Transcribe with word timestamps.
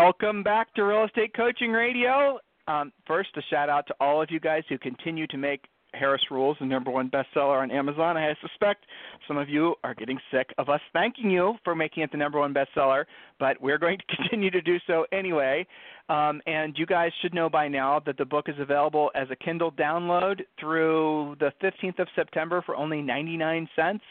Welcome 0.00 0.44
back 0.44 0.72
to 0.74 0.84
Real 0.84 1.06
Estate 1.06 1.34
Coaching 1.34 1.72
Radio. 1.72 2.38
Um, 2.68 2.92
first, 3.04 3.30
a 3.36 3.42
shout 3.50 3.68
out 3.68 3.84
to 3.88 3.94
all 3.98 4.22
of 4.22 4.30
you 4.30 4.38
guys 4.38 4.62
who 4.68 4.78
continue 4.78 5.26
to 5.26 5.36
make 5.36 5.64
Harris 5.92 6.22
Rules 6.30 6.56
the 6.60 6.66
number 6.66 6.92
one 6.92 7.10
bestseller 7.10 7.60
on 7.60 7.72
Amazon. 7.72 8.16
I 8.16 8.32
suspect 8.40 8.84
some 9.26 9.36
of 9.36 9.48
you 9.48 9.74
are 9.82 9.96
getting 9.96 10.16
sick 10.30 10.54
of 10.56 10.68
us 10.68 10.80
thanking 10.92 11.32
you 11.32 11.54
for 11.64 11.74
making 11.74 12.04
it 12.04 12.12
the 12.12 12.16
number 12.16 12.38
one 12.38 12.54
bestseller, 12.54 13.06
but 13.40 13.60
we're 13.60 13.76
going 13.76 13.98
to 13.98 14.16
continue 14.16 14.52
to 14.52 14.60
do 14.60 14.76
so 14.86 15.04
anyway. 15.10 15.66
Um, 16.08 16.40
and 16.46 16.76
you 16.78 16.86
guys 16.86 17.10
should 17.20 17.34
know 17.34 17.50
by 17.50 17.66
now 17.66 18.00
that 18.06 18.16
the 18.18 18.24
book 18.24 18.48
is 18.48 18.56
available 18.60 19.10
as 19.16 19.26
a 19.32 19.36
Kindle 19.36 19.72
download 19.72 20.42
through 20.60 21.36
the 21.40 21.50
15th 21.60 21.98
of 21.98 22.06
September 22.14 22.62
for 22.64 22.76
only 22.76 23.02
99 23.02 23.68
cents. 23.74 24.04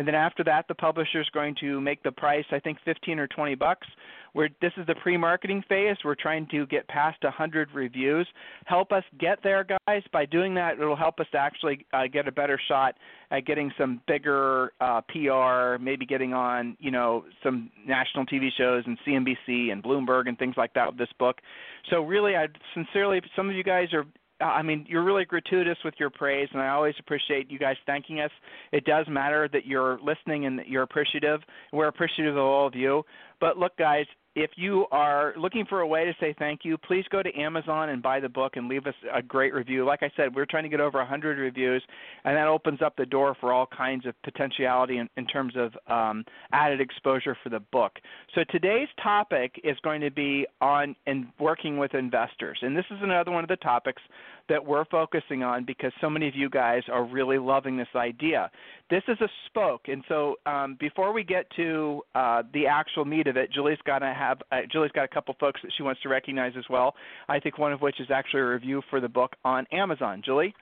And 0.00 0.06
then 0.06 0.14
after 0.14 0.42
that, 0.44 0.64
the 0.66 0.74
publisher 0.74 1.20
is 1.20 1.28
going 1.34 1.54
to 1.60 1.78
make 1.78 2.02
the 2.02 2.10
price, 2.10 2.46
I 2.52 2.58
think, 2.58 2.78
15 2.86 3.18
or 3.18 3.26
20 3.26 3.54
bucks. 3.54 3.86
We're, 4.32 4.48
this 4.62 4.72
is 4.78 4.86
the 4.86 4.94
pre-marketing 4.94 5.62
phase. 5.68 5.98
We're 6.02 6.14
trying 6.14 6.48
to 6.52 6.64
get 6.68 6.88
past 6.88 7.22
100 7.22 7.68
reviews. 7.74 8.26
Help 8.64 8.92
us 8.92 9.04
get 9.18 9.40
there, 9.42 9.62
guys. 9.62 10.02
By 10.10 10.24
doing 10.24 10.54
that, 10.54 10.80
it'll 10.80 10.96
help 10.96 11.20
us 11.20 11.26
to 11.32 11.38
actually 11.38 11.84
uh, 11.92 12.04
get 12.10 12.26
a 12.26 12.32
better 12.32 12.58
shot 12.66 12.94
at 13.30 13.44
getting 13.44 13.70
some 13.76 14.00
bigger 14.06 14.72
uh, 14.80 15.02
PR, 15.02 15.76
maybe 15.78 16.06
getting 16.06 16.32
on, 16.32 16.78
you 16.80 16.90
know, 16.90 17.26
some 17.42 17.70
national 17.86 18.24
TV 18.24 18.48
shows 18.56 18.84
and 18.86 18.96
CNBC 19.06 19.70
and 19.70 19.82
Bloomberg 19.82 20.28
and 20.28 20.38
things 20.38 20.54
like 20.56 20.72
that 20.72 20.86
with 20.86 20.96
this 20.96 21.12
book. 21.18 21.42
So 21.90 22.00
really, 22.00 22.36
I 22.36 22.46
sincerely, 22.72 23.20
some 23.36 23.50
of 23.50 23.54
you 23.54 23.64
guys 23.64 23.88
are 23.92 24.06
I 24.40 24.62
mean, 24.62 24.86
you're 24.88 25.04
really 25.04 25.24
gratuitous 25.24 25.76
with 25.84 25.94
your 25.98 26.10
praise, 26.10 26.48
and 26.52 26.62
I 26.62 26.68
always 26.68 26.94
appreciate 26.98 27.50
you 27.50 27.58
guys 27.58 27.76
thanking 27.86 28.20
us. 28.20 28.30
It 28.72 28.84
does 28.84 29.06
matter 29.08 29.48
that 29.52 29.66
you're 29.66 29.98
listening 30.02 30.46
and 30.46 30.58
that 30.58 30.68
you're 30.68 30.82
appreciative. 30.82 31.40
We're 31.72 31.88
appreciative 31.88 32.36
of 32.36 32.42
all 32.42 32.66
of 32.66 32.74
you. 32.74 33.02
But 33.40 33.58
look, 33.58 33.76
guys, 33.76 34.06
if 34.36 34.50
you 34.54 34.86
are 34.92 35.34
looking 35.36 35.66
for 35.66 35.80
a 35.80 35.86
way 35.86 36.04
to 36.04 36.12
say 36.20 36.34
thank 36.38 36.60
you, 36.64 36.78
please 36.78 37.04
go 37.10 37.22
to 37.22 37.34
Amazon 37.36 37.88
and 37.88 38.00
buy 38.00 38.20
the 38.20 38.28
book 38.28 38.52
and 38.56 38.68
leave 38.68 38.86
us 38.86 38.94
a 39.12 39.20
great 39.20 39.52
review. 39.52 39.84
Like 39.84 40.02
I 40.02 40.10
said, 40.16 40.34
we're 40.34 40.46
trying 40.46 40.62
to 40.62 40.68
get 40.68 40.80
over 40.80 40.98
100 40.98 41.38
reviews, 41.38 41.82
and 42.24 42.36
that 42.36 42.46
opens 42.46 42.80
up 42.80 42.94
the 42.96 43.06
door 43.06 43.36
for 43.40 43.52
all 43.52 43.66
kinds 43.66 44.06
of 44.06 44.14
potentiality 44.22 44.98
in, 44.98 45.08
in 45.16 45.26
terms 45.26 45.54
of 45.56 45.72
um, 45.92 46.24
added 46.52 46.80
exposure 46.80 47.36
for 47.42 47.48
the 47.48 47.60
book. 47.72 47.92
So 48.34 48.42
today's 48.50 48.88
topic 49.02 49.60
is 49.64 49.76
going 49.82 50.00
to 50.02 50.10
be 50.10 50.46
on 50.60 50.94
and 51.06 51.26
working 51.40 51.78
with 51.78 51.94
investors, 51.94 52.58
and 52.62 52.76
this 52.76 52.86
is 52.90 52.98
another 53.02 53.32
one 53.32 53.42
of 53.42 53.48
the 53.48 53.56
topics 53.56 54.02
that 54.50 54.66
we're 54.66 54.84
focusing 54.86 55.42
on 55.42 55.64
because 55.64 55.92
so 56.00 56.10
many 56.10 56.28
of 56.28 56.34
you 56.34 56.50
guys 56.50 56.82
are 56.92 57.04
really 57.04 57.38
loving 57.38 57.78
this 57.78 57.88
idea. 57.94 58.50
This 58.90 59.02
is 59.08 59.16
a 59.22 59.28
spoke, 59.46 59.82
and 59.86 60.04
so 60.08 60.34
um, 60.44 60.76
before 60.78 61.14
we 61.14 61.24
get 61.24 61.46
to 61.56 62.02
uh, 62.14 62.42
the 62.52 62.66
actual 62.66 63.06
meat 63.06 63.28
of 63.28 63.36
it, 63.38 63.50
Julie's 63.52 63.78
got 63.86 64.00
to 64.00 64.12
have 64.12 64.42
uh, 64.52 64.58
Julie's 64.70 64.92
got 64.92 65.04
a 65.04 65.08
couple 65.08 65.34
folks 65.40 65.60
that 65.62 65.72
she 65.76 65.82
wants 65.82 66.02
to 66.02 66.10
recognize 66.10 66.52
as 66.58 66.64
well. 66.68 66.94
I 67.28 67.38
think 67.40 67.56
one 67.56 67.72
of 67.72 67.80
which 67.80 68.00
is 68.00 68.08
actually 68.10 68.40
a 68.40 68.48
review 68.48 68.82
for 68.90 69.00
the 69.00 69.08
book 69.08 69.36
on 69.44 69.66
Amazon. 69.72 70.20
Julie. 70.22 70.54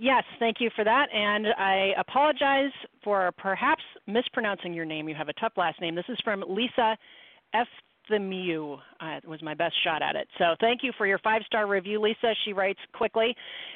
Yes, 0.00 0.22
thank 0.38 0.58
you 0.60 0.70
for 0.76 0.84
that. 0.84 1.06
And 1.12 1.48
I 1.58 1.92
apologize 1.98 2.70
for 3.02 3.32
perhaps 3.36 3.82
mispronouncing 4.06 4.72
your 4.72 4.84
name. 4.84 5.08
You 5.08 5.16
have 5.16 5.28
a 5.28 5.32
tough 5.32 5.54
last 5.56 5.80
name. 5.80 5.96
This 5.96 6.04
is 6.08 6.18
from 6.22 6.44
Lisa 6.48 6.96
F 7.52 7.66
the 8.08 8.18
Mew 8.18 8.78
uh, 9.00 9.20
was 9.26 9.42
my 9.42 9.54
best 9.54 9.74
shot 9.84 10.02
at 10.02 10.16
it. 10.16 10.26
So 10.38 10.54
thank 10.60 10.82
you 10.82 10.92
for 10.96 11.06
your 11.06 11.18
five 11.18 11.42
star 11.46 11.66
review, 11.66 12.00
Lisa. 12.00 12.34
She 12.44 12.52
writes 12.52 12.78
quickly 12.92 13.34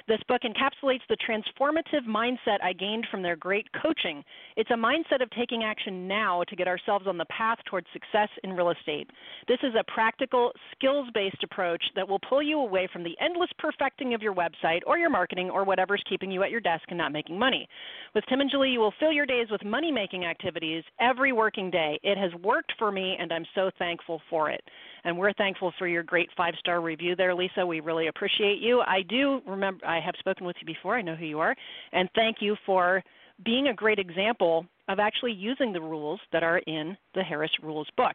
This 0.09 0.21
book 0.29 0.43
encapsulates 0.43 1.03
the 1.09 1.17
transformative 1.17 2.07
mindset 2.09 2.63
I 2.63 2.73
gained 2.73 3.07
from 3.11 3.23
their 3.23 3.37
great 3.37 3.67
coaching. 3.83 4.25
It's 4.57 4.71
a 4.71 4.75
mindset 4.75 5.23
of 5.23 5.31
taking 5.31 5.63
action 5.63 6.09
now 6.09 6.43
to 6.49 6.57
get 6.57 6.69
ourselves 6.69 7.07
on 7.07 7.19
the 7.19 7.27
path 7.27 7.59
towards 7.69 7.87
success 7.93 8.29
in 8.43 8.53
real 8.53 8.71
estate. 8.71 9.11
This 9.49 9.59
is 9.63 9.75
a 9.79 9.85
practical, 9.93 10.53
skills 10.75 11.09
based 11.15 11.43
approach 11.45 11.83
that 11.95 12.09
will 12.09 12.21
pull 12.29 12.43
you 12.43 12.59
away 12.59 12.89
from 12.93 13.05
the 13.05 13.17
endless 13.21 13.51
perfecting 13.59 14.15
of 14.15 14.23
your 14.23 14.35
website 14.35 14.81
or 14.87 14.99
your 14.99 15.11
marketing 15.11 15.51
or 15.51 15.65
whatever's 15.65 16.03
keeping 16.09 16.31
you 16.31 16.43
at 16.43 16.51
your 16.51 16.61
desk 16.61 16.85
and 16.89 16.99
not 16.99 17.13
making 17.13 17.39
money. 17.39 17.69
With 18.15 18.25
Tim 18.29 18.41
and 18.41 18.51
Julie, 18.51 18.71
you 18.71 18.81
will 18.81 18.95
fill 18.99 19.13
your 19.13 19.27
days 19.27 19.49
with 19.51 19.65
money 19.65 19.93
making 19.93 20.25
activities 20.25 20.85
every 21.01 21.33
working 21.33 21.71
day. 21.71 22.01
It 22.03 22.19
has 22.19 22.33
worked 22.43 22.73
for 22.79 22.91
me, 22.91 23.17
and 23.19 23.33
I'm 23.33 23.47
so 23.55 23.71
thankful 23.79 24.22
for 24.29 24.51
it. 24.51 24.63
And 25.05 25.19
we're 25.19 25.33
thankful 25.35 25.73
for 25.79 25.87
your 25.87 26.03
great 26.03 26.29
five 26.37 26.55
star 26.59 26.81
review 26.81 27.17
there, 27.17 27.35
Lisa. 27.35 27.67
We 27.67 27.81
really 27.81 28.07
appreciate 28.07 28.59
you. 28.61 28.81
I 28.81 29.03
do 29.09 29.41
remember, 29.47 29.85
I 29.87 30.01
have 30.01 30.15
spoken 30.19 30.47
with 30.47 30.57
you 30.61 30.67
before, 30.67 30.97
I 30.97 31.03
know 31.03 31.17
who 31.17 31.27
you 31.27 31.41
are. 31.41 31.55
And 31.93 32.09
thank 32.15 32.37
you 32.41 32.57
for 32.65 33.03
being 33.45 33.69
a 33.69 33.75
great 33.75 33.99
example 33.99 34.67
of 34.89 34.99
actually 34.99 35.33
using 35.33 35.73
the 35.73 35.81
rules 35.81 36.21
that 36.33 36.43
are 36.43 36.59
in 36.67 36.97
the 37.15 37.23
Harris 37.23 37.51
Rules 37.63 37.89
book. 37.97 38.15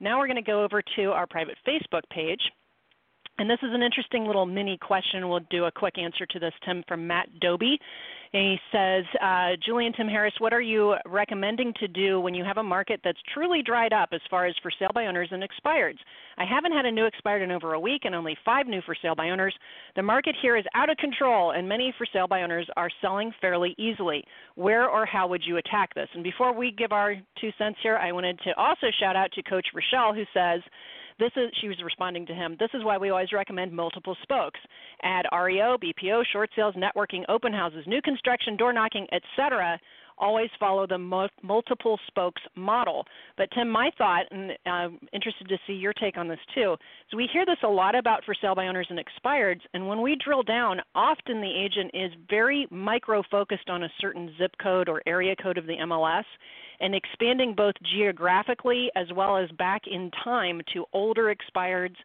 Now 0.00 0.18
we're 0.18 0.26
going 0.26 0.36
to 0.36 0.42
go 0.42 0.64
over 0.64 0.82
to 0.96 1.04
our 1.12 1.26
private 1.26 1.56
Facebook 1.66 2.02
page. 2.10 2.40
And 3.38 3.48
this 3.48 3.58
is 3.62 3.70
an 3.72 3.82
interesting 3.82 4.26
little 4.26 4.46
mini 4.46 4.76
question. 4.76 5.28
We'll 5.28 5.40
do 5.50 5.64
a 5.64 5.72
quick 5.72 5.98
answer 5.98 6.26
to 6.26 6.38
this, 6.38 6.52
Tim, 6.64 6.84
from 6.86 7.06
Matt 7.06 7.28
Doby. 7.40 7.78
And 8.34 8.42
he 8.52 8.58
says, 8.70 9.04
uh, 9.22 9.56
Julian 9.64 9.92
Tim 9.92 10.08
Harris, 10.08 10.32
what 10.38 10.54
are 10.54 10.60
you 10.60 10.94
recommending 11.06 11.72
to 11.80 11.88
do 11.88 12.18
when 12.20 12.34
you 12.34 12.44
have 12.44 12.56
a 12.56 12.62
market 12.62 13.00
that's 13.04 13.18
truly 13.34 13.62
dried 13.62 13.92
up 13.92 14.10
as 14.12 14.20
far 14.30 14.46
as 14.46 14.54
for 14.62 14.70
sale 14.78 14.90
by 14.94 15.06
owners 15.06 15.28
and 15.32 15.42
expireds? 15.42 15.98
I 16.38 16.44
haven't 16.44 16.72
had 16.72 16.86
a 16.86 16.90
new 16.90 17.04
expired 17.04 17.42
in 17.42 17.50
over 17.50 17.74
a 17.74 17.80
week 17.80 18.02
and 18.04 18.14
only 18.14 18.36
five 18.42 18.66
new 18.66 18.80
for 18.86 18.94
sale 19.02 19.14
by 19.14 19.30
owners. 19.30 19.54
The 19.96 20.02
market 20.02 20.34
here 20.40 20.56
is 20.56 20.64
out 20.74 20.88
of 20.88 20.96
control 20.96 21.52
and 21.52 21.68
many 21.68 21.92
for 21.98 22.06
sale 22.10 22.26
by 22.26 22.42
owners 22.42 22.68
are 22.76 22.90
selling 23.02 23.32
fairly 23.40 23.74
easily. 23.78 24.24
Where 24.54 24.88
or 24.88 25.04
how 25.04 25.26
would 25.28 25.42
you 25.44 25.58
attack 25.58 25.94
this? 25.94 26.08
And 26.14 26.24
before 26.24 26.54
we 26.54 26.70
give 26.70 26.92
our 26.92 27.14
two 27.38 27.50
cents 27.58 27.78
here, 27.82 27.96
I 27.96 28.12
wanted 28.12 28.38
to 28.44 28.56
also 28.56 28.86
shout 28.98 29.16
out 29.16 29.30
to 29.32 29.42
Coach 29.42 29.66
Rochelle 29.74 30.14
who 30.14 30.24
says, 30.32 30.62
this 31.22 31.30
is 31.36 31.50
she 31.60 31.68
was 31.68 31.76
responding 31.84 32.26
to 32.26 32.34
him. 32.34 32.56
This 32.58 32.70
is 32.74 32.82
why 32.82 32.98
we 32.98 33.10
always 33.10 33.32
recommend 33.32 33.72
multiple 33.72 34.16
spokes. 34.22 34.58
Add 35.04 35.26
REO, 35.32 35.78
BPO, 35.78 36.24
short 36.32 36.50
sales, 36.56 36.74
networking, 36.74 37.22
open 37.28 37.52
houses, 37.52 37.84
new 37.86 38.02
construction, 38.02 38.56
door 38.56 38.72
knocking, 38.72 39.06
etc. 39.12 39.78
Always 40.18 40.50
follow 40.58 40.86
the 40.86 40.98
multiple 40.98 41.98
spokes 42.08 42.42
model. 42.56 43.04
But 43.36 43.48
Tim, 43.54 43.70
my 43.70 43.90
thought, 43.96 44.24
and 44.30 44.52
I'm 44.66 44.98
interested 45.12 45.48
to 45.48 45.56
see 45.66 45.72
your 45.72 45.92
take 45.92 46.16
on 46.16 46.28
this 46.28 46.38
too, 46.54 46.74
is 46.74 47.16
we 47.16 47.28
hear 47.32 47.46
this 47.46 47.56
a 47.64 47.68
lot 47.68 47.94
about 47.94 48.24
for 48.24 48.34
sale 48.40 48.54
by 48.54 48.66
owners 48.66 48.88
and 48.90 49.00
expireds, 49.00 49.60
and 49.74 49.88
when 49.88 50.02
we 50.02 50.16
drill 50.22 50.42
down, 50.42 50.80
often 50.94 51.40
the 51.40 51.64
agent 51.64 51.92
is 51.94 52.12
very 52.28 52.66
micro 52.70 53.22
focused 53.30 53.70
on 53.70 53.84
a 53.84 53.92
certain 54.00 54.32
zip 54.38 54.52
code 54.60 54.88
or 54.88 55.02
area 55.06 55.34
code 55.40 55.58
of 55.58 55.66
the 55.66 55.76
MLS 55.76 56.24
and 56.82 56.94
expanding 56.94 57.54
both 57.56 57.74
geographically 57.94 58.90
as 58.96 59.06
well 59.14 59.38
as 59.38 59.48
back 59.52 59.82
in 59.90 60.10
time 60.22 60.60
to 60.74 60.84
older 60.92 61.34
expireds 61.34 61.96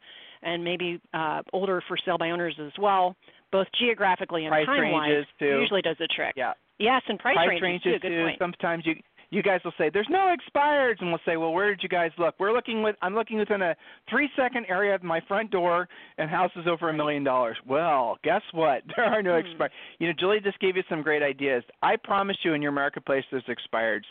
and 0.43 0.63
maybe 0.63 1.01
uh, 1.13 1.41
older 1.51 1.83
for 1.87 1.97
sale 2.05 2.17
by 2.17 2.29
owners 2.29 2.55
as 2.63 2.71
well, 2.79 3.15
both 3.51 3.67
geographically 3.79 4.45
and 4.45 4.53
time 4.65 4.91
wise, 4.91 5.25
usually 5.41 5.81
does 5.81 5.97
the 5.99 6.07
trick. 6.15 6.33
Yeah. 6.37 6.53
Yes, 6.77 7.01
and 7.07 7.17
price, 7.17 7.35
price 7.35 7.47
ranges, 7.49 7.61
ranges 7.63 8.01
too. 8.01 8.07
Good 8.07 8.15
too. 8.15 8.23
point. 8.23 8.37
Sometimes 8.39 8.85
you 8.85 8.93
you 9.29 9.43
guys 9.43 9.59
will 9.63 9.73
say 9.77 9.89
there's 9.91 10.07
no 10.09 10.33
expireds 10.33 10.99
and 10.99 11.09
we'll 11.09 11.19
say 11.25 11.37
well 11.37 11.51
where 11.51 11.69
did 11.69 11.83
you 11.83 11.89
guys 11.89 12.11
look 12.17 12.35
we're 12.39 12.53
looking 12.53 12.81
with 12.81 12.95
i'm 13.01 13.13
looking 13.13 13.37
within 13.37 13.61
a 13.61 13.75
three 14.09 14.29
second 14.35 14.65
area 14.69 14.95
of 14.95 15.03
my 15.03 15.19
front 15.27 15.51
door 15.51 15.87
and 16.17 16.29
houses 16.29 16.65
over 16.67 16.89
a 16.89 16.93
million 16.93 17.23
dollars 17.23 17.57
well 17.67 18.17
guess 18.23 18.41
what 18.53 18.83
there 18.95 19.05
are 19.05 19.21
no 19.21 19.39
hmm. 19.39 19.47
expireds 19.47 19.69
you 19.99 20.07
know 20.07 20.13
julie 20.17 20.39
just 20.39 20.59
gave 20.59 20.75
you 20.75 20.83
some 20.89 21.01
great 21.01 21.23
ideas 21.23 21.63
i 21.81 21.95
promise 22.03 22.37
you 22.43 22.53
in 22.53 22.61
your 22.61 22.71
marketplace 22.71 23.23
there's 23.31 23.43
expireds 23.45 24.05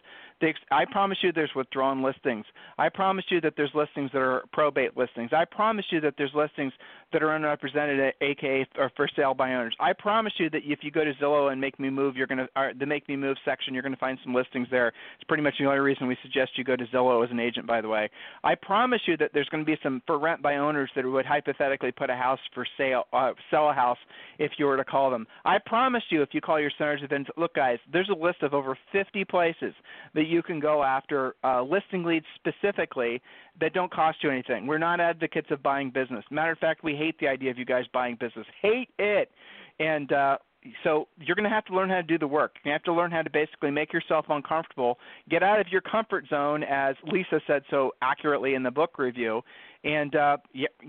I 0.70 0.84
promise 0.84 1.18
you 1.22 1.32
there's 1.32 1.54
withdrawn 1.54 2.02
listings. 2.02 2.44
I 2.78 2.88
promise 2.88 3.24
you 3.30 3.40
that 3.40 3.54
there's 3.56 3.70
listings 3.74 4.10
that 4.12 4.20
are 4.20 4.44
probate 4.52 4.96
listings. 4.96 5.30
I 5.32 5.44
promise 5.44 5.86
you 5.90 6.00
that 6.02 6.14
there's 6.18 6.32
listings 6.34 6.72
that 7.12 7.22
are 7.22 7.34
unrepresented, 7.34 8.12
aka 8.20 8.66
or 8.76 8.90
for 8.96 9.08
sale 9.16 9.34
by 9.34 9.54
owners. 9.54 9.74
I 9.80 9.92
promise 9.92 10.32
you 10.38 10.50
that 10.50 10.62
if 10.64 10.80
you 10.82 10.90
go 10.90 11.04
to 11.04 11.12
Zillow 11.14 11.52
and 11.52 11.60
Make 11.60 11.78
Me 11.80 11.88
Move, 11.88 12.16
you're 12.16 12.26
going 12.26 12.38
to 12.38 12.72
the 12.78 12.86
Make 12.86 13.08
Me 13.08 13.16
Move 13.16 13.36
section, 13.44 13.72
you're 13.72 13.82
going 13.82 13.94
to 13.94 13.98
find 13.98 14.18
some 14.24 14.34
listings 14.34 14.68
there. 14.70 14.88
It's 14.88 15.24
pretty 15.26 15.42
much 15.42 15.54
the 15.58 15.66
only 15.66 15.78
reason 15.78 16.06
we 16.06 16.16
suggest 16.22 16.52
you 16.56 16.64
go 16.64 16.76
to 16.76 16.84
Zillow 16.86 17.24
as 17.24 17.30
an 17.30 17.40
agent, 17.40 17.66
by 17.66 17.80
the 17.80 17.88
way. 17.88 18.10
I 18.44 18.54
promise 18.54 19.00
you 19.06 19.16
that 19.18 19.30
there's 19.32 19.48
going 19.48 19.64
to 19.64 19.70
be 19.70 19.78
some 19.82 20.02
for 20.06 20.18
rent 20.18 20.42
by 20.42 20.56
owners 20.56 20.90
that 20.96 21.06
would 21.06 21.26
hypothetically 21.26 21.92
put 21.92 22.10
a 22.10 22.16
house 22.16 22.40
for 22.54 22.66
sale, 22.76 23.04
uh, 23.12 23.32
sell 23.50 23.70
a 23.70 23.72
house 23.72 23.98
if 24.38 24.52
you 24.58 24.66
were 24.66 24.76
to 24.76 24.84
call 24.84 25.10
them. 25.10 25.26
I 25.44 25.58
promise 25.64 26.02
you, 26.10 26.22
if 26.22 26.30
you 26.32 26.40
call 26.40 26.60
your 26.60 26.72
centers 26.76 27.02
of 27.02 27.10
look, 27.36 27.54
guys, 27.54 27.78
there's 27.92 28.10
a 28.10 28.14
list 28.14 28.42
of 28.42 28.52
over 28.52 28.76
50 28.92 29.24
places 29.24 29.72
that 30.14 30.25
that 30.26 30.32
you 30.32 30.42
can 30.42 30.58
go 30.58 30.82
after 30.82 31.36
uh, 31.44 31.62
listing 31.62 32.04
leads 32.04 32.26
specifically 32.34 33.22
that 33.60 33.72
don't 33.72 33.92
cost 33.92 34.18
you 34.22 34.30
anything. 34.30 34.66
We're 34.66 34.78
not 34.78 35.00
advocates 35.00 35.48
of 35.50 35.62
buying 35.62 35.90
business. 35.90 36.24
Matter 36.30 36.52
of 36.52 36.58
fact, 36.58 36.82
we 36.82 36.94
hate 36.94 37.18
the 37.20 37.28
idea 37.28 37.50
of 37.50 37.58
you 37.58 37.64
guys 37.64 37.84
buying 37.92 38.16
business. 38.18 38.46
Hate 38.60 38.88
it. 38.98 39.30
And 39.78 40.12
uh, 40.12 40.38
so 40.82 41.06
you're 41.20 41.36
going 41.36 41.48
to 41.48 41.54
have 41.54 41.64
to 41.66 41.74
learn 41.74 41.88
how 41.88 41.96
to 41.96 42.02
do 42.02 42.18
the 42.18 42.26
work. 42.26 42.56
You 42.64 42.72
have 42.72 42.82
to 42.84 42.92
learn 42.92 43.12
how 43.12 43.22
to 43.22 43.30
basically 43.30 43.70
make 43.70 43.92
yourself 43.92 44.26
uncomfortable, 44.28 44.98
get 45.30 45.44
out 45.44 45.60
of 45.60 45.68
your 45.68 45.80
comfort 45.80 46.24
zone, 46.28 46.64
as 46.64 46.96
Lisa 47.04 47.40
said 47.46 47.62
so 47.70 47.92
accurately 48.02 48.54
in 48.54 48.64
the 48.64 48.70
book 48.70 48.98
review, 48.98 49.42
and 49.84 50.16
uh, 50.16 50.38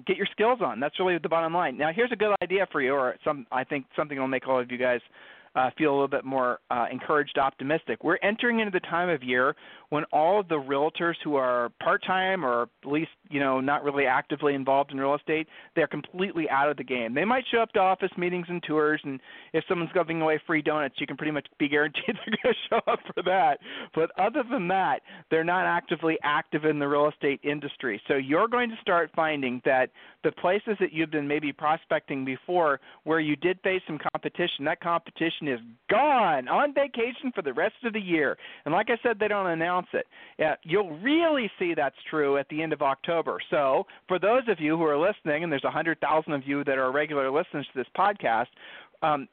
get 0.07 0.17
your 0.17 0.27
skills 0.31 0.59
on. 0.65 0.79
That's 0.79 0.99
really 0.99 1.19
the 1.21 1.29
bottom 1.29 1.53
line. 1.53 1.77
Now, 1.77 1.91
here's 1.95 2.11
a 2.11 2.15
good 2.15 2.35
idea 2.41 2.67
for 2.71 2.81
you, 2.81 2.93
or 2.93 3.15
some 3.23 3.45
I 3.51 3.63
think 3.63 3.85
something 3.95 4.17
will 4.17 4.27
make 4.27 4.47
all 4.47 4.59
of 4.59 4.71
you 4.71 4.79
guys 4.79 5.01
uh, 5.57 5.71
feel 5.77 5.89
a 5.89 5.93
little 5.93 6.07
bit 6.07 6.23
more 6.23 6.59
uh, 6.69 6.85
encouraged, 6.91 7.37
optimistic. 7.39 8.03
We're 8.03 8.19
entering 8.21 8.59
into 8.59 8.71
the 8.71 8.79
time 8.81 9.09
of 9.09 9.23
year 9.23 9.55
when 9.89 10.03
all 10.11 10.39
of 10.39 10.47
the 10.49 10.55
realtors 10.55 11.15
who 11.23 11.35
are 11.35 11.71
part-time 11.81 12.45
or 12.45 12.63
at 12.83 12.89
least 12.91 13.09
you 13.29 13.39
know 13.39 13.59
not 13.59 13.83
really 13.83 14.05
actively 14.05 14.53
involved 14.53 14.91
in 14.91 14.99
real 14.99 15.15
estate, 15.15 15.47
they're 15.75 15.87
completely 15.87 16.47
out 16.49 16.69
of 16.69 16.77
the 16.77 16.83
game. 16.83 17.15
They 17.15 17.25
might 17.25 17.43
show 17.51 17.59
up 17.59 17.71
to 17.73 17.79
office 17.79 18.11
meetings 18.17 18.45
and 18.49 18.61
tours, 18.61 19.01
and 19.03 19.19
if 19.53 19.63
someone's 19.67 19.91
giving 19.93 20.21
away 20.21 20.39
free 20.45 20.61
donuts, 20.61 20.95
you 20.99 21.07
can 21.07 21.17
pretty 21.17 21.31
much 21.31 21.47
be 21.57 21.67
guaranteed 21.67 22.03
they're 22.07 22.37
going 22.43 22.53
to 22.53 22.59
show 22.69 22.91
up 22.91 22.99
for 23.15 23.23
that. 23.23 23.57
But 23.95 24.11
other 24.19 24.43
than 24.49 24.67
that, 24.67 25.01
they're 25.31 25.43
not 25.43 25.65
actively 25.65 26.17
active 26.23 26.65
in 26.65 26.77
the 26.77 26.87
real 26.87 27.09
estate 27.09 27.39
industry. 27.43 27.99
So 28.07 28.15
you're 28.15 28.47
going 28.47 28.69
to 28.69 28.77
start 28.81 29.09
finding 29.15 29.61
that 29.65 29.89
the 30.23 30.31
places 30.33 30.77
that 30.79 30.93
you've 30.93 31.11
been 31.11 31.27
maybe 31.27 31.51
prospecting 31.51 32.25
before, 32.25 32.79
where 33.05 33.19
you 33.19 33.35
did 33.35 33.59
face 33.63 33.81
some 33.87 33.97
competition, 34.13 34.65
that 34.65 34.81
competition 34.81 35.46
is 35.47 35.59
gone 35.89 36.47
on 36.47 36.73
vacation 36.73 37.31
for 37.33 37.41
the 37.41 37.53
rest 37.53 37.75
of 37.83 37.93
the 37.93 37.99
year. 37.99 38.37
And 38.65 38.73
like 38.73 38.89
I 38.89 38.97
said, 39.01 39.17
they 39.19 39.27
don't 39.27 39.47
announce 39.47 39.87
it. 39.93 40.05
You'll 40.63 40.97
really 40.99 41.49
see 41.59 41.73
that's 41.75 41.95
true 42.09 42.37
at 42.37 42.47
the 42.49 42.61
end 42.61 42.73
of 42.73 42.81
October. 42.81 43.37
So 43.49 43.85
for 44.07 44.19
those 44.19 44.43
of 44.47 44.59
you 44.59 44.77
who 44.77 44.83
are 44.83 44.97
listening, 44.97 45.43
and 45.43 45.51
there's 45.51 45.63
100,000 45.63 46.33
of 46.33 46.47
you 46.47 46.63
that 46.63 46.77
are 46.77 46.91
regular 46.91 47.31
listeners 47.31 47.67
to 47.73 47.79
this 47.79 47.87
podcast, 47.97 48.47
um, 49.01 49.27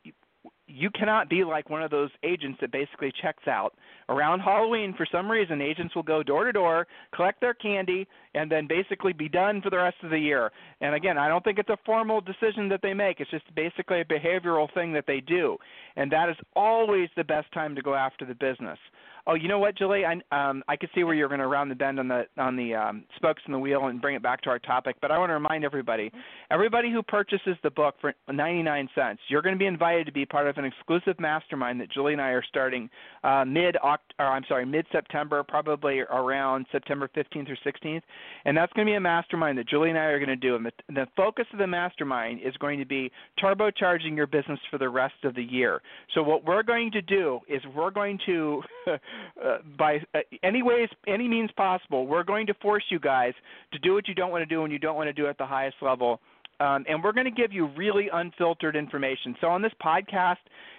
you 0.67 0.91
cannot 0.91 1.29
be 1.29 1.45
like 1.45 1.69
one 1.69 1.83
of 1.83 1.91
those 1.91 2.11
agents 2.23 2.59
that 2.61 2.73
basically 2.73 3.13
checks 3.21 3.47
out 3.47 3.75
around 4.09 4.41
Halloween 4.41 4.95
for 4.97 5.07
some 5.11 5.31
reason 5.31 5.61
agents 5.61 5.95
will 5.95 6.03
go 6.03 6.23
door 6.23 6.45
to 6.45 6.53
door, 6.53 6.87
collect 7.15 7.41
their 7.41 7.55
candy 7.55 8.07
and 8.35 8.51
then 8.51 8.67
basically 8.67 9.13
be 9.13 9.29
done 9.29 9.61
for 9.61 9.71
the 9.71 9.77
rest 9.77 9.97
of 10.03 10.11
the 10.11 10.19
year. 10.19 10.51
And 10.81 10.95
again, 10.95 11.19
I 11.19 11.29
don't 11.29 11.45
think 11.45 11.59
it's 11.59 11.69
a 11.69 11.79
formal 11.85 12.21
decision 12.21 12.69
that 12.71 12.81
they 12.83 12.95
make. 12.95 13.21
It's 13.21 13.31
just 13.31 13.55
basically 13.55 14.01
a 14.01 14.05
behavioral 14.05 14.73
thing 14.73 14.93
that 14.95 15.05
they 15.07 15.21
do. 15.21 15.57
And 15.97 16.11
that 16.13 16.29
is 16.29 16.37
always 16.57 17.09
the 17.17 17.25
best 17.25 17.53
time 17.53 17.75
to 17.75 17.83
go 17.83 17.95
after 17.95 18.25
the 18.25 18.35
business. 18.35 18.79
Oh, 19.27 19.35
you 19.35 19.49
know 19.49 19.59
what, 19.59 19.77
Julie? 19.77 20.05
I 20.05 20.21
um 20.33 20.63
I 20.69 20.77
could 20.77 20.91
see 20.95 21.03
where 21.03 21.15
you're 21.15 21.29
going 21.29 21.41
to 21.41 21.47
round 21.47 21.71
the 21.71 21.75
bend 21.75 21.99
on 21.99 22.09
the 22.09 22.25
on 22.37 22.57
the 22.57 22.75
um, 22.75 23.05
spokes 23.17 23.43
in 23.47 23.53
the 23.53 23.59
wheel 23.59 23.87
and 23.87 24.01
bring 24.01 24.15
it 24.15 24.23
back 24.23 24.43
to 24.43 24.51
our 24.51 24.59
topic. 24.59 24.97
But 25.01 25.11
I 25.11 25.19
want 25.19 25.31
to 25.31 25.35
remind 25.35 25.65
everybody, 25.65 26.13
everybody 26.51 26.93
who 26.93 27.03
purchases 27.03 27.57
the 27.63 27.71
book 27.71 27.95
for 28.03 28.13
99 28.31 28.89
cents, 28.95 29.21
you're 29.29 29.41
going 29.41 29.55
to 29.55 29.59
be 29.59 29.67
invited 29.67 30.05
to 30.07 30.13
be 30.13 30.27
part 30.27 30.47
of 30.47 30.59
an 30.59 30.67
exclusive 30.67 31.19
mastermind 31.19 31.81
that 31.81 31.91
Julie 31.91 32.13
and 32.13 32.21
I 32.21 32.31
are 32.31 32.45
starting 32.47 32.91
uh, 33.23 33.47
mid 33.47 33.77
or 33.83 33.99
I'm 34.19 34.45
sorry 34.47 34.67
mid 34.67 34.87
September, 34.93 35.43
probably 35.43 36.01
around 36.01 36.67
September 36.71 37.09
15th 37.17 37.49
or 37.51 37.59
16th, 37.65 38.03
and 38.45 38.55
that's 38.55 38.73
going 38.75 38.87
to 38.87 38.91
be 38.91 38.97
a 38.97 39.01
mastermind 39.01 39.57
that 39.57 39.69
Julie 39.69 39.89
and 39.89 39.99
I 39.99 40.05
are 40.05 40.19
going 40.19 40.29
to 40.29 40.37
do. 40.37 40.57
And 40.57 40.67
the, 40.67 40.73
the 40.89 41.07
focus 41.17 41.47
of 41.55 41.59
the 41.59 41.67
mastermind 41.67 42.41
is 42.45 42.55
going 42.59 42.79
to 42.79 42.85
be 42.87 43.11
turbocharging 43.43 44.17
your 44.17 44.27
business 44.27 44.61
for 44.71 44.77
the 44.77 44.89
rest 44.89 45.15
of 45.25 45.35
the 45.35 45.43
year. 45.43 45.81
So 46.15 46.23
what 46.23 46.45
we're 46.45 46.63
going 46.63 46.91
to 46.91 47.01
do 47.01 47.41
is 47.49 47.63
we're 47.75 47.91
going 47.91 48.19
to 48.27 48.63
uh, 49.45 49.59
by 49.79 49.99
uh, 50.15 50.21
any 50.43 50.63
ways, 50.63 50.89
any 51.07 51.29
means 51.29 51.51
possible. 51.57 52.07
We're 52.07 52.25
going 52.25 52.47
to 52.47 52.55
force 52.55 52.85
you 52.91 52.99
guys 52.99 53.35
to 53.73 53.79
do 53.79 53.95
what 53.95 54.09
you 54.09 54.15
don't 54.15 54.31
want 54.31 54.43
to 54.43 54.47
do 54.47 54.65
and 54.65 54.73
you 54.73 54.79
don't 54.79 54.97
want 54.97 55.09
to 55.09 55.13
do 55.13 55.27
at 55.27 55.39
the 55.39 55.47
highest 55.47 55.77
level. 55.83 56.21
Um, 56.61 56.85
and 56.89 57.03
we're 57.03 57.13
going 57.13 57.25
to 57.25 57.33
give 57.33 57.53
you 57.53 57.67
really 57.77 58.09
unfiltered 58.13 58.77
information. 58.77 59.35
So 59.41 59.49
on 59.49 59.61
this 59.61 59.73
podcast, 59.85 60.37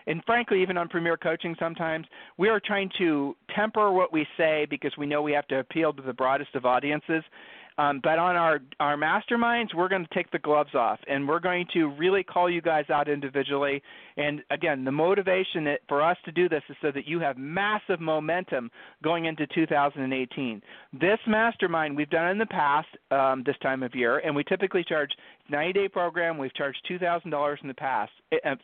and 0.07 0.23
frankly, 0.25 0.61
even 0.61 0.77
on 0.77 0.87
Premier 0.87 1.17
Coaching, 1.17 1.55
sometimes 1.59 2.07
we 2.37 2.47
are 2.47 2.61
trying 2.65 2.89
to 2.97 3.35
temper 3.53 3.91
what 3.91 4.13
we 4.13 4.25
say 4.37 4.65
because 4.69 4.93
we 4.97 5.05
know 5.05 5.21
we 5.21 5.33
have 5.33 5.47
to 5.49 5.59
appeal 5.59 5.91
to 5.93 6.01
the 6.01 6.13
broadest 6.13 6.55
of 6.55 6.65
audiences. 6.65 7.23
Um, 7.77 7.99
but 8.01 8.19
on 8.19 8.37
our 8.37 8.61
our 8.79 8.95
masterminds, 8.95 9.73
we're 9.73 9.89
going 9.89 10.05
to 10.05 10.13
take 10.13 10.31
the 10.31 10.39
gloves 10.39 10.73
off, 10.75 10.99
and 11.09 11.27
we're 11.27 11.41
going 11.41 11.65
to 11.73 11.87
really 11.97 12.23
call 12.23 12.49
you 12.49 12.61
guys 12.61 12.85
out 12.89 13.09
individually. 13.09 13.83
And 14.17 14.41
again, 14.49 14.85
the 14.85 14.91
motivation 14.91 15.67
for 15.87 16.01
us 16.01 16.17
to 16.25 16.31
do 16.31 16.47
this 16.47 16.63
is 16.69 16.75
so 16.81 16.91
that 16.91 17.05
you 17.05 17.19
have 17.19 17.37
massive 17.37 17.99
momentum 17.99 18.71
going 19.03 19.25
into 19.25 19.45
2018. 19.47 20.61
This 20.93 21.19
mastermind 21.27 21.97
we've 21.97 22.09
done 22.09 22.29
in 22.29 22.37
the 22.37 22.45
past 22.45 22.87
um, 23.11 23.43
this 23.45 23.57
time 23.61 23.83
of 23.83 23.93
year, 23.93 24.19
and 24.19 24.35
we 24.35 24.43
typically 24.43 24.85
charge 24.87 25.11
90-day 25.51 25.89
program. 25.89 26.37
We've 26.37 26.53
charged 26.55 26.79
$2,000 26.89 27.61
in 27.61 27.67
the 27.67 27.73
past. 27.73 28.11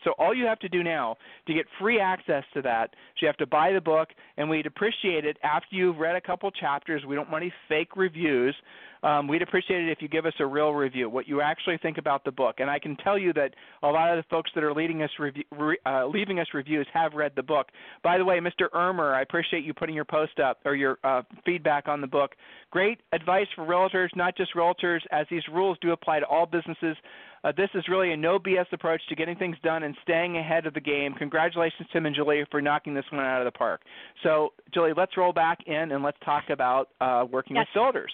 So 0.04 0.14
all 0.18 0.34
you 0.34 0.46
have 0.46 0.60
to 0.60 0.70
do 0.70 0.84
now 0.84 1.18
to 1.48 1.54
get 1.54 1.66
free 1.80 2.00
access 2.00 2.44
to 2.54 2.62
that 2.62 2.86
is 2.86 3.22
you 3.22 3.28
have 3.28 3.38
to 3.38 3.48
buy 3.48 3.72
the 3.74 3.82
book, 3.82 4.10
and 4.38 4.50
we'd 4.50 4.66
appreciate 4.66 5.26
it 5.26 5.38
after 5.44 5.76
you've 5.76 5.98
read 5.98 6.16
a 6.16 6.22
couple 6.22 6.50
chapters. 6.52 7.04
We 7.06 7.16
don't 7.16 7.30
want 7.30 7.44
any 7.44 7.54
fake 7.68 7.96
reviews 7.96 8.56
um, 9.04 9.28
we'd 9.28 9.42
appreciate 9.42 9.84
it 9.84 9.90
if 9.90 10.02
you 10.02 10.08
give 10.08 10.26
us 10.26 10.34
a 10.40 10.46
real 10.46 10.72
review, 10.72 11.10
what 11.10 11.28
you 11.28 11.42
actually 11.42 11.78
think 11.80 11.98
about 11.98 12.24
the 12.24 12.32
book. 12.32 12.56
And 12.60 12.70
I 12.70 12.78
can 12.78 12.96
tell 12.98 13.18
you 13.18 13.34
that 13.34 13.56
a 13.82 13.88
lot 13.88 14.16
of 14.16 14.24
the 14.24 14.30
folks 14.30 14.52
that 14.54 14.64
are 14.64 14.74
leading 14.74 15.02
us 15.02 15.10
review, 15.18 15.41
re, 15.52 15.78
uh, 15.86 16.06
leaving 16.08 16.40
us 16.40 16.48
reviews 16.54 16.88
have 16.94 17.14
read 17.14 17.34
the 17.36 17.44
book. 17.44 17.68
By 18.04 18.18
the 18.18 18.26
way, 18.26 18.40
Mr. 18.40 18.74
Ermer, 18.74 19.14
I 19.14 19.22
appreciate 19.22 19.64
you 19.64 19.74
putting 19.74 19.96
your 19.96 20.06
post 20.06 20.40
up 20.40 20.60
or 20.66 20.76
your 20.76 20.98
uh, 21.04 21.24
feedback 21.46 21.88
on 21.88 22.02
the 22.02 22.08
book. 22.08 22.32
Great 22.72 23.00
advice 23.12 23.48
for 23.56 23.66
realtors, 23.66 24.10
not 24.16 24.36
just 24.38 24.56
realtors, 24.56 25.00
as 25.12 25.26
these 25.30 25.44
rules 25.52 25.78
do 25.82 25.92
apply 25.92 26.20
to 26.20 26.26
all 26.26 26.46
businesses. 26.46 26.96
Uh, 27.44 27.52
this 27.58 27.70
is 27.74 27.84
really 27.90 28.14
a 28.14 28.18
no 28.18 28.38
BS 28.38 28.72
approach 28.72 29.02
to 29.10 29.16
getting 29.16 29.36
things 29.36 29.58
done 29.64 29.84
and 29.84 29.96
staying 30.04 30.38
ahead 30.38 30.66
of 30.66 30.74
the 30.74 30.80
game. 30.80 31.14
Congratulations, 31.18 31.88
Tim 31.92 32.06
and 32.06 32.16
Julie, 32.16 32.46
for 32.52 32.62
knocking 32.62 32.94
this 32.94 33.06
one 33.12 33.26
out 33.26 33.42
of 33.42 33.46
the 33.46 33.58
park. 33.58 33.82
So, 34.24 34.54
Julie, 34.74 34.94
let's 34.96 35.18
roll 35.18 35.34
back 35.34 35.60
in 35.66 35.92
and 35.92 36.04
let's 36.04 36.18
talk 36.24 36.44
about 36.50 36.90
uh, 37.02 37.26
working 37.30 37.56
yes. 37.56 37.66
with 37.74 37.82
builders. 37.82 38.12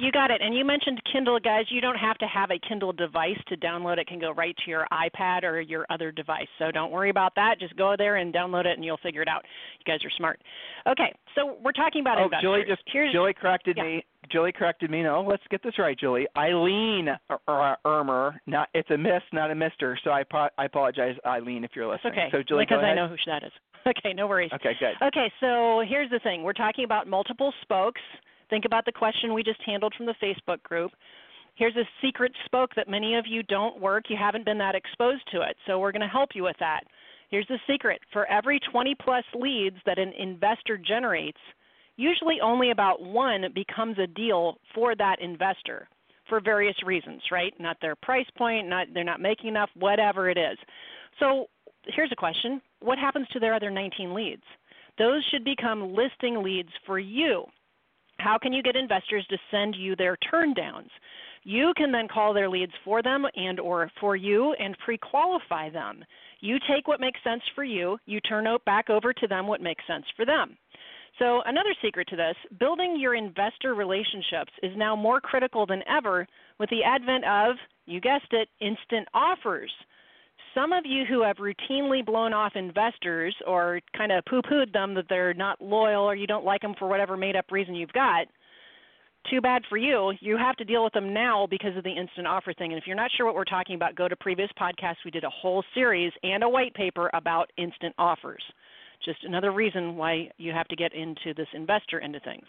You 0.00 0.10
got 0.10 0.30
it. 0.30 0.40
And 0.42 0.54
you 0.54 0.64
mentioned 0.64 0.98
Kindle, 1.12 1.38
guys. 1.38 1.66
You 1.68 1.82
don't 1.82 1.98
have 1.98 2.16
to 2.18 2.26
have 2.26 2.50
a 2.50 2.58
Kindle 2.66 2.92
device 2.92 3.36
to 3.48 3.56
download 3.58 3.98
it. 3.98 4.06
Can 4.06 4.18
go 4.18 4.32
right 4.32 4.56
to 4.64 4.70
your 4.70 4.86
iPad 4.90 5.42
or 5.42 5.60
your 5.60 5.84
other 5.90 6.10
device. 6.10 6.48
So 6.58 6.70
don't 6.70 6.90
worry 6.90 7.10
about 7.10 7.34
that. 7.36 7.56
Just 7.60 7.76
go 7.76 7.94
there 7.98 8.16
and 8.16 8.32
download 8.32 8.64
it, 8.64 8.76
and 8.76 8.84
you'll 8.84 8.98
figure 9.02 9.20
it 9.20 9.28
out. 9.28 9.44
You 9.78 9.92
guys 9.92 10.02
are 10.04 10.10
smart. 10.16 10.40
Okay, 10.88 11.12
so 11.34 11.58
we're 11.62 11.72
talking 11.72 12.00
about 12.00 12.18
oh, 12.18 12.24
investors. 12.24 12.42
Julie 12.42 12.64
just 12.66 12.82
Here's, 12.90 13.12
Julie 13.12 13.34
corrected 13.34 13.76
yeah. 13.76 13.84
me. 13.84 14.04
Julie 14.32 14.52
corrected 14.52 14.90
me. 14.90 15.02
No, 15.02 15.22
let's 15.28 15.42
get 15.50 15.62
this 15.62 15.78
right, 15.78 15.98
Julie. 15.98 16.26
Eileen 16.36 17.08
er, 17.08 17.38
er, 17.48 17.76
Ermer. 17.84 18.40
Not 18.46 18.68
it's 18.72 18.90
a 18.90 18.96
miss, 18.96 19.22
not 19.34 19.50
a 19.50 19.54
mister. 19.54 19.98
So 20.02 20.10
I 20.10 20.24
I 20.56 20.64
apologize, 20.64 21.16
Eileen, 21.26 21.62
if 21.62 21.72
you're 21.74 21.90
listening. 21.90 22.12
okay. 22.12 22.28
So 22.32 22.42
Julie, 22.46 22.64
because 22.66 22.82
I 22.82 22.94
know 22.94 23.08
who 23.08 23.16
that 23.26 23.42
is. 23.44 23.52
Okay, 23.86 24.12
no 24.12 24.26
worries. 24.26 24.50
Okay, 24.52 24.72
good. 24.78 24.92
Okay, 25.02 25.32
so 25.40 25.82
here's 25.88 26.10
the 26.10 26.18
thing. 26.18 26.42
We're 26.42 26.52
talking 26.52 26.84
about 26.84 27.08
multiple 27.08 27.50
spokes 27.62 28.02
Think 28.50 28.64
about 28.64 28.84
the 28.84 28.92
question 28.92 29.32
we 29.32 29.42
just 29.42 29.62
handled 29.64 29.94
from 29.96 30.06
the 30.06 30.14
Facebook 30.22 30.62
group. 30.62 30.90
Here's 31.54 31.76
a 31.76 31.88
secret 32.02 32.32
spoke 32.44 32.74
that 32.74 32.88
many 32.88 33.16
of 33.16 33.26
you 33.26 33.42
don't 33.44 33.80
work. 33.80 34.04
You 34.08 34.16
haven't 34.18 34.44
been 34.44 34.58
that 34.58 34.74
exposed 34.74 35.22
to 35.32 35.42
it. 35.42 35.56
So 35.66 35.78
we're 35.78 35.92
going 35.92 36.00
to 36.00 36.08
help 36.08 36.30
you 36.34 36.42
with 36.42 36.56
that. 36.58 36.80
Here's 37.30 37.46
the 37.46 37.58
secret 37.68 38.00
for 38.12 38.26
every 38.26 38.60
20 38.72 38.96
plus 39.02 39.24
leads 39.34 39.76
that 39.86 39.98
an 39.98 40.12
investor 40.18 40.76
generates, 40.76 41.38
usually 41.96 42.38
only 42.42 42.72
about 42.72 43.02
one 43.02 43.44
becomes 43.54 43.98
a 43.98 44.06
deal 44.06 44.58
for 44.74 44.96
that 44.96 45.20
investor 45.20 45.88
for 46.28 46.40
various 46.40 46.76
reasons, 46.84 47.22
right? 47.30 47.52
Not 47.60 47.76
their 47.80 47.94
price 47.94 48.26
point, 48.36 48.68
not 48.68 48.88
they're 48.94 49.04
not 49.04 49.20
making 49.20 49.48
enough, 49.48 49.70
whatever 49.74 50.30
it 50.30 50.38
is. 50.38 50.58
So 51.18 51.46
here's 51.84 52.12
a 52.12 52.16
question. 52.16 52.60
What 52.80 52.98
happens 52.98 53.28
to 53.32 53.38
their 53.38 53.54
other 53.54 53.70
19 53.70 54.14
leads? 54.14 54.42
Those 54.98 55.24
should 55.30 55.44
become 55.44 55.94
listing 55.94 56.42
leads 56.42 56.70
for 56.86 56.98
you. 56.98 57.44
How 58.22 58.38
can 58.38 58.52
you 58.52 58.62
get 58.62 58.76
investors 58.76 59.26
to 59.30 59.38
send 59.50 59.74
you 59.74 59.96
their 59.96 60.16
turndowns? 60.32 60.90
You 61.42 61.72
can 61.76 61.90
then 61.90 62.06
call 62.06 62.34
their 62.34 62.50
leads 62.50 62.72
for 62.84 63.02
them 63.02 63.24
and 63.34 63.58
or 63.58 63.90
for 63.98 64.14
you 64.14 64.52
and 64.54 64.76
pre-qualify 64.84 65.70
them. 65.70 66.04
You 66.40 66.58
take 66.68 66.86
what 66.86 67.00
makes 67.00 67.20
sense 67.24 67.42
for 67.54 67.64
you, 67.64 67.98
you 68.04 68.20
turn 68.20 68.46
it 68.46 68.64
back 68.64 68.90
over 68.90 69.12
to 69.14 69.26
them 69.26 69.46
what 69.46 69.62
makes 69.62 69.86
sense 69.86 70.04
for 70.16 70.26
them. 70.26 70.56
So, 71.18 71.42
another 71.44 71.74
secret 71.82 72.08
to 72.08 72.16
this 72.16 72.36
building 72.58 72.96
your 72.98 73.14
investor 73.14 73.74
relationships 73.74 74.52
is 74.62 74.72
now 74.76 74.94
more 74.94 75.20
critical 75.20 75.66
than 75.66 75.82
ever 75.88 76.26
with 76.58 76.70
the 76.70 76.84
advent 76.84 77.24
of, 77.24 77.56
you 77.86 78.00
guessed 78.00 78.32
it, 78.32 78.48
instant 78.60 79.08
offers 79.12 79.72
some 80.54 80.72
of 80.72 80.84
you 80.84 81.04
who 81.04 81.22
have 81.22 81.36
routinely 81.36 82.04
blown 82.04 82.32
off 82.32 82.52
investors 82.54 83.34
or 83.46 83.80
kind 83.96 84.12
of 84.12 84.24
poo 84.24 84.42
pooed 84.42 84.72
them 84.72 84.94
that 84.94 85.06
they're 85.08 85.34
not 85.34 85.60
loyal 85.60 86.04
or 86.04 86.14
you 86.14 86.26
don't 86.26 86.44
like 86.44 86.62
them 86.62 86.74
for 86.78 86.88
whatever 86.88 87.16
made 87.16 87.36
up 87.36 87.46
reason 87.50 87.74
you've 87.74 87.92
got, 87.92 88.26
too 89.28 89.40
bad 89.40 89.62
for 89.68 89.76
you. 89.76 90.12
You 90.20 90.36
have 90.36 90.56
to 90.56 90.64
deal 90.64 90.82
with 90.82 90.92
them 90.92 91.12
now 91.12 91.46
because 91.48 91.76
of 91.76 91.84
the 91.84 91.90
instant 91.90 92.26
offer 92.26 92.52
thing. 92.54 92.72
And 92.72 92.80
if 92.80 92.86
you're 92.86 92.96
not 92.96 93.10
sure 93.16 93.26
what 93.26 93.34
we're 93.34 93.44
talking 93.44 93.76
about, 93.76 93.94
go 93.94 94.08
to 94.08 94.16
previous 94.16 94.50
podcasts. 94.58 95.04
We 95.04 95.10
did 95.10 95.24
a 95.24 95.30
whole 95.30 95.62
series 95.74 96.12
and 96.22 96.42
a 96.42 96.48
white 96.48 96.74
paper 96.74 97.10
about 97.12 97.50
instant 97.58 97.94
offers. 97.98 98.42
Just 99.04 99.24
another 99.24 99.52
reason 99.52 99.96
why 99.96 100.30
you 100.36 100.52
have 100.52 100.68
to 100.68 100.76
get 100.76 100.94
into 100.94 101.34
this 101.34 101.48
investor 101.54 102.00
end 102.00 102.16
of 102.16 102.22
things. 102.22 102.44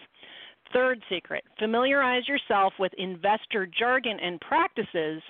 Third 0.73 1.01
secret 1.09 1.43
familiarize 1.59 2.27
yourself 2.27 2.73
with 2.79 2.93
investor 2.97 3.67
jargon 3.67 4.19
and 4.21 4.39
practices. 4.39 5.21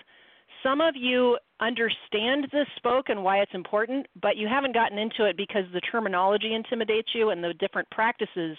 Some 0.63 0.81
of 0.81 0.95
you 0.95 1.37
understand 1.59 2.47
this 2.51 2.67
spoke 2.77 3.09
and 3.09 3.23
why 3.23 3.37
it's 3.39 3.53
important, 3.53 4.05
but 4.21 4.37
you 4.37 4.47
haven't 4.47 4.73
gotten 4.73 4.97
into 4.97 5.25
it 5.25 5.37
because 5.37 5.63
the 5.73 5.81
terminology 5.91 6.53
intimidates 6.53 7.09
you 7.13 7.29
and 7.29 7.43
the 7.43 7.53
different 7.59 7.89
practices 7.89 8.57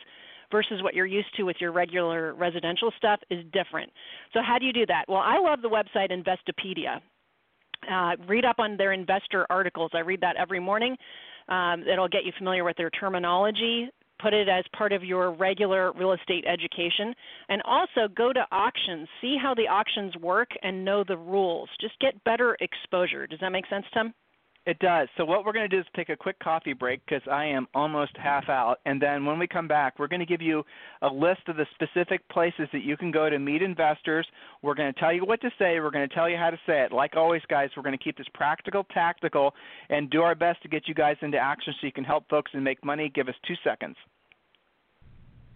versus 0.50 0.82
what 0.82 0.94
you're 0.94 1.06
used 1.06 1.35
to 1.37 1.44
with 1.44 1.56
your 1.61 1.73
regular 1.73 2.35
residential 2.35 2.92
stuff 2.97 3.21
is 3.30 3.44
different. 3.52 3.90
So, 4.32 4.40
how 4.47 4.59
do 4.59 4.66
you 4.66 4.73
do 4.73 4.87
that? 4.87 5.04
Well, 5.09 5.23
I 5.25 5.38
love 5.38 5.62
the 5.62 5.68
website 5.68 6.11
Investopedia. 6.11 7.00
Uh, 7.90 8.16
read 8.28 8.44
up 8.44 8.56
on 8.59 8.76
their 8.76 8.92
investor 8.92 9.47
articles. 9.50 9.90
I 9.94 10.00
read 10.00 10.21
that 10.21 10.37
every 10.37 10.61
morning. 10.61 10.97
Um, 11.49 11.82
it'll 11.90 12.09
get 12.09 12.25
you 12.25 12.32
familiar 12.38 12.62
with 12.62 12.76
their 12.76 12.90
terminology, 12.90 13.88
put 14.23 14.33
it 14.33 14.49
as 14.49 14.64
part 14.76 14.93
of 14.93 15.02
your 15.02 15.33
regular 15.33 15.93
real 15.93 16.12
estate 16.12 16.45
education. 16.47 17.14
And 17.49 17.61
also 17.62 18.09
go 18.14 18.33
to 18.33 18.47
auctions, 18.52 19.09
see 19.21 19.37
how 19.41 19.55
the 19.55 19.69
auctions 19.69 20.17
work, 20.19 20.50
and 20.62 20.85
know 20.85 21.05
the 21.07 21.17
rules. 21.17 21.69
Just 21.81 21.99
get 22.00 22.23
better 22.25 22.57
exposure. 22.61 23.26
Does 23.26 23.41
that 23.41 23.50
make 23.50 23.67
sense, 23.69 23.85
Tim? 23.93 24.14
It 24.64 24.78
does. 24.78 25.09
So 25.16 25.25
what 25.25 25.45
we're 25.45 25.52
going 25.52 25.69
to 25.69 25.76
do 25.76 25.81
is 25.81 25.87
take 25.97 26.09
a 26.09 26.16
quick 26.16 26.38
coffee 26.38 26.73
break 26.73 27.04
because 27.04 27.23
I 27.28 27.47
am 27.47 27.66
almost 27.75 28.12
half 28.16 28.49
out, 28.49 28.76
and 28.87 29.02
then 29.02 29.26
when 29.26 29.37
we 29.37 29.49
come 29.49 29.66
back, 29.66 29.99
we're 29.99 30.07
going 30.07 30.21
to 30.21 30.26
give 30.26 30.40
you 30.40 30.62
a 31.02 31.09
list 31.09 31.40
of 31.49 31.57
the 31.57 31.66
specific 31.75 32.28
places 32.28 32.69
that 32.73 32.85
you 32.85 32.97
can 32.97 33.11
go 33.11 33.28
to 33.28 33.40
meet 33.40 33.61
investors. 33.61 34.25
We're 34.62 34.75
going 34.75 34.95
to 34.95 35.00
tell 35.00 35.12
you 35.12 35.25
what 35.25 35.40
to 35.40 35.50
say. 35.59 35.81
We're 35.81 35.90
going 35.90 36.09
to 36.09 36.14
tell 36.14 36.31
you 36.31 36.37
how 36.37 36.50
to 36.50 36.59
say 36.64 36.83
it. 36.83 36.92
Like 36.92 37.16
always, 37.16 37.42
guys, 37.49 37.71
we're 37.76 37.83
going 37.83 37.99
to 37.99 38.02
keep 38.02 38.16
this 38.16 38.28
practical, 38.35 38.85
tactical, 38.95 39.52
and 39.90 40.09
do 40.11 40.23
our 40.23 40.37
best 40.37 40.62
to 40.62 40.69
get 40.69 40.87
you 40.87 40.95
guys 40.95 41.16
into 41.23 41.38
action 41.38 41.75
so 41.81 41.87
you 41.87 41.92
can 41.92 42.04
help 42.04 42.28
folks 42.28 42.52
and 42.54 42.62
make 42.62 42.85
money. 42.85 43.11
Give 43.12 43.28
us 43.28 43.35
two 43.45 43.54
seconds. 43.64 43.97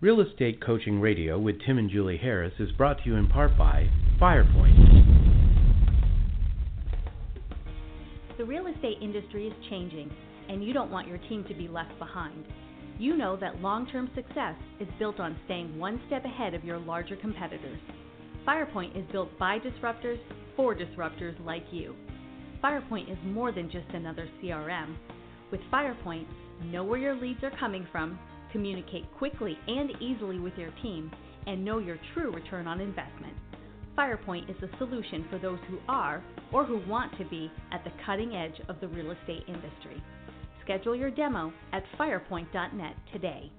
Real 0.01 0.21
Estate 0.21 0.61
Coaching 0.61 1.01
Radio 1.01 1.39
with 1.39 1.57
Tim 1.65 1.79
and 1.79 1.89
Julie 1.89 2.19
Harris 2.19 2.55
is 2.59 2.73
brought 2.73 2.99
to 3.05 3.09
you 3.09 3.15
in 3.15 3.29
part 3.29 3.57
by 3.57 3.89
FirePoint. 4.21 5.16
Real 8.47 8.67
estate 8.69 8.99
industry 9.03 9.49
is 9.49 9.55
changing, 9.69 10.11
and 10.49 10.65
you 10.65 10.73
don't 10.73 10.91
want 10.91 11.09
your 11.09 11.19
team 11.19 11.45
to 11.49 11.55
be 11.55 11.69
left 11.69 11.99
behind. 11.99 12.47
You 12.99 13.17
know 13.17 13.37
that 13.37 13.61
long 13.61 13.87
term 13.89 14.11
success 14.15 14.55
is 14.81 14.89
built 14.99 15.21
on 15.21 15.37
staying 15.45 15.79
one 15.79 16.01
step 16.07 16.25
ahead 16.25 16.55
of 16.55 16.65
your 16.65 16.79
larger 16.79 17.17
competitors. 17.17 17.79
FirePoint 18.47 18.97
is 18.97 19.05
built 19.11 19.37
by 19.39 19.59
disruptors 19.59 20.19
for 20.57 20.75
disruptors 20.75 21.35
like 21.45 21.67
you. 21.71 21.95
FirePoint 22.63 23.11
is 23.11 23.19
more 23.25 23.53
than 23.53 23.71
just 23.71 23.89
another 23.93 24.29
CRM. 24.41 24.97
With 25.51 25.61
FirePoint, 25.73 26.27
know 26.65 26.85
where 26.85 26.99
your 26.99 27.17
leads 27.17 27.43
are 27.43 27.57
coming 27.59 27.87
from, 27.93 28.19
communicate 28.53 29.05
quickly 29.19 29.59
and 29.67 29.91
easily 30.01 30.39
with 30.39 30.55
your 30.57 30.71
team, 30.83 31.11
and 31.47 31.65
know 31.65 31.79
your 31.79 31.99
true 32.15 32.33
return 32.33 32.67
on 32.67 32.81
investment. 32.81 33.35
FirePoint 33.99 34.49
is 34.49 34.57
the 34.61 34.71
solution 34.79 35.27
for 35.31 35.39
those 35.39 35.59
who 35.69 35.79
are 35.89 36.23
or 36.57 36.65
who 36.65 36.79
want 36.89 37.13
to 37.19 37.25
be 37.27 37.53
at 37.71 37.85
the 37.85 37.91
cutting 38.07 38.35
edge 38.35 38.59
of 38.71 38.81
the 38.81 38.89
real 38.89 39.11
estate 39.11 39.45
industry. 39.47 40.03
Schedule 40.65 40.97
your 40.97 41.11
demo 41.11 41.53
at 41.75 41.85
firepoint.net 41.99 42.97
today. 43.13 43.53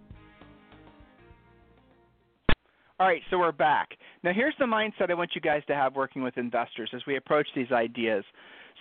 All 2.99 3.05
right, 3.05 3.21
so 3.29 3.37
we're 3.37 3.51
back. 3.51 3.89
Now, 4.23 4.33
here's 4.33 4.55
the 4.57 4.65
mindset 4.65 5.11
I 5.11 5.13
want 5.13 5.35
you 5.35 5.41
guys 5.41 5.61
to 5.67 5.75
have 5.75 5.95
working 5.95 6.23
with 6.23 6.39
investors 6.39 6.89
as 6.95 7.03
we 7.05 7.17
approach 7.17 7.47
these 7.55 7.71
ideas. 7.71 8.23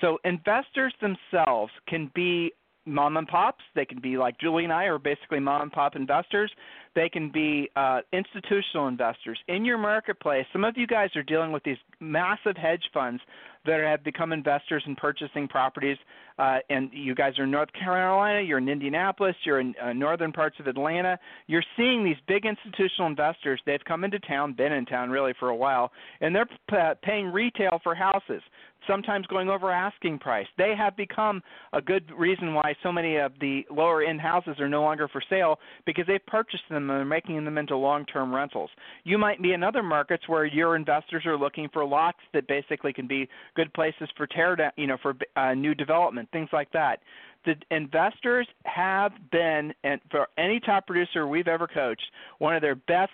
So, 0.01 0.17
investors 0.25 0.95
themselves 1.03 1.71
can 1.87 2.11
be 2.15 2.53
mom 2.87 3.17
and 3.17 3.27
pops. 3.27 3.63
They 3.75 3.85
can 3.85 4.01
be 4.01 4.17
like 4.17 4.39
Julie 4.39 4.65
and 4.65 4.73
I 4.73 4.85
are 4.85 4.99
basically 4.99 5.41
mom 5.41 5.63
and 5.63 5.73
pop 5.73 5.97
investors. 5.97 6.51
They 6.95 7.09
can 7.09 7.31
be 7.31 7.69
uh, 7.77 8.01
institutional 8.13 8.89
investors 8.89 9.39
in 9.49 9.65
your 9.65 9.77
marketplace. 9.77 10.47
Some 10.53 10.65
of 10.65 10.77
you 10.79 10.87
guys 10.87 11.11
are 11.15 11.23
dealing 11.23 11.53
with 11.53 11.63
these 11.65 11.77
massive 12.01 12.57
hedge 12.57 12.85
funds 12.95 13.21
that 13.67 13.81
have 13.81 14.03
become 14.05 14.33
investors 14.33 14.83
in 14.87 14.97
purchasing 14.97 15.49
properties. 15.49 15.99
Uh, 16.39 16.59
and 16.71 16.91
you 16.93 17.15
guys 17.15 17.39
are 17.39 17.45
in 17.45 17.51
North 17.51 17.73
Carolina, 17.73 18.41
you're 18.41 18.59
in 18.59 18.69
Indianapolis, 18.69 19.35
you're 19.45 19.61
in 19.61 19.75
uh, 19.83 19.93
northern 19.93 20.33
parts 20.33 20.57
of 20.61 20.67
Atlanta. 20.67 21.19
You're 21.47 21.65
seeing 21.77 22.05
these 22.05 22.17
big 22.29 22.45
institutional 22.47 23.09
investors. 23.09 23.61
They've 23.67 23.83
come 23.85 24.05
into 24.05 24.19
town, 24.21 24.53
been 24.53 24.73
in 24.73 24.87
town 24.87 25.11
really 25.11 25.35
for 25.39 25.49
a 25.49 25.57
while, 25.57 25.93
and 26.21 26.35
they're 26.35 26.47
p- 26.47 27.01
paying 27.03 27.33
retail 27.33 27.81
for 27.83 27.95
houses 27.95 28.43
sometimes 28.87 29.27
going 29.27 29.49
over 29.49 29.71
asking 29.71 30.19
price. 30.19 30.47
They 30.59 30.75
have 30.77 30.97
become 30.97 31.43
a 31.73 31.81
good 31.81 32.11
reason 32.17 32.55
why 32.55 32.75
so 32.83 32.93
many 32.93 33.17
of 33.17 33.33
the 33.41 33.63
lower 33.71 34.03
end 34.03 34.21
houses 34.21 34.57
are 34.59 34.69
no 34.69 34.83
longer 34.83 35.09
for 35.09 35.23
sale 35.29 35.59
because 35.85 36.05
they've 36.07 36.25
purchased 36.27 36.65
them 36.69 36.91
and 36.91 37.01
are 37.01 37.05
making 37.05 37.45
them 37.45 37.59
into 37.59 37.77
long 37.77 38.05
term 38.07 38.35
rentals. 38.35 38.71
You 39.05 39.19
might 39.19 39.43
be 39.43 39.53
in 39.53 39.63
other 39.63 39.83
markets 39.83 40.29
where 40.29 40.45
your 40.45 40.77
investors 40.77 41.25
are 41.27 41.37
looking 41.37 41.69
for 41.73 41.85
lots 41.85 42.19
that 42.33 42.47
basically 42.49 42.93
can 42.93 43.07
be 43.07 43.29
good 43.55 43.73
places 43.75 44.09
for 44.17 44.27
tear 44.27 44.57
down, 44.57 44.73
you 44.77 44.87
know, 44.87 44.97
for 45.03 45.15
uh, 45.37 45.55
new 45.55 45.75
development, 45.75 46.29
things 46.33 46.49
like 46.53 46.71
that. 46.73 47.01
The 47.45 47.55
investors 47.71 48.49
have 48.65 49.13
been, 49.31 49.73
and 49.85 50.01
for 50.11 50.27
any 50.37 50.59
top 50.59 50.87
producer 50.87 51.29
we've 51.29 51.47
ever 51.47 51.69
coached, 51.69 52.03
one 52.39 52.57
of 52.57 52.63
their 52.63 52.75
best 52.75 53.13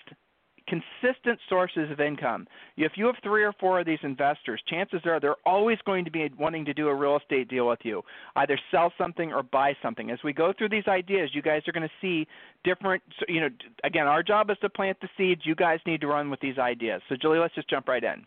consistent 0.67 1.39
sources 1.49 1.91
of 1.91 2.01
income. 2.01 2.47
If 2.77 2.93
you 2.97 3.07
have 3.07 3.17
three 3.23 3.45
or 3.45 3.53
four 3.59 3.81
of 3.81 3.87
these 3.87 3.99
investors, 4.03 4.63
chances 4.69 5.01
are 5.05 5.21
they're 5.21 5.37
always 5.47 5.79
going 5.85 6.05
to 6.05 6.11
be 6.11 6.31
wanting 6.39 6.65
to 6.65 6.75
do 6.75 6.89
a 6.89 6.95
real 6.95 7.17
estate 7.17 7.49
deal 7.49 7.69
with 7.69 7.81
you, 7.83 8.03
either 8.37 8.59
sell 8.71 8.93
something 8.99 9.33
or 9.33 9.43
buy 9.43 9.75
something. 9.83 10.11
As 10.11 10.19
we 10.25 10.33
go 10.33 10.53
through 10.57 10.71
these 10.71 10.87
ideas, 10.89 11.31
you 11.33 11.43
guys 11.43 11.63
are 11.69 11.73
going 11.73 11.89
to 11.89 11.95
see 12.01 12.27
different, 12.65 13.03
you 13.29 13.41
know, 13.41 13.49
again, 13.85 14.07
our 14.07 14.23
job 14.23 14.51
is 14.51 14.57
to 14.63 14.69
plant 14.69 14.99
the 15.01 15.09
seeds. 15.17 15.43
You 15.45 15.55
guys 15.55 15.81
need 15.87 16.01
to 16.01 16.07
run 16.07 16.31
with 16.31 16.41
these 16.41 16.59
ideas. 16.59 17.03
So, 17.09 17.17
Julie, 17.21 17.39
let's 17.39 17.55
just 17.55 17.69
jump 17.69 17.89
right 17.89 18.03
in. 18.03 18.25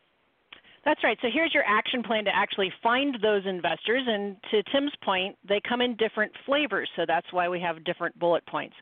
That's 0.85 1.03
right. 1.03 1.17
So 1.23 1.29
here's 1.33 1.51
your 1.51 1.63
action 1.65 2.03
plan 2.03 2.25
to 2.25 2.35
actually 2.35 2.71
find 2.83 3.17
those 3.21 3.41
investors. 3.47 4.03
And 4.05 4.37
to 4.51 4.61
Tim's 4.71 4.93
point, 5.03 5.35
they 5.47 5.59
come 5.67 5.81
in 5.81 5.95
different 5.95 6.31
flavors. 6.45 6.87
So 6.95 7.05
that's 7.07 7.25
why 7.31 7.49
we 7.49 7.59
have 7.59 7.83
different 7.83 8.17
bullet 8.19 8.45
points. 8.45 8.75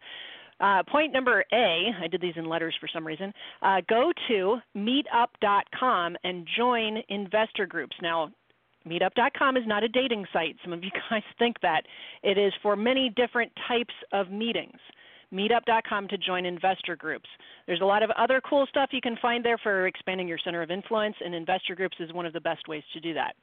Uh, 0.63 0.81
point 0.89 1.11
number 1.11 1.43
A, 1.51 1.89
I 2.01 2.07
did 2.07 2.21
these 2.21 2.35
in 2.37 2.45
letters 2.45 2.73
for 2.79 2.87
some 2.87 3.05
reason. 3.05 3.33
Uh, 3.61 3.81
go 3.89 4.13
to 4.29 4.57
meetup.com 4.77 6.15
and 6.23 6.47
join 6.57 7.03
investor 7.09 7.65
groups. 7.65 7.95
Now, 8.01 8.31
meetup.com 8.87 9.57
is 9.57 9.63
not 9.67 9.83
a 9.83 9.89
dating 9.89 10.25
site. 10.31 10.55
Some 10.63 10.71
of 10.71 10.81
you 10.81 10.89
guys 11.09 11.21
think 11.37 11.57
that. 11.61 11.81
It 12.23 12.37
is 12.37 12.53
for 12.61 12.77
many 12.77 13.11
different 13.13 13.51
types 13.67 13.93
of 14.13 14.31
meetings. 14.31 14.79
Meetup.com 15.33 16.07
to 16.07 16.17
join 16.17 16.45
investor 16.45 16.95
groups. 16.95 17.27
There's 17.67 17.81
a 17.81 17.85
lot 17.85 18.01
of 18.01 18.11
other 18.11 18.39
cool 18.47 18.65
stuff 18.69 18.91
you 18.93 19.01
can 19.01 19.17
find 19.21 19.43
there 19.43 19.57
for 19.57 19.87
expanding 19.87 20.29
your 20.29 20.37
center 20.45 20.61
of 20.61 20.71
influence, 20.71 21.15
and 21.19 21.35
investor 21.35 21.75
groups 21.75 21.97
is 21.99 22.13
one 22.13 22.25
of 22.25 22.31
the 22.31 22.39
best 22.39 22.69
ways 22.69 22.83
to 22.93 23.01
do 23.01 23.13
that. 23.15 23.33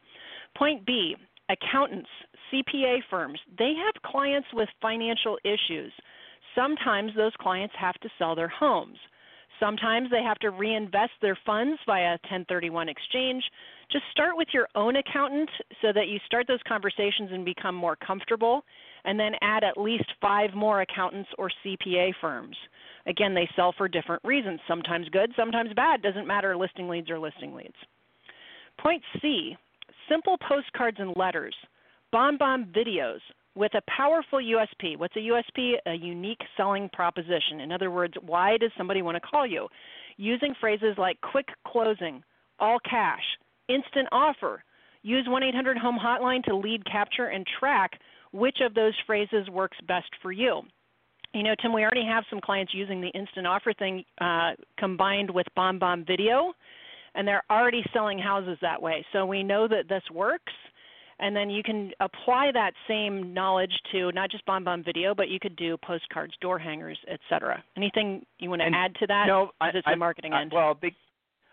Point 0.56 0.86
B 0.86 1.16
accountants, 1.50 2.08
CPA 2.50 2.98
firms, 3.10 3.38
they 3.58 3.74
have 3.74 4.10
clients 4.10 4.46
with 4.54 4.68
financial 4.80 5.36
issues. 5.44 5.92
Sometimes 6.54 7.12
those 7.16 7.32
clients 7.40 7.74
have 7.78 7.94
to 8.00 8.08
sell 8.18 8.34
their 8.34 8.48
homes. 8.48 8.98
Sometimes 9.60 10.10
they 10.10 10.22
have 10.22 10.38
to 10.38 10.50
reinvest 10.50 11.12
their 11.20 11.38
funds 11.44 11.78
via 11.84 12.12
1031 12.30 12.88
exchange. 12.88 13.42
Just 13.92 14.04
start 14.10 14.36
with 14.36 14.48
your 14.52 14.66
own 14.74 14.96
accountant 14.96 15.50
so 15.82 15.92
that 15.92 16.08
you 16.08 16.18
start 16.24 16.46
those 16.48 16.62
conversations 16.66 17.30
and 17.30 17.44
become 17.44 17.74
more 17.74 17.96
comfortable, 17.96 18.64
and 19.04 19.20
then 19.20 19.32
add 19.42 19.62
at 19.62 19.76
least 19.76 20.06
five 20.20 20.54
more 20.54 20.80
accountants 20.80 21.28
or 21.36 21.50
CPA 21.64 22.12
firms. 22.20 22.56
Again, 23.06 23.34
they 23.34 23.48
sell 23.54 23.74
for 23.76 23.86
different 23.86 24.24
reasons, 24.24 24.60
sometimes 24.66 25.08
good, 25.10 25.30
sometimes 25.36 25.72
bad, 25.74 26.00
doesn't 26.02 26.26
matter 26.26 26.56
listing 26.56 26.88
leads 26.88 27.10
or 27.10 27.18
listing 27.18 27.54
leads. 27.54 27.74
Point 28.78 29.02
C 29.20 29.56
simple 30.08 30.36
postcards 30.48 30.96
and 30.98 31.14
letters, 31.16 31.54
BombBomb 32.12 32.74
videos, 32.74 33.20
with 33.54 33.72
a 33.74 33.82
powerful 33.90 34.38
USP. 34.38 34.96
What's 34.98 35.16
a 35.16 35.20
USP? 35.20 35.74
A 35.86 35.94
unique 35.94 36.40
selling 36.56 36.88
proposition. 36.92 37.60
In 37.60 37.72
other 37.72 37.90
words, 37.90 38.14
why 38.24 38.56
does 38.56 38.70
somebody 38.76 39.02
want 39.02 39.16
to 39.16 39.20
call 39.20 39.46
you? 39.46 39.68
Using 40.16 40.54
phrases 40.60 40.96
like 40.98 41.20
quick 41.20 41.48
closing, 41.66 42.22
all 42.58 42.78
cash, 42.88 43.22
instant 43.68 44.08
offer. 44.12 44.62
Use 45.02 45.26
1 45.28 45.42
800 45.42 45.78
Home 45.78 45.98
Hotline 45.98 46.44
to 46.44 46.54
lead 46.54 46.84
capture 46.84 47.26
and 47.26 47.46
track 47.58 47.92
which 48.32 48.58
of 48.60 48.74
those 48.74 48.94
phrases 49.06 49.48
works 49.50 49.78
best 49.88 50.10
for 50.22 50.30
you. 50.30 50.62
You 51.32 51.42
know, 51.42 51.54
Tim, 51.60 51.72
we 51.72 51.82
already 51.82 52.04
have 52.04 52.24
some 52.28 52.40
clients 52.40 52.74
using 52.74 53.00
the 53.00 53.08
instant 53.08 53.46
offer 53.46 53.72
thing 53.72 54.04
uh, 54.20 54.52
combined 54.78 55.30
with 55.30 55.46
BombBomb 55.56 56.06
Video, 56.06 56.52
and 57.14 57.26
they're 57.26 57.42
already 57.50 57.84
selling 57.92 58.18
houses 58.18 58.58
that 58.62 58.80
way. 58.80 59.04
So 59.12 59.24
we 59.26 59.42
know 59.42 59.68
that 59.68 59.88
this 59.88 60.02
works 60.12 60.52
and 61.20 61.36
then 61.36 61.50
you 61.50 61.62
can 61.62 61.92
apply 62.00 62.50
that 62.52 62.72
same 62.88 63.32
knowledge 63.32 63.72
to 63.92 64.10
not 64.12 64.30
just 64.30 64.44
BombBomb 64.46 64.84
Video, 64.84 65.14
but 65.14 65.28
you 65.28 65.38
could 65.38 65.54
do 65.56 65.76
postcards, 65.76 66.34
door 66.40 66.58
hangers, 66.58 66.98
etc. 67.08 67.62
Anything 67.76 68.24
you 68.38 68.50
want 68.50 68.60
to 68.60 68.66
and 68.66 68.74
add 68.74 68.94
to 68.96 69.06
that? 69.06 69.26
No, 69.26 69.50
I, 69.60 69.68
it's 69.68 69.86
I, 69.86 69.92
the 69.92 69.96
marketing 69.96 70.32
I, 70.32 70.42
end. 70.42 70.52
Well, 70.54 70.74
big, 70.74 70.94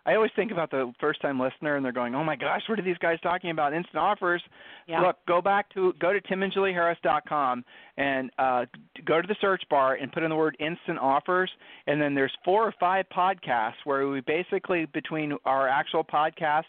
I 0.06 0.16
always 0.16 0.32
think 0.38 0.52
about 0.52 0.72
the 0.72 0.94
first 1.02 1.22
time 1.22 1.38
listener 1.38 1.76
and 1.76 1.84
they're 1.84 1.92
going, 1.92 2.16
"Oh 2.16 2.24
my 2.24 2.38
gosh, 2.38 2.62
what 2.70 2.80
are 2.80 2.84
these 2.84 2.98
guys 3.00 3.20
talking 3.22 3.50
about? 3.50 3.74
Instant 3.74 3.98
offers." 3.98 4.42
Yeah. 4.88 5.02
Look, 5.02 5.18
go 5.28 5.42
back 5.42 5.72
to 5.74 5.94
go 6.00 6.14
to 6.14 6.22
timandjulieharris.com 6.22 7.66
and 7.98 8.32
uh, 8.40 8.66
go 9.06 9.22
to 9.22 9.28
the 9.28 9.36
search 9.42 9.64
bar 9.70 9.96
and 9.96 10.12
put 10.12 10.24
in 10.24 10.30
the 10.30 10.36
word 10.36 10.56
instant 10.60 10.98
offers 11.00 11.52
and 11.88 12.02
then 12.02 12.16
there's 12.16 12.32
four 12.46 12.66
or 12.66 12.74
five 12.80 13.06
podcasts 13.16 13.84
where 13.84 14.08
we 14.08 14.22
basically 14.22 14.86
between 14.94 15.34
our 15.46 15.68
actual 15.68 16.04
podcast 16.04 16.64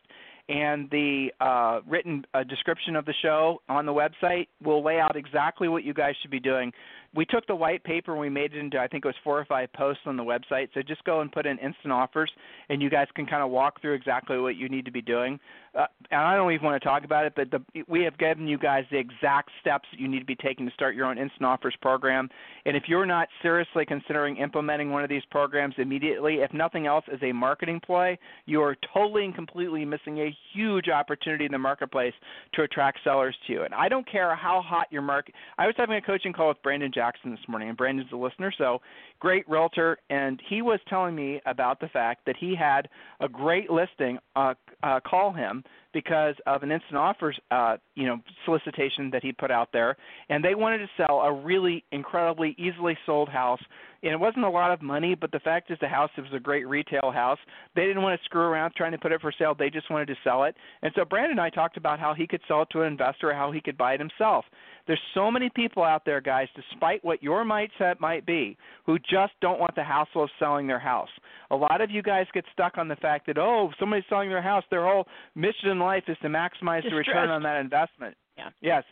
and 0.48 0.88
the 0.90 1.28
uh, 1.40 1.80
written 1.86 2.24
uh, 2.34 2.42
description 2.44 2.96
of 2.96 3.04
the 3.04 3.14
show 3.22 3.60
on 3.68 3.84
the 3.86 3.92
website 3.92 4.48
will 4.62 4.82
lay 4.82 4.98
out 4.98 5.16
exactly 5.16 5.68
what 5.68 5.84
you 5.84 5.92
guys 5.92 6.14
should 6.22 6.30
be 6.30 6.40
doing 6.40 6.72
we 7.14 7.24
took 7.24 7.46
the 7.46 7.54
white 7.54 7.82
paper 7.84 8.12
and 8.12 8.20
we 8.20 8.28
made 8.28 8.54
it 8.54 8.58
into 8.58 8.78
I 8.78 8.86
think 8.86 9.04
it 9.04 9.08
was 9.08 9.14
four 9.24 9.38
or 9.38 9.44
five 9.44 9.72
posts 9.72 10.02
on 10.06 10.16
the 10.16 10.22
website. 10.22 10.68
So 10.74 10.82
just 10.82 11.02
go 11.04 11.20
and 11.20 11.32
put 11.32 11.46
in 11.46 11.58
instant 11.58 11.92
offers, 11.92 12.30
and 12.68 12.82
you 12.82 12.90
guys 12.90 13.06
can 13.14 13.26
kind 13.26 13.42
of 13.42 13.50
walk 13.50 13.80
through 13.80 13.94
exactly 13.94 14.38
what 14.38 14.56
you 14.56 14.68
need 14.68 14.84
to 14.84 14.92
be 14.92 15.02
doing. 15.02 15.40
Uh, 15.78 15.86
and 16.10 16.20
I 16.20 16.34
don't 16.34 16.50
even 16.52 16.64
want 16.64 16.82
to 16.82 16.88
talk 16.88 17.04
about 17.04 17.26
it, 17.26 17.34
but 17.36 17.50
the, 17.50 17.84
we 17.86 18.02
have 18.02 18.16
given 18.18 18.48
you 18.48 18.58
guys 18.58 18.84
the 18.90 18.98
exact 18.98 19.50
steps 19.60 19.86
that 19.92 20.00
you 20.00 20.08
need 20.08 20.18
to 20.18 20.24
be 20.24 20.34
taking 20.34 20.66
to 20.66 20.72
start 20.72 20.94
your 20.94 21.06
own 21.06 21.18
instant 21.18 21.44
offers 21.44 21.74
program. 21.80 22.28
And 22.64 22.76
if 22.76 22.84
you're 22.88 23.06
not 23.06 23.28
seriously 23.42 23.84
considering 23.86 24.38
implementing 24.38 24.90
one 24.90 25.04
of 25.04 25.10
these 25.10 25.22
programs 25.30 25.74
immediately, 25.78 26.36
if 26.36 26.52
nothing 26.52 26.86
else 26.86 27.04
as 27.12 27.20
a 27.22 27.32
marketing 27.32 27.80
play, 27.84 28.18
you 28.46 28.62
are 28.62 28.76
totally 28.92 29.24
and 29.24 29.34
completely 29.34 29.84
missing 29.84 30.18
a 30.20 30.36
huge 30.52 30.88
opportunity 30.88 31.44
in 31.44 31.52
the 31.52 31.58
marketplace 31.58 32.14
to 32.54 32.62
attract 32.62 32.98
sellers 33.04 33.36
to 33.46 33.52
you. 33.52 33.62
And 33.62 33.74
I 33.74 33.88
don't 33.88 34.10
care 34.10 34.34
how 34.34 34.62
hot 34.62 34.86
your 34.90 35.02
market. 35.02 35.34
I 35.58 35.66
was 35.66 35.74
having 35.76 35.96
a 35.96 36.02
coaching 36.02 36.32
call 36.32 36.48
with 36.48 36.62
Brandon 36.62 36.92
Jackson 36.98 37.30
this 37.30 37.38
morning, 37.46 37.68
and 37.68 37.78
Brandon's 37.78 38.10
a 38.12 38.16
listener, 38.16 38.52
so 38.58 38.80
great 39.20 39.48
realtor, 39.48 39.98
and 40.10 40.42
he 40.48 40.62
was 40.62 40.80
telling 40.88 41.14
me 41.14 41.40
about 41.46 41.78
the 41.78 41.86
fact 41.86 42.26
that 42.26 42.34
he 42.36 42.56
had 42.56 42.88
a 43.20 43.28
great 43.28 43.70
listing 43.70 44.18
uh, 44.34 44.54
uh, 44.82 44.98
call 45.08 45.32
him 45.32 45.62
because 45.92 46.34
of 46.46 46.64
an 46.64 46.72
instant 46.72 46.96
offers 46.96 47.38
uh, 47.52 47.76
you 47.94 48.04
know 48.04 48.18
solicitation 48.44 49.10
that 49.12 49.22
he 49.22 49.30
put 49.30 49.52
out 49.52 49.68
there, 49.72 49.96
and 50.28 50.44
they 50.44 50.56
wanted 50.56 50.78
to 50.78 50.88
sell 50.96 51.20
a 51.20 51.32
really 51.32 51.84
incredibly 51.92 52.56
easily 52.58 52.98
sold 53.06 53.28
house. 53.28 53.60
And 54.00 54.12
it 54.12 54.20
wasn't 54.20 54.44
a 54.44 54.50
lot 54.50 54.72
of 54.72 54.80
money, 54.80 55.16
but 55.16 55.32
the 55.32 55.40
fact 55.40 55.72
is 55.72 55.78
the 55.80 55.88
house 55.88 56.10
it 56.16 56.20
was 56.20 56.30
a 56.32 56.38
great 56.38 56.68
retail 56.68 57.10
house. 57.12 57.38
They 57.74 57.84
didn't 57.84 58.02
want 58.02 58.18
to 58.18 58.24
screw 58.24 58.42
around 58.42 58.74
trying 58.76 58.92
to 58.92 58.98
put 58.98 59.10
it 59.10 59.20
for 59.20 59.32
sale. 59.36 59.56
They 59.58 59.70
just 59.70 59.90
wanted 59.90 60.06
to 60.06 60.14
sell 60.22 60.44
it. 60.44 60.54
And 60.82 60.92
so 60.94 61.04
Brandon 61.04 61.32
and 61.32 61.40
I 61.40 61.50
talked 61.50 61.76
about 61.76 61.98
how 61.98 62.14
he 62.14 62.24
could 62.24 62.40
sell 62.46 62.62
it 62.62 62.68
to 62.70 62.82
an 62.82 62.86
investor 62.86 63.30
or 63.30 63.34
how 63.34 63.50
he 63.50 63.60
could 63.60 63.76
buy 63.76 63.94
it 63.94 64.00
himself. 64.00 64.44
There's 64.88 65.00
so 65.12 65.30
many 65.30 65.50
people 65.54 65.84
out 65.84 66.04
there, 66.06 66.20
guys, 66.20 66.48
despite 66.56 67.04
what 67.04 67.22
your 67.22 67.44
mindset 67.44 68.00
might 68.00 68.24
be, 68.26 68.56
who 68.86 68.98
just 68.98 69.34
don't 69.42 69.60
want 69.60 69.74
the 69.76 69.84
hassle 69.84 70.24
of 70.24 70.30
selling 70.38 70.66
their 70.66 70.78
house. 70.78 71.10
A 71.50 71.56
lot 71.56 71.82
of 71.82 71.90
you 71.90 72.02
guys 72.02 72.26
get 72.32 72.44
stuck 72.54 72.78
on 72.78 72.88
the 72.88 72.96
fact 72.96 73.26
that, 73.26 73.36
oh, 73.36 73.70
somebody's 73.78 74.06
selling 74.08 74.30
their 74.30 74.42
house. 74.42 74.64
Their 74.70 74.84
whole 74.84 75.06
mission 75.34 75.68
in 75.68 75.78
life 75.78 76.04
is 76.08 76.16
to 76.22 76.28
maximize 76.28 76.82
the 76.88 76.96
return 76.96 77.28
on 77.28 77.42
that 77.42 77.60
investment. 77.60 78.16
Yeah. 78.38 78.48
Yes. 78.62 78.82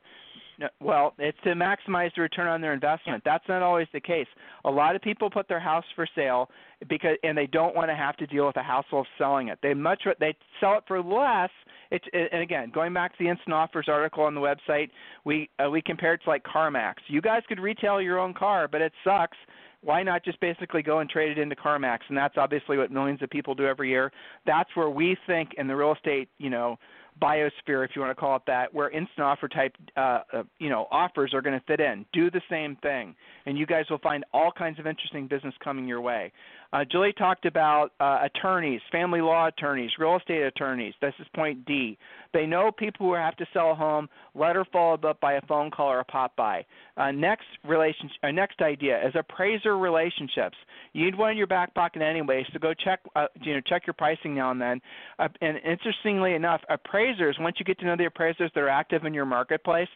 No, 0.58 0.68
well, 0.80 1.14
it's 1.18 1.38
to 1.44 1.50
maximize 1.50 2.14
the 2.14 2.22
return 2.22 2.46
on 2.46 2.60
their 2.60 2.72
investment. 2.72 3.22
Yeah. 3.24 3.32
That's 3.32 3.48
not 3.48 3.62
always 3.62 3.88
the 3.92 4.00
case. 4.00 4.26
A 4.64 4.70
lot 4.70 4.96
of 4.96 5.02
people 5.02 5.28
put 5.28 5.48
their 5.48 5.60
house 5.60 5.84
for 5.94 6.06
sale 6.14 6.48
because 6.88 7.16
and 7.22 7.36
they 7.36 7.46
don't 7.46 7.74
want 7.74 7.90
to 7.90 7.94
have 7.94 8.16
to 8.16 8.26
deal 8.26 8.46
with 8.46 8.54
the 8.54 8.62
hassle 8.62 9.00
of 9.00 9.06
selling 9.18 9.48
it. 9.48 9.58
They 9.62 9.74
much 9.74 10.02
they 10.20 10.34
sell 10.60 10.78
it 10.78 10.84
for 10.86 11.02
less 11.02 11.50
it's 11.90 12.04
and 12.12 12.42
again 12.42 12.70
going 12.74 12.92
back 12.92 13.16
to 13.16 13.24
the 13.24 13.30
instant 13.30 13.52
offers 13.54 13.86
article 13.88 14.24
on 14.24 14.34
the 14.34 14.40
website, 14.40 14.90
we 15.24 15.48
uh, 15.64 15.70
we 15.70 15.82
compared 15.82 16.20
it 16.20 16.24
to 16.24 16.30
like 16.30 16.42
CarMax. 16.44 16.94
You 17.08 17.20
guys 17.20 17.42
could 17.48 17.60
retail 17.60 18.00
your 18.00 18.18
own 18.18 18.34
car, 18.34 18.68
but 18.68 18.80
it 18.80 18.92
sucks. 19.04 19.36
Why 19.82 20.02
not 20.02 20.24
just 20.24 20.40
basically 20.40 20.82
go 20.82 20.98
and 20.98 21.08
trade 21.08 21.30
it 21.30 21.38
into 21.38 21.54
CarMax? 21.54 21.98
And 22.08 22.16
that's 22.16 22.36
obviously 22.36 22.76
what 22.76 22.90
millions 22.90 23.22
of 23.22 23.30
people 23.30 23.54
do 23.54 23.66
every 23.66 23.88
year. 23.88 24.10
That's 24.44 24.68
where 24.74 24.90
we 24.90 25.16
think 25.26 25.50
in 25.58 25.68
the 25.68 25.76
real 25.76 25.92
estate, 25.92 26.28
you 26.38 26.50
know, 26.50 26.76
biosphere, 27.20 27.84
if 27.84 27.90
you 27.94 28.02
want 28.02 28.10
to 28.10 28.14
call 28.14 28.36
it 28.36 28.42
that, 28.46 28.72
where 28.72 28.90
instant 28.90 29.20
offer 29.20 29.48
type, 29.48 29.74
uh, 29.96 30.20
uh, 30.32 30.42
you 30.58 30.68
know, 30.68 30.86
offers 30.90 31.32
are 31.34 31.42
going 31.42 31.58
to 31.58 31.64
fit 31.66 31.80
in. 31.80 32.04
Do 32.12 32.30
the 32.30 32.42
same 32.50 32.76
thing, 32.76 33.14
and 33.46 33.56
you 33.56 33.66
guys 33.66 33.84
will 33.90 33.98
find 33.98 34.24
all 34.32 34.52
kinds 34.52 34.78
of 34.78 34.86
interesting 34.86 35.26
business 35.26 35.54
coming 35.62 35.86
your 35.86 36.00
way. 36.00 36.32
Uh, 36.72 36.84
Julie 36.90 37.12
talked 37.12 37.46
about 37.46 37.92
uh, 38.00 38.20
attorneys, 38.24 38.80
family 38.90 39.20
law 39.20 39.46
attorneys, 39.46 39.90
real 39.98 40.16
estate 40.16 40.42
attorneys. 40.42 40.94
This 41.00 41.14
is 41.20 41.26
point 41.34 41.64
D. 41.64 41.96
They 42.32 42.46
know 42.46 42.70
people 42.70 43.06
who 43.06 43.14
have 43.14 43.36
to 43.36 43.46
sell 43.52 43.70
a 43.70 43.74
home, 43.74 44.08
letter 44.34 44.64
followed 44.72 45.04
up 45.04 45.20
by 45.20 45.34
a 45.34 45.40
phone 45.42 45.70
call 45.70 45.88
or 45.88 46.00
a 46.00 46.04
pop 46.04 46.34
by. 46.36 46.64
Uh, 46.96 47.10
next 47.10 47.46
relationship, 47.64 48.16
uh, 48.22 48.30
next 48.30 48.60
idea 48.60 48.98
is 49.06 49.14
appraiser 49.14 49.78
relationships. 49.78 50.56
You 50.92 51.04
need 51.04 51.16
one 51.16 51.32
in 51.32 51.36
your 51.36 51.46
back 51.46 51.74
pocket 51.74 52.02
anyway, 52.02 52.44
so 52.52 52.58
go 52.58 52.72
check, 52.74 53.00
uh, 53.14 53.26
you 53.42 53.54
know, 53.54 53.60
check 53.66 53.86
your 53.86 53.94
pricing 53.94 54.34
now 54.34 54.50
and 54.50 54.60
then. 54.60 54.80
Uh, 55.18 55.28
and 55.40 55.58
interestingly 55.58 56.34
enough, 56.34 56.60
appraisers, 56.68 57.36
once 57.38 57.56
you 57.58 57.64
get 57.64 57.78
to 57.80 57.86
know 57.86 57.96
the 57.96 58.06
appraisers 58.06 58.50
that 58.54 58.60
are 58.60 58.68
active 58.68 59.04
in 59.04 59.14
your 59.14 59.26
marketplace, 59.26 59.88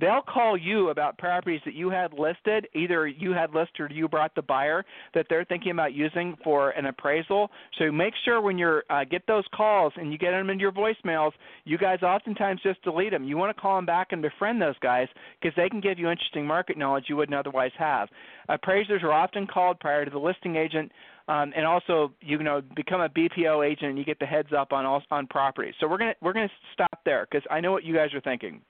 they'll 0.00 0.22
call 0.22 0.56
you 0.56 0.90
about 0.90 1.16
properties 1.18 1.60
that 1.64 1.74
you 1.74 1.90
had 1.90 2.12
listed, 2.12 2.66
either 2.74 3.06
you 3.06 3.32
had 3.32 3.54
listed 3.54 3.80
or 3.80 3.88
you 3.92 4.08
brought 4.08 4.34
the 4.34 4.42
buyer 4.42 4.84
that 5.14 5.26
they're 5.28 5.44
thinking 5.44 5.70
about 5.70 5.94
using 5.94 6.17
for 6.42 6.70
an 6.70 6.86
appraisal. 6.86 7.50
So 7.78 7.90
make 7.92 8.14
sure 8.24 8.40
when 8.40 8.58
you 8.58 8.80
uh, 8.90 9.04
get 9.04 9.26
those 9.26 9.44
calls 9.54 9.92
and 9.96 10.12
you 10.12 10.18
get 10.18 10.32
them 10.32 10.50
into 10.50 10.62
your 10.62 10.72
voicemails, 10.72 11.32
you 11.64 11.78
guys 11.78 12.02
oftentimes 12.02 12.60
just 12.62 12.82
delete 12.82 13.10
them. 13.10 13.24
You 13.24 13.36
want 13.36 13.54
to 13.54 13.60
call 13.60 13.76
them 13.76 13.86
back 13.86 14.08
and 14.10 14.22
befriend 14.22 14.60
those 14.60 14.78
guys 14.80 15.08
because 15.40 15.54
they 15.56 15.68
can 15.68 15.80
give 15.80 15.98
you 15.98 16.08
interesting 16.08 16.46
market 16.46 16.76
knowledge 16.76 17.04
you 17.08 17.16
wouldn't 17.16 17.36
otherwise 17.36 17.72
have. 17.78 18.08
Appraisers 18.48 19.02
are 19.02 19.12
often 19.12 19.46
called 19.46 19.80
prior 19.80 20.04
to 20.04 20.10
the 20.10 20.18
listing 20.18 20.56
agent. 20.56 20.90
Um, 21.28 21.52
and 21.54 21.66
also, 21.66 22.10
you 22.22 22.42
know, 22.42 22.62
become 22.74 23.02
a 23.02 23.08
BPO 23.10 23.70
agent, 23.70 23.90
and 23.90 23.98
you 23.98 24.04
get 24.06 24.18
the 24.18 24.24
heads 24.24 24.48
up 24.56 24.72
on 24.72 24.86
all, 24.86 25.02
on 25.10 25.26
properties. 25.26 25.74
So 25.78 25.86
we're 25.86 25.98
gonna 25.98 26.14
we're 26.22 26.32
gonna 26.32 26.48
stop 26.72 27.00
there 27.04 27.28
because 27.30 27.46
I 27.50 27.60
know 27.60 27.70
what 27.70 27.84
you 27.84 27.94
guys 27.94 28.14
are 28.14 28.20
thinking. 28.22 28.62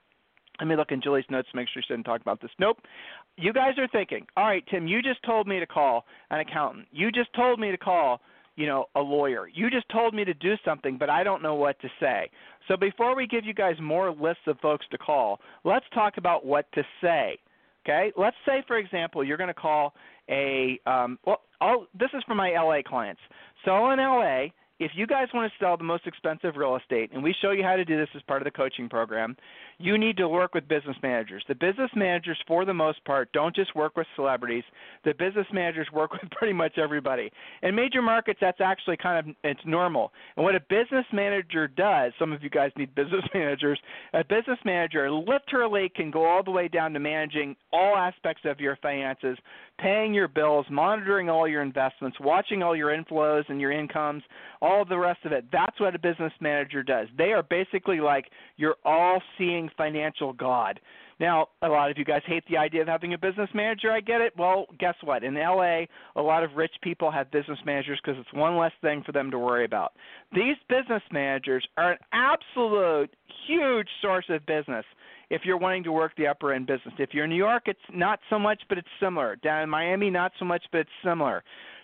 Let 0.61 0.67
me 0.67 0.77
look 0.77 0.91
in 0.91 1.01
Julie's 1.01 1.25
notes 1.31 1.49
to 1.51 1.57
make 1.57 1.69
sure 1.69 1.83
she 1.83 1.93
didn't 1.93 2.05
talk 2.07 2.21
about 2.21 2.41
this. 2.41 2.51
Nope. 2.59 2.79
You 3.37 3.53
guys 3.53 3.79
are 3.79 3.89
thinking, 3.89 4.27
all 4.37 4.47
right, 4.47 4.65
Tim, 4.71 4.87
you 4.87 5.03
just 5.03 5.23
told 5.25 5.47
me 5.47 5.61
to 5.61 5.67
call 5.67 6.05
an 6.31 6.41
accountant. 6.41 6.87
You 6.91 7.13
just 7.13 7.33
told 7.35 7.61
me 7.61 7.71
to 7.71 7.79
call, 7.79 8.21
you 8.57 8.67
know, 8.67 8.87
a 8.97 9.01
lawyer. 9.01 9.49
You 9.49 9.71
just 9.71 9.89
told 9.91 10.15
me 10.15 10.25
to 10.25 10.35
do 10.35 10.55
something, 10.65 10.99
but 10.99 11.09
I 11.09 11.23
don't 11.23 11.43
know 11.43 11.55
what 11.55 11.81
to 11.81 11.89
say. 12.01 12.29
So 12.67 12.77
before 12.77 13.15
we 13.15 13.27
give 13.27 13.45
you 13.45 13.55
guys 13.55 13.77
more 13.81 14.11
lists 14.11 14.43
of 14.47 14.59
folks 14.61 14.87
to 14.91 14.99
call, 14.99 15.41
let's 15.65 15.87
talk 15.95 16.17
about 16.17 16.45
what 16.45 16.67
to 16.73 16.83
say. 17.01 17.39
Okay? 17.87 18.13
Let's 18.17 18.37
say, 18.45 18.63
for 18.67 18.79
example, 18.79 19.23
you're 19.23 19.37
going 19.37 19.49
to 19.49 19.55
call 19.55 19.95
a, 20.29 20.81
um, 20.87 21.19
well, 21.25 21.43
I'll, 21.61 21.87
this 21.99 22.11
is 22.15 22.23
for 22.27 22.35
my 22.35 22.51
LA 22.51 22.83
clients. 22.87 23.21
So 23.65 23.91
in 23.91 23.99
LA, 23.99 24.47
if 24.79 24.93
you 24.95 25.07
guys 25.07 25.27
want 25.35 25.51
to 25.51 25.65
sell 25.65 25.77
the 25.77 25.85
most 25.85 26.07
expensive 26.07 26.57
real 26.57 26.77
estate, 26.77 27.11
and 27.13 27.23
we 27.23 27.35
show 27.43 27.51
you 27.51 27.65
how 27.65 27.75
to 27.75 27.85
do 27.85 27.97
this 27.97 28.09
as 28.15 28.23
part 28.23 28.41
of 28.41 28.45
the 28.45 28.51
coaching 28.51 28.89
program, 28.89 29.37
you 29.79 29.99
need 29.99 30.17
to 30.17 30.29
work 30.29 30.55
with 30.55 30.69
business 30.69 30.97
managers. 31.03 31.45
The 31.49 31.55
business 31.55 31.91
managers, 31.97 32.39
for 32.47 32.65
the 32.65 32.75
most 32.75 33.05
part, 33.05 33.31
don't 33.33 33.55
just 33.55 33.75
work 33.75 33.97
with 33.97 34.07
celebrities. 34.15 34.65
The 35.05 35.15
business 35.15 35.47
managers 35.53 35.89
work 35.93 36.13
with 36.23 36.31
pretty 36.31 36.53
much 36.53 36.79
everybody. 36.79 37.31
In 37.63 37.75
major 37.75 38.03
markets, 38.03 38.39
that's 38.41 38.61
actually 38.61 38.97
kind 38.97 39.29
of 39.29 39.35
it's 39.43 39.61
normal. 39.65 40.13
And 40.37 40.45
what 40.45 40.55
a 40.55 40.61
business 40.61 41.07
manager 41.13 41.67
does, 41.67 42.13
some 42.19 42.33
of 42.33 42.43
you 42.43 42.51
guys 42.51 42.71
need 42.77 42.95
business 42.95 43.25
managers. 43.35 43.81
A 44.15 44.23
business 44.25 44.59
manager 44.65 45.11
literally 45.11 45.91
can 45.95 46.11
go 46.11 46.25
all 46.25 46.43
the 46.43 46.51
way 46.51 46.69
down 46.69 46.93
to 46.93 47.01
managing 47.01 47.57
all 47.73 47.97
aspects 47.97 48.43
of 48.45 48.61
your 48.61 48.77
finances, 48.81 49.39
paying 49.79 50.15
your 50.15 50.29
bills, 50.29 50.67
monitoring 50.71 51.29
all 51.29 51.49
your 51.49 51.63
investments, 51.63 52.17
watching 52.21 52.63
all 52.63 52.77
your 52.77 52.97
inflows 52.97 53.45
and 53.49 53.61
your 53.61 53.73
incomes, 53.73 54.23
all 54.69 54.85
the 54.85 54.99
rest 54.99 55.21
of 55.25 55.33
it. 55.33 55.47
That's 55.51 55.81
what 55.81 55.95
a 55.95 55.99
business 55.99 56.33
manager 56.41 56.83
does. 56.83 57.09
They 57.17 57.33
are 57.33 57.43
basically 57.43 58.01
like 58.01 58.27
your 58.57 58.77
all-seeing 58.85 59.71
financial 59.77 60.33
god. 60.33 60.81
Now, 61.21 61.49
a 61.63 61.69
lot 61.69 61.91
of 61.91 61.99
you 61.99 62.05
guys 62.05 62.23
hate 62.27 62.45
the 62.49 62.57
idea 62.57 62.83
of 62.83 62.89
having 62.89 63.15
a 63.15 63.19
business 63.19 63.49
manager. 63.53 63.91
I 63.91 64.01
get 64.01 64.21
it. 64.21 64.35
Well, 64.37 64.67
guess 64.79 64.95
what? 65.03 65.25
In 65.25 65.35
LA, 65.35 65.85
a 66.15 66.23
lot 66.23 66.45
of 66.45 66.55
rich 66.55 66.75
people 66.81 67.11
have 67.11 67.31
business 67.31 67.59
managers 67.67 67.99
because 68.05 68.21
it's 68.21 68.33
one 68.33 68.57
less 68.57 68.73
thing 68.83 69.03
for 69.05 69.13
them 69.13 69.31
to 69.33 69.39
worry 69.39 69.65
about. 69.65 69.95
These 70.33 70.57
business 70.69 71.03
managers 71.11 71.67
are 71.77 71.93
an 71.93 71.99
absolute 72.13 73.11
huge 73.49 73.89
source 74.01 74.27
of 74.29 74.47
business 74.47 74.85
if 75.31 75.43
you're 75.45 75.59
wanting 75.59 75.83
to 75.85 75.93
work 75.93 76.13
the 76.17 76.27
upper 76.27 76.53
end 76.53 76.67
business. 76.67 76.95
If 76.99 77.11
you're 77.13 77.25
in 77.25 77.31
New 77.31 77.37
York, 77.37 77.65
it's 77.67 77.79
not 77.93 78.21
so 78.31 78.39
much, 78.39 78.63
but 78.69 78.79
it's 78.79 78.89
similar. 79.01 79.37
Down 79.37 79.63
in 79.63 79.69
Miami, 79.69 80.11
not 80.11 80.33
so 80.39 80.45
much, 80.45 80.65
but 80.71 80.83
it's 80.83 80.91
similar. 81.05 81.43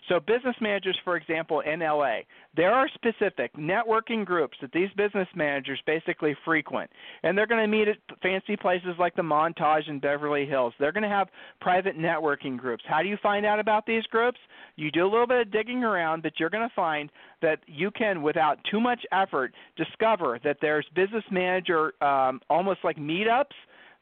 So, 0.09 0.21
business 0.21 0.55
managers, 0.61 0.99
for 1.03 1.17
example, 1.17 1.61
in 1.61 1.81
LA, 1.81 2.19
there 2.55 2.73
are 2.73 2.89
specific 2.95 3.55
networking 3.57 4.25
groups 4.25 4.57
that 4.61 4.71
these 4.73 4.91
business 4.97 5.29
managers 5.35 5.81
basically 5.87 6.37
frequent. 6.45 6.91
And 7.23 7.37
they're 7.37 7.47
going 7.47 7.63
to 7.63 7.67
meet 7.67 7.89
at 7.89 7.97
fancy 8.23 8.57
places 8.57 8.97
like 8.99 9.17
the 9.17 9.23
Montage 9.23 9.89
in 9.89 10.01
Beverly 10.01 10.45
Hills. 10.45 10.75
They're 10.79 10.93
going 10.93 11.05
to 11.05 11.09
have 11.09 11.29
private 11.61 11.99
networking 11.99 12.59
groups. 12.59 12.85
How 12.87 13.03
do 13.03 13.09
you 13.09 13.17
find 13.23 13.47
out 13.47 13.59
about 13.59 13.87
these 13.87 14.05
groups? 14.05 14.39
You 14.77 14.91
do 14.91 15.05
a 15.05 15.11
little 15.11 15.27
bit 15.27 15.41
of 15.41 15.51
digging 15.51 15.83
around, 15.85 16.23
but 16.23 16.39
you're 16.39 16.51
going 16.51 16.69
to 16.69 16.75
find 16.75 17.11
that 17.41 17.61
you 17.67 17.91
can, 17.91 18.23
without 18.23 18.59
too 18.71 18.81
much 18.81 19.01
effort, 19.11 19.55
discover 19.77 20.39
that 20.45 20.59
there's 20.61 20.87
business 20.95 21.25
manager 21.31 21.93
um, 22.05 22.41
almost 22.51 22.81
like 22.85 22.97
meetups 22.97 23.55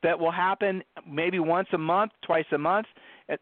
that 0.03 0.19
will 0.19 0.33
happen 0.33 0.83
maybe 1.09 1.39
once 1.39 1.69
a 1.73 1.79
month, 1.79 2.13
twice 2.25 2.45
a 2.53 2.59
month, 2.59 2.87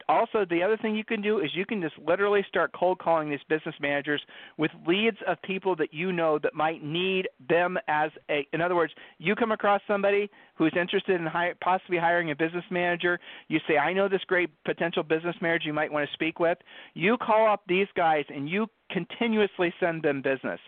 also, 0.08 0.44
the 0.48 0.62
other 0.62 0.76
thing 0.76 0.94
you 0.94 1.04
can 1.04 1.22
do 1.22 1.40
is 1.40 1.50
you 1.54 1.66
can 1.66 1.80
just 1.80 1.94
literally 1.98 2.44
start 2.48 2.72
cold 2.72 2.98
calling 2.98 3.30
these 3.30 3.40
business 3.48 3.74
managers 3.80 4.20
with 4.58 4.70
leads 4.86 5.16
of 5.26 5.40
people 5.42 5.76
that 5.76 5.92
you 5.92 6.12
know 6.12 6.38
that 6.38 6.54
might 6.54 6.82
need 6.82 7.28
them 7.48 7.78
as 7.88 8.10
a. 8.30 8.46
In 8.52 8.60
other 8.60 8.76
words, 8.76 8.92
you 9.18 9.34
come 9.34 9.52
across 9.52 9.80
somebody 9.86 10.30
who's 10.54 10.72
interested 10.78 11.20
in 11.20 11.26
hi- 11.26 11.54
possibly 11.62 11.98
hiring 11.98 12.30
a 12.30 12.36
business 12.36 12.64
manager. 12.70 13.18
You 13.48 13.58
say, 13.66 13.78
I 13.78 13.92
know 13.92 14.08
this 14.08 14.22
great 14.26 14.50
potential 14.64 15.02
business 15.02 15.36
manager 15.40 15.66
you 15.66 15.72
might 15.72 15.92
want 15.92 16.08
to 16.08 16.12
speak 16.14 16.38
with. 16.38 16.58
You 16.94 17.16
call 17.16 17.50
up 17.50 17.62
these 17.66 17.88
guys 17.96 18.24
and 18.28 18.48
you 18.48 18.66
continuously 18.90 19.72
send 19.80 20.02
them 20.02 20.20
business. 20.20 20.60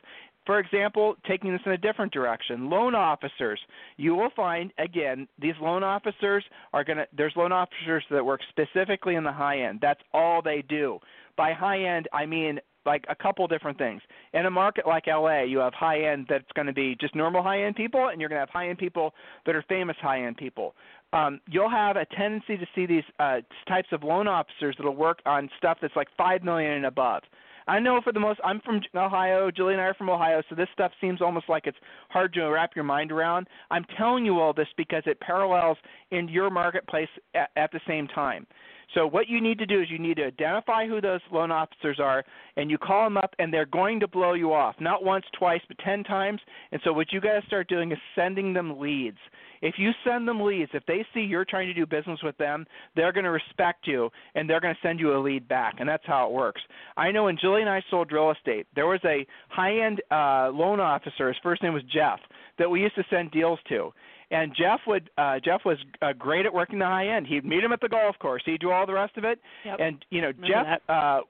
For 0.45 0.59
example, 0.59 1.15
taking 1.27 1.53
this 1.53 1.61
in 1.65 1.73
a 1.73 1.79
different 1.79 2.13
direction, 2.13 2.69
loan 2.69 2.95
officers. 2.95 3.61
You 3.97 4.15
will 4.15 4.31
find 4.35 4.73
again 4.79 5.29
these 5.41 5.55
loan 5.61 5.83
officers 5.83 6.45
are 6.73 6.83
going 6.85 6.99
to 6.99 7.07
there's 7.17 7.33
loan 7.37 7.53
officers 7.53 8.05
that 8.11 8.25
work 8.25 8.41
specifically 8.49 9.15
in 9.15 9.25
the 9.25 9.33
high 9.33 9.61
end. 9.61 9.79
That's 9.81 10.01
all 10.13 10.43
they 10.43 10.65
do. 10.69 10.99
By 11.37 11.53
high 11.53 11.85
end, 11.85 12.09
I 12.13 12.27
mean 12.27 12.59
like 12.85 13.05
a 13.09 13.15
couple 13.15 13.47
different 13.47 13.79
things. 13.79 14.03
In 14.33 14.47
a 14.47 14.51
market 14.51 14.87
like 14.87 15.07
LA, 15.07 15.43
you 15.43 15.59
have 15.59 15.75
high 15.75 16.01
end 16.01 16.27
that's 16.29 16.51
going 16.55 16.67
to 16.67 16.73
be 16.73 16.97
just 17.01 17.15
normal 17.15 17.43
high 17.43 17.63
end 17.63 17.77
people, 17.77 18.09
and 18.09 18.21
you're 18.21 18.29
going 18.29 18.39
to 18.39 18.41
have 18.41 18.51
high 18.51 18.69
end 18.69 18.79
people 18.79 19.15
that 19.47 19.55
are 19.55 19.65
famous 19.69 19.97
high 20.01 20.25
end 20.25 20.37
people. 20.37 20.75
Um, 21.13 21.41
you'll 21.49 21.71
have 21.71 21.97
a 21.97 22.07
tendency 22.17 22.57
to 22.57 22.67
see 22.75 22.87
these 22.87 23.05
uh, 23.21 23.41
types 23.69 23.89
of 23.93 24.03
loan 24.03 24.27
officers 24.27 24.75
that'll 24.79 24.97
work 24.97 25.21
on 25.27 25.51
stuff 25.59 25.79
that's 25.81 25.95
like 25.95 26.09
five 26.17 26.43
million 26.43 26.73
and 26.73 26.87
above. 26.87 27.23
I 27.67 27.79
know 27.79 28.01
for 28.03 28.13
the 28.13 28.21
most, 28.21 28.41
I'm 28.45 28.61
from 28.61 28.81
Ohio. 28.95 29.51
Julie 29.51 29.75
and 29.75 29.83
I 29.83 29.87
are 29.87 29.95
from 29.95 30.11
Ohio, 30.11 30.43
so 30.49 30.55
this 30.55 30.69
stuff 30.73 30.93
seems 31.01 31.21
almost 31.21 31.49
like 31.49 31.67
it's 31.67 31.79
hard 32.09 32.33
to 32.35 32.45
wrap 32.47 32.71
your 32.75 32.85
mind 32.85 33.13
around. 33.13 33.47
I'm 33.71 33.85
telling 33.97 34.25
you 34.25 34.41
all 34.41 34.53
this 34.53 34.69
because 34.77 35.03
it 35.07 35.21
parallels 35.21 35.79
in 36.11 36.29
your 36.29 36.51
marketplace 36.51 37.09
at, 37.35 37.51
at 37.57 37.73
the 37.73 37.81
same 37.87 38.09
time. 38.09 38.47
So 38.95 39.07
what 39.07 39.29
you 39.29 39.41
need 39.41 39.59
to 39.59 39.67
do 39.67 39.81
is 39.81 39.89
you 39.91 39.99
need 39.99 40.17
to 40.17 40.27
identify 40.27 40.87
who 40.87 41.01
those 41.01 41.21
loan 41.31 41.51
officers 41.51 41.99
are, 41.99 42.25
and 42.57 42.71
you 42.71 42.77
call 42.79 43.05
them 43.05 43.17
up, 43.17 43.35
and 43.39 43.53
they're 43.53 43.67
going 43.67 44.01
to 44.01 44.09
blow 44.09 44.35
you 44.35 44.53
off, 44.53 44.75
not 44.81 45.03
once, 45.03 45.25
twice, 45.39 45.61
but 45.67 45.79
ten 45.79 46.05
times. 46.05 46.41
And 46.73 46.81
so 46.85 46.93
what 46.93 47.13
you 47.13 47.21
got 47.21 47.41
to 47.41 47.47
start 47.47 47.69
doing 47.69 47.93
is 47.93 47.99
sending 48.15 48.53
them 48.53 48.79
leads. 48.79 49.19
If 49.63 49.77
you 49.79 49.93
send 50.05 50.27
them 50.27 50.41
leads, 50.41 50.73
if 50.75 50.85
they 50.87 51.07
see 51.15 51.21
you're 51.21 51.45
trying 51.45 51.69
to 51.69 51.75
do 51.75 51.87
business 51.87 52.19
with 52.23 52.37
them, 52.37 52.67
they're 52.97 53.13
going 53.13 53.25
to 53.25 53.31
respect 53.31 53.87
you, 53.87 54.11
and 54.35 54.51
they're 54.51 54.61
going 54.61 54.75
to 54.75 54.87
send 54.87 55.01
you 55.01 55.17
a 55.17 55.21
lead 55.21 55.49
back, 55.49 55.77
and 55.79 55.89
that's 55.89 56.05
how 56.05 56.27
it 56.27 56.33
works. 56.33 56.61
I 56.97 57.13
know 57.13 57.25
when 57.25 57.39
Julie 57.41 57.61
and 57.61 57.71
I 57.71 57.83
sold 57.89 58.13
real 58.13 58.33
estate, 58.33 58.67
there 58.75 58.89
was 58.89 59.01
a 59.05 59.25
high-end 59.49 60.03
uh, 60.11 60.51
loan 60.51 60.81
officer. 60.81 61.29
His 61.29 61.37
first 61.43 61.63
name 61.63 61.75
was 61.75 61.85
Jeff 61.85 62.19
that 62.59 62.69
we 62.69 62.81
used 62.81 62.97
to 62.97 63.05
send 63.09 63.31
deals 63.31 63.61
to 63.69 63.93
and 64.33 64.53
Jeff 64.57 64.81
would 64.87 65.11
uh, 65.17 65.39
Jeff 65.45 65.61
was 65.65 65.79
uh, 66.01 66.13
great 66.19 66.47
at 66.47 66.53
working 66.53 66.79
the 66.79 66.87
high 66.87 67.09
end. 67.09 67.27
He'd 67.27 67.45
meet 67.45 67.63
him 67.63 67.73
at 67.73 67.81
the 67.81 67.89
golf 67.89 68.19
course. 68.19 68.43
He'd 68.45 68.61
do 68.61 68.71
all 68.71 68.87
the 68.87 68.95
rest 68.95 69.17
of 69.17 69.25
it. 69.25 69.39
Yep. 69.65 69.77
And 69.79 70.05
you 70.11 70.21
know, 70.23 70.33
Remember 70.39 70.49
Jeff. 70.49 70.81
Uh, 70.89 71.21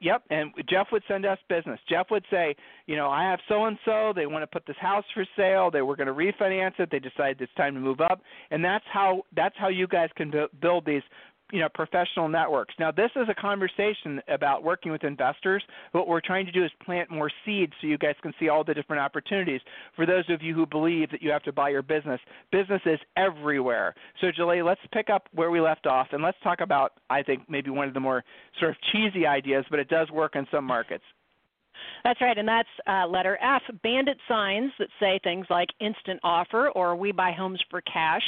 Yep, 0.00 0.22
and 0.30 0.52
Jeff 0.70 0.86
would 0.92 1.02
send 1.06 1.26
us 1.26 1.38
business. 1.48 1.78
Jeff 1.88 2.06
would 2.10 2.24
say, 2.30 2.56
you 2.86 2.96
know, 2.96 3.10
I 3.10 3.24
have 3.24 3.40
so 3.48 3.66
and 3.66 3.76
so. 3.84 4.12
They 4.14 4.26
want 4.26 4.42
to 4.42 4.46
put 4.46 4.66
this 4.66 4.76
house 4.80 5.04
for 5.12 5.26
sale. 5.36 5.70
They 5.70 5.82
were 5.82 5.96
going 5.96 6.06
to 6.06 6.14
refinance 6.14 6.78
it. 6.78 6.88
They 6.90 6.98
decided 6.98 7.40
it's 7.40 7.52
time 7.56 7.74
to 7.74 7.80
move 7.80 8.00
up, 8.00 8.20
and 8.50 8.64
that's 8.64 8.84
how 8.90 9.22
that's 9.36 9.54
how 9.58 9.68
you 9.68 9.86
guys 9.86 10.08
can 10.16 10.32
build 10.60 10.86
these 10.86 11.02
you 11.52 11.60
know 11.60 11.68
professional 11.68 12.28
networks. 12.28 12.74
Now 12.80 12.90
this 12.90 13.10
is 13.14 13.28
a 13.28 13.34
conversation 13.34 14.20
about 14.28 14.64
working 14.64 14.90
with 14.90 15.04
investors. 15.04 15.62
What 15.92 16.08
we're 16.08 16.20
trying 16.20 16.46
to 16.46 16.52
do 16.52 16.64
is 16.64 16.70
plant 16.84 17.10
more 17.10 17.30
seeds 17.44 17.72
so 17.80 17.86
you 17.86 17.98
guys 17.98 18.16
can 18.22 18.32
see 18.40 18.48
all 18.48 18.64
the 18.64 18.74
different 18.74 19.00
opportunities. 19.00 19.60
For 19.94 20.06
those 20.06 20.24
of 20.30 20.42
you 20.42 20.54
who 20.54 20.66
believe 20.66 21.10
that 21.10 21.22
you 21.22 21.30
have 21.30 21.42
to 21.44 21.52
buy 21.52 21.68
your 21.68 21.82
business, 21.82 22.20
business 22.50 22.80
is 22.86 22.98
everywhere. 23.16 23.94
So 24.20 24.28
Julie, 24.34 24.62
let's 24.62 24.80
pick 24.92 25.10
up 25.10 25.28
where 25.34 25.50
we 25.50 25.60
left 25.60 25.86
off 25.86 26.08
and 26.12 26.22
let's 26.22 26.38
talk 26.42 26.60
about 26.60 26.94
I 27.10 27.22
think 27.22 27.42
maybe 27.48 27.70
one 27.70 27.86
of 27.86 27.94
the 27.94 28.00
more 28.00 28.24
sort 28.58 28.72
of 28.72 28.76
cheesy 28.90 29.26
ideas, 29.26 29.64
but 29.70 29.78
it 29.78 29.88
does 29.88 30.10
work 30.10 30.34
in 30.34 30.46
some 30.50 30.64
markets. 30.64 31.04
That's 32.04 32.20
right, 32.20 32.36
and 32.36 32.48
that's 32.48 32.68
uh, 32.86 33.06
letter 33.06 33.38
F 33.42 33.62
bandit 33.82 34.18
signs 34.28 34.72
that 34.78 34.88
say 34.98 35.20
things 35.22 35.46
like 35.50 35.68
instant 35.80 36.20
offer 36.22 36.70
or 36.70 36.96
we 36.96 37.12
buy 37.12 37.32
homes 37.32 37.62
for 37.70 37.80
cash 37.82 38.22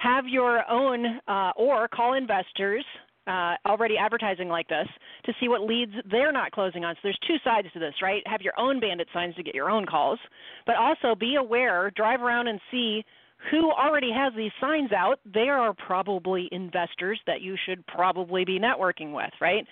have 0.00 0.24
your 0.26 0.68
own 0.70 1.04
uh, 1.28 1.52
or 1.56 1.86
call 1.88 2.14
investors 2.14 2.84
uh, 3.26 3.54
already 3.66 3.96
advertising 3.98 4.48
like 4.48 4.66
this 4.68 4.88
to 5.26 5.32
see 5.38 5.48
what 5.48 5.60
leads 5.60 5.92
they're 6.10 6.32
not 6.32 6.52
closing 6.52 6.84
on. 6.84 6.94
So 6.96 7.00
there's 7.04 7.18
two 7.26 7.36
sides 7.44 7.68
to 7.74 7.78
this, 7.78 7.94
right? 8.02 8.22
Have 8.26 8.40
your 8.40 8.54
own 8.58 8.80
bandit 8.80 9.08
signs 9.12 9.34
to 9.36 9.42
get 9.42 9.54
your 9.54 9.70
own 9.70 9.84
calls, 9.84 10.18
but 10.66 10.76
also 10.76 11.14
be 11.14 11.36
aware, 11.36 11.90
drive 11.94 12.22
around 12.22 12.48
and 12.48 12.58
see 12.70 13.04
who 13.50 13.70
already 13.70 14.10
has 14.12 14.32
these 14.36 14.50
signs 14.60 14.90
out. 14.92 15.20
They 15.32 15.48
are 15.48 15.74
probably 15.74 16.48
investors 16.50 17.20
that 17.26 17.42
you 17.42 17.56
should 17.66 17.86
probably 17.86 18.44
be 18.44 18.58
networking 18.58 19.14
with, 19.14 19.30
right? 19.40 19.66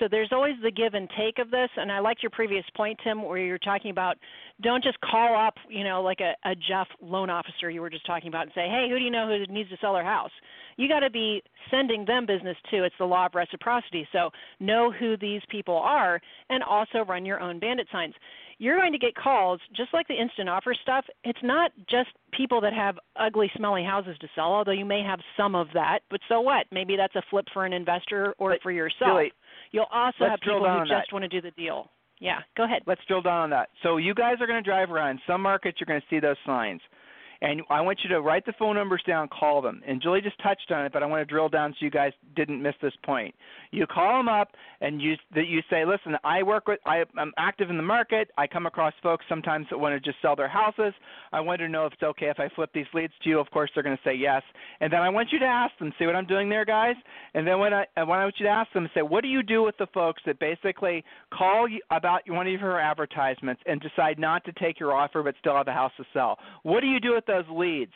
So 0.00 0.08
there's 0.10 0.30
always 0.32 0.54
the 0.62 0.70
give 0.70 0.94
and 0.94 1.08
take 1.16 1.38
of 1.38 1.50
this, 1.50 1.68
and 1.76 1.92
I 1.92 2.00
like 2.00 2.22
your 2.22 2.30
previous 2.30 2.64
point, 2.74 2.98
Tim, 3.04 3.22
where 3.22 3.38
you're 3.38 3.58
talking 3.58 3.90
about 3.90 4.16
don't 4.62 4.82
just 4.82 4.98
call 5.00 5.36
up, 5.36 5.54
you 5.68 5.84
know, 5.84 6.02
like 6.02 6.20
a, 6.20 6.32
a 6.48 6.54
Jeff 6.54 6.88
loan 7.00 7.30
officer 7.30 7.70
you 7.70 7.80
were 7.80 7.90
just 7.90 8.06
talking 8.06 8.28
about 8.28 8.42
and 8.42 8.52
say, 8.54 8.66
hey, 8.68 8.88
who 8.90 8.98
do 8.98 9.04
you 9.04 9.10
know 9.10 9.28
who 9.28 9.52
needs 9.52 9.68
to 9.70 9.76
sell 9.80 9.92
their 9.92 10.04
house? 10.04 10.30
You 10.76 10.88
got 10.88 11.00
to 11.00 11.10
be 11.10 11.42
sending 11.70 12.04
them 12.06 12.24
business 12.26 12.56
too. 12.70 12.84
It's 12.84 12.94
the 12.98 13.04
law 13.04 13.26
of 13.26 13.34
reciprocity. 13.34 14.08
So 14.12 14.30
know 14.58 14.90
who 14.90 15.16
these 15.18 15.42
people 15.50 15.76
are, 15.76 16.20
and 16.48 16.62
also 16.62 17.04
run 17.06 17.26
your 17.26 17.40
own 17.40 17.60
bandit 17.60 17.86
signs. 17.92 18.14
You're 18.58 18.76
going 18.76 18.92
to 18.92 18.98
get 18.98 19.14
calls 19.14 19.58
just 19.74 19.94
like 19.94 20.06
the 20.06 20.20
instant 20.20 20.50
offer 20.50 20.74
stuff. 20.82 21.06
It's 21.24 21.38
not 21.42 21.72
just 21.88 22.10
people 22.32 22.60
that 22.60 22.74
have 22.74 22.98
ugly, 23.16 23.50
smelly 23.56 23.82
houses 23.82 24.16
to 24.20 24.28
sell, 24.34 24.52
although 24.52 24.70
you 24.72 24.84
may 24.84 25.02
have 25.02 25.18
some 25.34 25.54
of 25.54 25.68
that. 25.72 26.00
But 26.10 26.20
so 26.28 26.40
what? 26.40 26.66
Maybe 26.70 26.94
that's 26.94 27.16
a 27.16 27.22
flip 27.30 27.46
for 27.54 27.64
an 27.64 27.72
investor 27.72 28.34
or 28.38 28.52
but 28.52 28.62
for 28.62 28.70
yourself. 28.70 29.16
Really, 29.16 29.32
You'll 29.72 29.86
also 29.92 30.16
Let's 30.20 30.30
have 30.32 30.40
people 30.40 30.68
who 30.68 30.80
just 30.80 30.90
that. 30.90 31.12
want 31.12 31.22
to 31.22 31.28
do 31.28 31.40
the 31.40 31.52
deal. 31.52 31.90
Yeah, 32.20 32.40
go 32.56 32.64
ahead. 32.64 32.82
Let's 32.86 33.00
drill 33.08 33.22
down 33.22 33.42
on 33.44 33.50
that. 33.50 33.70
So 33.82 33.96
you 33.96 34.14
guys 34.14 34.36
are 34.40 34.46
going 34.46 34.62
to 34.62 34.68
drive 34.68 34.90
around. 34.90 35.20
Some 35.26 35.40
markets 35.40 35.78
you're 35.80 35.86
going 35.86 36.00
to 36.00 36.06
see 36.14 36.20
those 36.20 36.36
signs 36.44 36.80
and 37.42 37.62
I 37.70 37.80
want 37.80 38.00
you 38.02 38.10
to 38.10 38.20
write 38.20 38.44
the 38.44 38.52
phone 38.58 38.76
numbers 38.76 39.02
down, 39.06 39.28
call 39.28 39.62
them. 39.62 39.80
And 39.86 40.02
Julie 40.02 40.20
just 40.20 40.40
touched 40.42 40.70
on 40.70 40.84
it, 40.84 40.92
but 40.92 41.02
I 41.02 41.06
want 41.06 41.20
to 41.20 41.24
drill 41.24 41.48
down 41.48 41.72
so 41.72 41.84
you 41.84 41.90
guys 41.90 42.12
didn't 42.36 42.62
miss 42.62 42.74
this 42.82 42.92
point. 43.04 43.34
You 43.70 43.86
call 43.86 44.18
them 44.18 44.28
up 44.28 44.48
and 44.80 45.00
you 45.00 45.14
that 45.34 45.46
you 45.46 45.60
say, 45.70 45.84
"Listen, 45.84 46.16
I 46.24 46.42
work 46.42 46.68
with 46.68 46.80
I, 46.84 47.04
I'm 47.16 47.32
active 47.38 47.70
in 47.70 47.76
the 47.76 47.82
market. 47.82 48.30
I 48.36 48.46
come 48.46 48.66
across 48.66 48.92
folks 49.02 49.24
sometimes 49.28 49.66
that 49.70 49.78
want 49.78 49.94
to 49.94 50.00
just 50.00 50.20
sell 50.20 50.36
their 50.36 50.48
houses. 50.48 50.92
I 51.32 51.40
want 51.40 51.60
to 51.60 51.68
know 51.68 51.86
if 51.86 51.92
it's 51.94 52.02
okay 52.02 52.26
if 52.26 52.38
I 52.38 52.48
flip 52.54 52.70
these 52.74 52.86
leads 52.92 53.12
to 53.22 53.28
you. 53.28 53.38
Of 53.38 53.50
course, 53.50 53.70
they're 53.74 53.84
going 53.84 53.96
to 53.96 54.02
say 54.02 54.14
yes. 54.14 54.42
And 54.80 54.92
then 54.92 55.00
I 55.00 55.08
want 55.08 55.28
you 55.32 55.38
to 55.38 55.46
ask 55.46 55.76
them, 55.78 55.92
see 55.98 56.06
what 56.06 56.16
I'm 56.16 56.26
doing 56.26 56.48
there, 56.48 56.64
guys. 56.64 56.96
And 57.34 57.46
then 57.46 57.58
when 57.58 57.72
I 57.72 57.86
when 57.96 58.18
I 58.18 58.24
want 58.24 58.34
you 58.38 58.46
to 58.46 58.52
ask 58.52 58.72
them, 58.72 58.88
say, 58.94 59.02
what 59.02 59.22
do 59.22 59.28
you 59.28 59.42
do 59.42 59.62
with 59.62 59.76
the 59.78 59.86
folks 59.94 60.20
that 60.26 60.38
basically 60.38 61.04
call 61.32 61.68
you 61.68 61.80
about 61.90 62.22
one 62.28 62.46
of 62.46 62.52
your 62.52 62.80
advertisements 62.80 63.62
and 63.66 63.80
decide 63.80 64.18
not 64.18 64.44
to 64.44 64.52
take 64.52 64.80
your 64.80 64.94
offer 64.94 65.22
but 65.22 65.34
still 65.38 65.54
have 65.54 65.68
a 65.68 65.72
house 65.72 65.92
to 65.96 66.04
sell? 66.12 66.38
What 66.64 66.80
do 66.80 66.86
you 66.86 67.00
do 67.00 67.14
with 67.14 67.26
those 67.30 67.44
leads. 67.50 67.92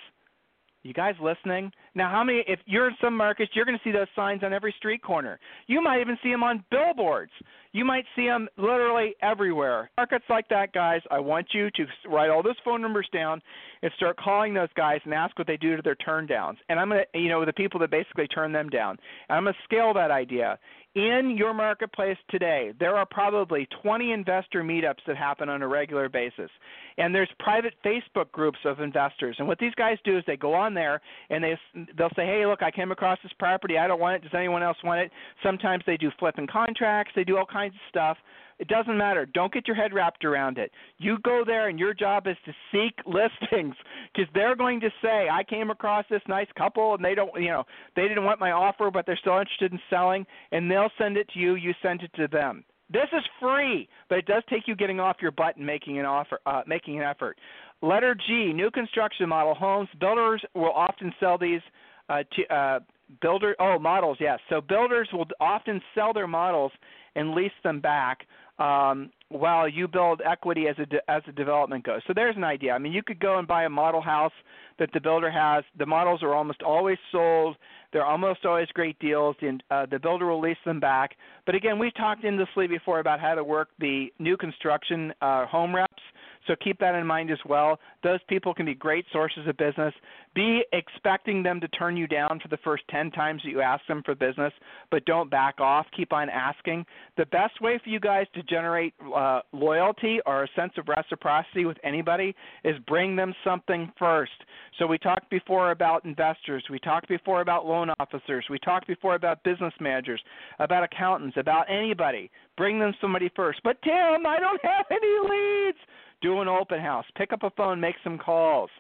You 0.85 0.93
guys 0.93 1.15
listening? 1.19 1.73
Now, 1.95 2.11
how 2.11 2.23
many? 2.23 2.45
If 2.47 2.61
you're 2.67 2.89
in 2.89 2.95
some 3.01 3.17
markets, 3.17 3.53
you're 3.55 3.65
going 3.65 3.79
to 3.79 3.83
see 3.83 3.91
those 3.91 4.07
signs 4.15 4.43
on 4.45 4.53
every 4.53 4.75
street 4.77 5.03
corner. 5.03 5.41
You 5.67 5.83
might 5.83 6.03
even 6.03 6.19
see 6.23 6.31
them 6.31 6.43
on 6.43 6.63
billboards. 6.71 7.33
You 7.73 7.87
might 7.87 8.05
see 8.15 8.27
them 8.27 8.49
literally 8.59 9.15
everywhere. 9.23 9.91
Markets 9.97 10.27
like 10.29 10.47
that, 10.51 10.75
guys. 10.75 11.01
I 11.11 11.21
want 11.21 11.47
you 11.55 11.71
to 11.71 11.87
write 12.07 12.29
all 12.29 12.43
those 12.43 12.55
phone 12.67 12.83
numbers 12.83 13.09
down 13.15 13.41
and 13.83 13.91
start 13.97 14.19
calling 14.19 14.53
those 14.53 14.69
guys 14.77 15.01
and 15.07 15.15
ask 15.15 15.37
what 15.39 15.47
they 15.47 15.57
do 15.57 15.75
to 15.75 15.83
their 15.83 15.95
turn 15.95 16.27
downs. 16.27 16.59
And 16.69 16.79
I'm 16.79 16.91
going 16.91 17.03
to, 17.15 17.19
you 17.19 17.31
know, 17.31 17.47
the 17.47 17.53
people 17.55 17.81
that 17.81 17.91
basically 17.91 18.29
turn 18.29 18.53
them 18.53 18.69
down. 18.69 18.99
And 19.31 19.39
I'm 19.39 19.45
going 19.45 19.55
to 19.55 19.61
scale 19.65 19.95
that 19.95 20.11
idea 20.11 20.59
in 20.95 21.35
your 21.37 21.53
marketplace 21.53 22.17
today, 22.31 22.73
there 22.79 22.97
are 22.97 23.07
probably 23.07 23.67
20 23.83 24.13
investor 24.13 24.63
meetups 24.63 25.05
that 25.07 25.17
happen 25.17 25.49
on 25.49 25.63
a 25.63 25.69
regular 25.69 26.09
basis. 26.09 26.51
And 26.99 27.13
there's 27.13 27.29
private 27.41 27.75
Facebook 27.85 28.31
groups 28.31 28.59
of 28.65 28.81
investors. 28.81 29.35
And 29.39 29.49
what 29.49 29.59
these 29.59 29.75
guys 29.75 29.99
do 30.05 30.17
is 30.17 30.25
they 30.27 30.37
go 30.37 30.55
on 30.55 30.73
there 30.73 31.01
and 31.31 31.43
they 31.43 31.59
they'll 31.97 32.15
say, 32.15 32.27
"Hey, 32.27 32.47
look, 32.47 32.63
I 32.63 32.71
came 32.71 32.93
across 32.93 33.19
this 33.23 33.33
property. 33.39 33.77
I 33.77 33.89
don't 33.89 34.01
want 34.01 34.17
it. 34.17 34.23
Does 34.23 34.35
anyone 34.35 34.63
else 34.63 34.81
want 34.85 35.01
it?" 35.01 35.13
Sometimes 35.43 35.83
they 35.85 35.97
do 35.97 36.13
flipping 36.19 36.47
contracts. 36.47 37.13
They 37.17 37.25
do 37.25 37.37
all 37.37 37.47
kinds 37.47 37.75
of 37.75 37.81
stuff. 37.89 38.17
It 38.59 38.69
doesn't 38.69 38.97
matter. 38.97 39.27
Don't 39.27 39.53
get 39.53 39.67
your 39.67 39.77
head 39.77 39.93
wrapped 39.93 40.25
around 40.25 40.59
it. 40.59 40.71
You 40.99 41.19
go 41.25 41.43
there, 41.45 41.69
and 41.69 41.79
your 41.79 41.95
job 41.95 42.27
is 42.27 42.37
to 42.45 42.53
seek 42.73 42.95
listings 43.07 43.75
because 44.13 44.31
they're 44.35 44.57
going 44.57 44.81
to 44.81 44.91
say, 45.03 45.29
"I 45.31 45.43
came 45.45 45.71
across 45.71 46.05
this 46.11 46.23
nice 46.29 46.49
couple, 46.57 46.95
and 46.95 47.05
they 47.05 47.15
don't, 47.15 47.31
you 47.41 47.49
know, 47.49 47.65
they 47.97 48.09
didn't 48.09 48.25
want 48.25 48.41
my 48.41 48.53
offer, 48.53 48.91
but 48.91 49.07
they're 49.07 49.19
still 49.19 49.39
interested 49.39 49.73
in 49.73 49.81
selling," 49.91 50.27
and 50.53 50.71
they'll 50.71 50.91
send 50.99 51.17
it 51.17 51.29
to 51.31 51.39
you. 51.39 51.55
You 51.55 51.75
send 51.83 52.03
it 52.03 52.13
to 52.15 52.29
them. 52.29 52.65
This 52.91 53.09
is 53.13 53.25
free, 53.41 53.89
but 54.09 54.19
it 54.19 54.27
does 54.27 54.43
take 54.51 54.69
you 54.69 54.77
getting 54.77 55.01
off 55.01 55.17
your 55.21 55.31
butt 55.31 55.57
and 55.57 55.67
making 55.67 55.99
an 55.99 56.05
offer, 56.05 56.39
uh, 56.47 56.63
making 56.67 56.99
an 56.99 57.05
effort. 57.05 57.39
Letter 57.83 58.15
G, 58.15 58.53
new 58.53 58.71
construction 58.71 59.29
model 59.29 59.55
homes. 59.55 59.89
Builders 59.99 60.43
will 60.55 60.73
often 60.73 61.13
sell 61.19 61.39
these 61.39 61.61
uh, 62.09 62.23
to 62.37 62.55
uh, 62.55 62.81
builder. 63.21 63.57
Oh, 63.59 63.79
models, 63.79 64.19
yes. 64.21 64.39
So 64.49 64.61
builders 64.61 65.09
will 65.13 65.27
often 65.41 65.81
sell 65.95 66.13
their 66.13 66.27
models 66.27 66.73
and 67.17 67.35
lease 67.35 67.53
them 67.63 67.81
back 67.81 68.27
um, 68.59 69.11
while 69.29 69.69
you 69.69 69.89
build 69.89 70.23
equity 70.25 70.69
as 70.69 70.77
a 70.79 70.87
de- 70.87 71.11
as 71.11 71.23
the 71.27 71.33
development 71.33 71.85
goes. 71.85 72.01
So 72.07 72.13
there's 72.15 72.37
an 72.37 72.45
idea. 72.45 72.73
I 72.73 72.79
mean, 72.79 72.93
you 72.93 73.03
could 73.03 73.19
go 73.19 73.39
and 73.39 73.49
buy 73.49 73.65
a 73.65 73.69
model 73.69 74.01
house 74.01 74.33
that 74.79 74.91
the 74.93 75.01
builder 75.01 75.31
has. 75.31 75.65
The 75.79 75.87
models 75.87 76.23
are 76.23 76.35
almost 76.35 76.63
always 76.63 76.99
sold. 77.11 77.57
They're 77.93 78.05
almost 78.05 78.45
always 78.45 78.69
great 78.75 78.99
deals. 78.99 79.37
The, 79.41 79.59
uh, 79.71 79.87
the 79.91 79.99
builder 79.99 80.27
will 80.27 80.41
lease 80.41 80.57
them 80.65 80.81
back. 80.81 81.13
But 81.47 81.55
again, 81.55 81.79
we've 81.79 81.95
talked 81.95 82.25
endlessly 82.25 82.67
before 82.67 83.01
about 83.01 83.21
how 83.21 83.35
to 83.35 83.45
work 83.45 83.69
the 83.79 84.13
new 84.19 84.37
construction 84.37 85.13
uh, 85.21 85.47
home 85.47 85.75
reps. 85.75 86.03
So 86.47 86.55
keep 86.63 86.79
that 86.81 86.95
in 86.95 87.07
mind 87.07 87.31
as 87.31 87.39
well. 87.47 87.79
Those 88.03 88.21
people 88.29 88.53
can 88.55 88.67
be 88.67 88.75
great 88.75 89.05
sources 89.13 89.47
of 89.47 89.57
business. 89.57 89.95
Be 90.35 90.63
expecting 90.73 91.43
them 91.43 91.61
to 91.61 91.69
turn 91.69 91.97
you 91.97 92.07
down 92.07 92.41
for 92.41 92.49
the 92.49 92.59
first 92.59 92.83
10 92.91 93.11
times 93.13 93.43
that 93.45 93.51
you 93.51 93.61
ask 93.61 93.87
them 93.87 94.03
for 94.05 94.15
business, 94.15 94.53
but 94.91 95.05
don't 95.05 95.31
back 95.31 95.61
off. 95.61 95.87
Keep 95.97 96.13
on 96.13 96.29
asking. 96.29 96.85
The 97.17 97.27
best 97.27 97.61
way 97.61 97.81
for 97.83 97.89
you 97.89 98.01
guys 98.01 98.27
to 98.35 98.43
generate 98.43 98.95
uh, 99.15 99.41
loyalty 99.53 100.19
or 100.27 100.45
a 100.45 100.49
sense 100.57 100.73
of 100.77 100.89
reciprocity 100.89 101.65
with 101.65 101.79
anybody 101.85 102.35
is 102.65 102.77
bring 102.87 103.17
them 103.17 103.33
something 103.45 103.91
first. 103.99 104.33
So 104.79 104.87
we 104.87 104.99
talked 104.99 105.31
before 105.31 105.71
about 105.71 106.05
investors. 106.05 106.65
We 106.69 106.81
talked 106.81 107.09
before 107.09 107.41
about 107.41 107.65
loan 107.65 107.91
officers. 108.01 108.45
We 108.51 108.59
talked 108.59 108.87
before 108.89 109.15
about 109.15 109.43
business 109.45 109.73
managers, 109.81 110.21
about 110.59 110.83
accountants, 110.83 111.37
about 111.39 111.71
anybody. 111.71 112.31
Bring 112.57 112.79
them 112.79 112.93
somebody 113.01 113.31
first. 113.37 113.61
But 113.63 113.81
Tim, 113.83 114.27
I 114.27 114.39
don't 114.41 114.61
have 114.65 114.87
any 114.91 115.29
leads 115.31 115.79
do 116.25 116.41
an 116.41 116.49
open 116.49 116.81
house, 116.81 117.05
pick 117.17 117.33
up 117.33 117.43
a 117.43 117.51
phone, 117.51 117.79
make 117.81 117.97
some 118.03 118.19
calls. 118.19 118.71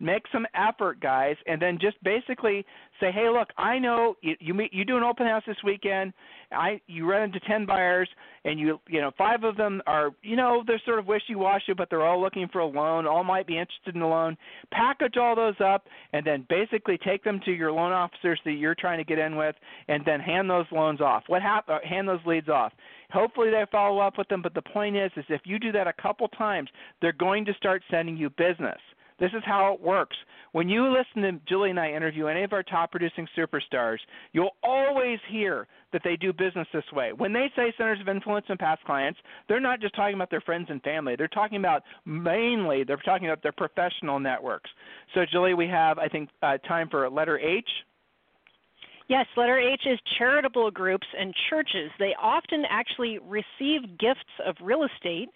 Make 0.00 0.24
some 0.32 0.44
effort, 0.56 0.98
guys, 0.98 1.36
and 1.46 1.62
then 1.62 1.78
just 1.80 2.02
basically 2.02 2.66
say, 2.98 3.12
"Hey, 3.12 3.28
look, 3.28 3.50
I 3.56 3.78
know 3.78 4.16
you 4.20 4.34
you, 4.40 4.52
meet, 4.52 4.74
you 4.74 4.84
do 4.84 4.96
an 4.96 5.04
open 5.04 5.28
house 5.28 5.44
this 5.46 5.62
weekend. 5.62 6.12
I 6.50 6.80
you 6.88 7.08
run 7.08 7.22
into 7.22 7.38
ten 7.46 7.66
buyers, 7.66 8.08
and 8.44 8.58
you 8.58 8.80
you 8.88 9.00
know 9.00 9.12
five 9.16 9.44
of 9.44 9.56
them 9.56 9.80
are 9.86 10.10
you 10.22 10.34
know 10.34 10.64
they're 10.66 10.82
sort 10.84 10.98
of 10.98 11.06
wishy-washy, 11.06 11.74
but 11.74 11.88
they're 11.88 12.04
all 12.04 12.20
looking 12.20 12.48
for 12.52 12.58
a 12.58 12.66
loan. 12.66 13.06
All 13.06 13.22
might 13.22 13.46
be 13.46 13.56
interested 13.56 13.94
in 13.94 14.02
a 14.02 14.08
loan. 14.08 14.36
Package 14.72 15.18
all 15.18 15.36
those 15.36 15.60
up, 15.64 15.86
and 16.12 16.26
then 16.26 16.46
basically 16.48 16.98
take 16.98 17.22
them 17.22 17.38
to 17.44 17.52
your 17.52 17.70
loan 17.70 17.92
officers 17.92 18.40
that 18.44 18.54
you're 18.54 18.74
trying 18.74 18.98
to 18.98 19.04
get 19.04 19.20
in 19.20 19.36
with, 19.36 19.54
and 19.86 20.02
then 20.04 20.18
hand 20.18 20.50
those 20.50 20.66
loans 20.72 21.00
off. 21.00 21.22
What 21.28 21.42
hap- 21.42 21.68
uh, 21.68 21.78
hand 21.88 22.08
those 22.08 22.26
leads 22.26 22.48
off? 22.48 22.72
Hopefully 23.12 23.50
they 23.50 23.64
follow 23.70 23.98
up 24.00 24.16
with 24.16 24.28
them, 24.28 24.42
but 24.42 24.54
the 24.54 24.62
point 24.62 24.96
is 24.96 25.10
is 25.16 25.24
if 25.28 25.42
you 25.44 25.58
do 25.58 25.72
that 25.72 25.86
a 25.86 25.92
couple 25.92 26.28
times, 26.28 26.68
they're 27.00 27.12
going 27.12 27.44
to 27.44 27.54
start 27.54 27.82
sending 27.90 28.16
you 28.16 28.30
business. 28.30 28.78
This 29.20 29.30
is 29.36 29.42
how 29.44 29.72
it 29.72 29.80
works. 29.80 30.16
When 30.52 30.68
you 30.68 30.88
listen 30.88 31.22
to 31.22 31.40
Julie 31.48 31.70
and 31.70 31.78
I 31.78 31.92
interview 31.92 32.26
any 32.26 32.42
of 32.42 32.52
our 32.52 32.62
top 32.62 32.90
producing 32.90 33.28
superstars, 33.36 33.98
you'll 34.32 34.56
always 34.62 35.18
hear 35.30 35.68
that 35.92 36.02
they 36.02 36.16
do 36.16 36.32
business 36.32 36.66
this 36.72 36.84
way. 36.92 37.12
When 37.12 37.32
they 37.32 37.50
say 37.54 37.72
centers 37.76 38.00
of 38.00 38.08
influence 38.08 38.46
and 38.48 38.58
past 38.58 38.82
clients, 38.84 39.20
they're 39.48 39.60
not 39.60 39.80
just 39.80 39.94
talking 39.94 40.14
about 40.14 40.30
their 40.30 40.40
friends 40.40 40.66
and 40.70 40.82
family. 40.82 41.14
They're 41.16 41.28
talking 41.28 41.58
about 41.58 41.82
mainly, 42.04 42.84
they're 42.84 42.96
talking 42.96 43.28
about 43.28 43.42
their 43.42 43.52
professional 43.52 44.18
networks. 44.18 44.70
So, 45.14 45.24
Julie, 45.30 45.54
we 45.54 45.68
have, 45.68 45.98
I 45.98 46.08
think, 46.08 46.30
uh, 46.42 46.58
time 46.58 46.88
for 46.90 47.08
letter 47.08 47.38
H. 47.38 47.68
Yes, 49.12 49.26
letter 49.36 49.58
H 49.58 49.82
is 49.84 49.98
charitable 50.16 50.70
groups 50.70 51.06
and 51.20 51.34
churches. 51.50 51.90
They 51.98 52.14
often 52.18 52.64
actually 52.70 53.18
receive 53.18 53.98
gifts 53.98 54.32
of 54.42 54.56
real 54.62 54.84
estate. 54.84 55.28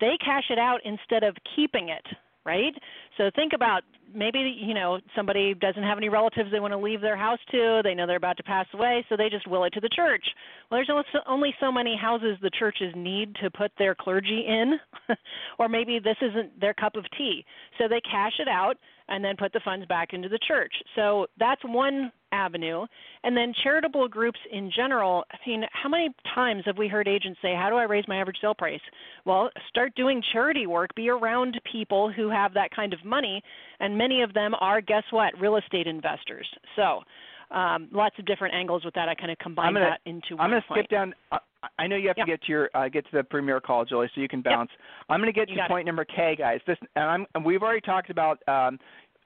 They 0.00 0.16
cash 0.24 0.44
it 0.48 0.58
out 0.58 0.80
instead 0.86 1.24
of 1.24 1.36
keeping 1.54 1.90
it, 1.90 2.06
right? 2.46 2.72
So 3.18 3.30
think 3.36 3.52
about 3.54 3.82
maybe 4.14 4.56
you 4.58 4.72
know 4.72 5.00
somebody 5.14 5.52
doesn't 5.52 5.82
have 5.82 5.98
any 5.98 6.08
relatives 6.08 6.50
they 6.50 6.58
want 6.58 6.72
to 6.72 6.78
leave 6.78 7.02
their 7.02 7.18
house 7.18 7.38
to 7.50 7.82
they 7.84 7.92
know 7.94 8.06
they're 8.06 8.16
about 8.16 8.38
to 8.38 8.42
pass 8.42 8.64
away 8.72 9.04
so 9.10 9.18
they 9.18 9.28
just 9.28 9.46
will 9.46 9.64
it 9.64 9.70
to 9.74 9.80
the 9.80 9.90
church 9.94 10.24
well 10.70 10.80
there's 10.80 11.04
only 11.26 11.54
so 11.60 11.70
many 11.70 11.94
houses 11.94 12.38
the 12.40 12.50
churches 12.58 12.90
need 12.96 13.34
to 13.34 13.50
put 13.50 13.70
their 13.76 13.94
clergy 13.94 14.46
in 14.48 14.78
or 15.58 15.68
maybe 15.68 15.98
this 15.98 16.16
isn't 16.22 16.58
their 16.58 16.72
cup 16.72 16.96
of 16.96 17.04
tea 17.18 17.44
so 17.76 17.86
they 17.86 18.00
cash 18.10 18.32
it 18.38 18.48
out 18.48 18.78
and 19.08 19.24
then 19.24 19.36
put 19.36 19.52
the 19.52 19.60
funds 19.64 19.86
back 19.86 20.12
into 20.12 20.28
the 20.28 20.38
church. 20.46 20.72
So 20.94 21.26
that's 21.38 21.62
one 21.64 22.12
avenue. 22.32 22.86
And 23.24 23.36
then 23.36 23.52
charitable 23.62 24.08
groups 24.08 24.38
in 24.52 24.70
general, 24.74 25.24
I 25.32 25.36
mean, 25.48 25.64
how 25.72 25.88
many 25.88 26.08
times 26.34 26.62
have 26.66 26.78
we 26.78 26.88
heard 26.88 27.08
agents 27.08 27.38
say, 27.42 27.54
How 27.54 27.70
do 27.70 27.76
I 27.76 27.84
raise 27.84 28.04
my 28.08 28.20
average 28.20 28.38
sale 28.40 28.54
price? 28.54 28.80
Well, 29.24 29.50
start 29.68 29.94
doing 29.94 30.22
charity 30.32 30.66
work, 30.66 30.94
be 30.94 31.08
around 31.08 31.60
people 31.70 32.10
who 32.10 32.30
have 32.30 32.54
that 32.54 32.70
kind 32.74 32.92
of 32.92 33.04
money, 33.04 33.42
and 33.80 33.96
many 33.96 34.22
of 34.22 34.34
them 34.34 34.54
are, 34.60 34.80
guess 34.80 35.04
what, 35.10 35.38
real 35.40 35.56
estate 35.56 35.86
investors. 35.86 36.46
So 36.76 37.02
um, 37.50 37.88
lots 37.92 38.14
of 38.18 38.26
different 38.26 38.54
angles 38.54 38.84
with 38.84 38.94
that. 38.94 39.08
I 39.08 39.14
kind 39.14 39.30
of 39.30 39.38
combine 39.38 39.74
gonna, 39.74 39.86
that 40.04 40.10
into 40.10 40.36
one 40.36 40.44
I'm 40.44 40.50
going 40.50 40.62
to 40.62 40.74
skip 40.74 40.90
down. 40.90 41.14
Uh, 41.32 41.38
I 41.78 41.86
know 41.86 41.96
you 41.96 42.08
have 42.08 42.18
yeah. 42.18 42.24
to 42.24 42.30
get 42.30 42.42
to 42.42 42.52
your 42.52 42.70
uh, 42.74 42.88
get 42.88 43.04
to 43.10 43.16
the 43.16 43.24
premier 43.24 43.60
call, 43.60 43.84
Julie, 43.84 44.10
so 44.14 44.20
you 44.20 44.28
can 44.28 44.42
bounce. 44.42 44.70
Yep. 44.70 45.06
I'm 45.08 45.20
going 45.20 45.32
to 45.32 45.38
get 45.38 45.48
you 45.48 45.56
to 45.56 45.66
point 45.66 45.82
it. 45.82 45.86
number 45.86 46.04
K, 46.04 46.36
guys. 46.38 46.60
This 46.66 46.76
and 46.94 47.04
I'm 47.04 47.26
and 47.34 47.44
we've 47.44 47.62
already 47.62 47.80
talked 47.80 48.10
about 48.10 48.46
um, 48.48 48.78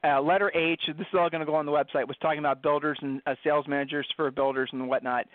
uh, 0.05 0.21
letter 0.21 0.51
H. 0.55 0.81
This 0.87 1.07
is 1.13 1.19
all 1.19 1.31
going 1.31 1.41
to 1.41 1.47
go 1.47 1.55
on 1.55 1.67
the 1.67 1.73
website. 1.73 2.07
Was 2.07 2.17
talking 2.21 2.39
about 2.39 2.63
builders 2.63 2.99
and 3.03 3.23
uh, 3.27 3.35
sales 3.45 3.67
managers 3.69 4.07
for 4.17 4.31
builders 4.31 4.71
and 4.73 4.89
whatnot. 4.89 5.27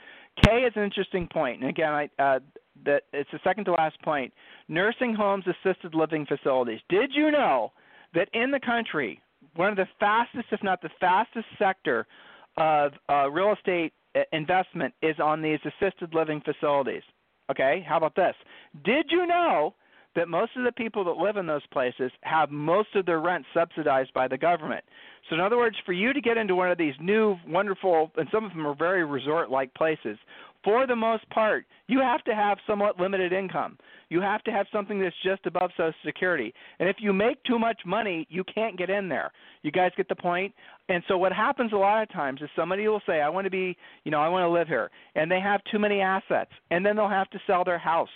K 0.43 0.61
is 0.61 0.73
an 0.75 0.83
interesting 0.83 1.27
point. 1.31 1.61
and 1.61 1.69
again, 1.69 1.91
I 1.91 2.09
uh, 2.19 2.39
it's 2.85 3.29
the 3.31 3.39
second 3.43 3.65
to 3.65 3.71
last 3.71 4.01
point. 4.03 4.33
Nursing 4.67 5.15
homes, 5.15 5.45
assisted 5.47 5.95
living 5.95 6.25
facilities. 6.25 6.79
Did 6.89 7.11
you 7.13 7.31
know 7.31 7.71
that 8.13 8.29
in 8.33 8.51
the 8.51 8.59
country, 8.59 9.21
one 9.55 9.69
of 9.69 9.75
the 9.75 9.87
fastest, 9.99 10.45
if 10.51 10.61
not 10.63 10.81
the 10.81 10.89
fastest 10.99 11.47
sector 11.57 12.05
of 12.57 12.91
uh, 13.09 13.29
real 13.29 13.53
estate 13.53 13.93
uh, 14.15 14.21
investment 14.31 14.93
is 15.01 15.15
on 15.23 15.41
these 15.41 15.59
assisted 15.65 16.13
living 16.13 16.41
facilities. 16.41 17.03
Okay, 17.49 17.85
how 17.87 17.97
about 17.97 18.15
this? 18.15 18.35
Did 18.83 19.05
you 19.09 19.25
know 19.25 19.73
that 20.17 20.27
most 20.27 20.51
of 20.57 20.65
the 20.65 20.71
people 20.73 21.05
that 21.05 21.11
live 21.11 21.37
in 21.37 21.47
those 21.47 21.65
places 21.71 22.11
have 22.21 22.51
most 22.51 22.89
of 22.95 23.05
their 23.05 23.21
rent 23.21 23.45
subsidized 23.53 24.13
by 24.13 24.27
the 24.27 24.37
government? 24.37 24.83
So, 25.29 25.35
in 25.35 25.41
other 25.41 25.57
words, 25.57 25.77
for 25.85 25.93
you 25.93 26.11
to 26.11 26.21
get 26.21 26.37
into 26.37 26.55
one 26.55 26.71
of 26.71 26.77
these 26.77 26.95
new, 26.99 27.37
wonderful, 27.47 28.11
and 28.17 28.27
some 28.31 28.43
of 28.43 28.51
them 28.51 28.65
are 28.67 28.75
very 28.75 29.05
resort 29.05 29.49
like 29.49 29.73
places, 29.73 30.17
for 30.63 30.85
the 30.87 30.95
most 30.95 31.29
part, 31.29 31.65
you 31.87 31.99
have 31.99 32.23
to 32.25 32.35
have 32.35 32.57
somewhat 32.67 32.99
limited 32.99 33.31
income. 33.31 33.77
You 34.09 34.21
have 34.21 34.43
to 34.43 34.51
have 34.51 34.67
something 34.71 34.99
that's 34.99 35.15
just 35.23 35.45
above 35.45 35.71
Social 35.77 35.93
Security. 36.05 36.53
And 36.79 36.89
if 36.89 36.97
you 36.99 37.13
make 37.13 37.43
too 37.43 37.59
much 37.59 37.81
money, 37.85 38.25
you 38.29 38.43
can't 38.43 38.77
get 38.77 38.89
in 38.89 39.07
there. 39.07 39.31
You 39.61 39.71
guys 39.71 39.91
get 39.95 40.09
the 40.09 40.15
point? 40.15 40.53
And 40.89 41.03
so 41.07 41.17
what 41.17 41.33
happens 41.33 41.73
a 41.73 41.77
lot 41.77 42.03
of 42.03 42.11
times 42.11 42.41
is 42.41 42.49
somebody 42.55 42.87
will 42.87 43.01
say, 43.05 43.21
I 43.21 43.29
want 43.29 43.45
to 43.45 43.51
be, 43.51 43.77
you 44.03 44.11
know, 44.11 44.19
I 44.19 44.29
want 44.29 44.43
to 44.43 44.49
live 44.49 44.67
here. 44.67 44.89
And 45.15 45.29
they 45.29 45.39
have 45.39 45.61
too 45.71 45.79
many 45.79 46.01
assets. 46.01 46.51
And 46.71 46.85
then 46.85 46.95
they'll 46.95 47.09
have 47.09 47.29
to 47.31 47.39
sell 47.45 47.63
their 47.63 47.79
house. 47.79 48.09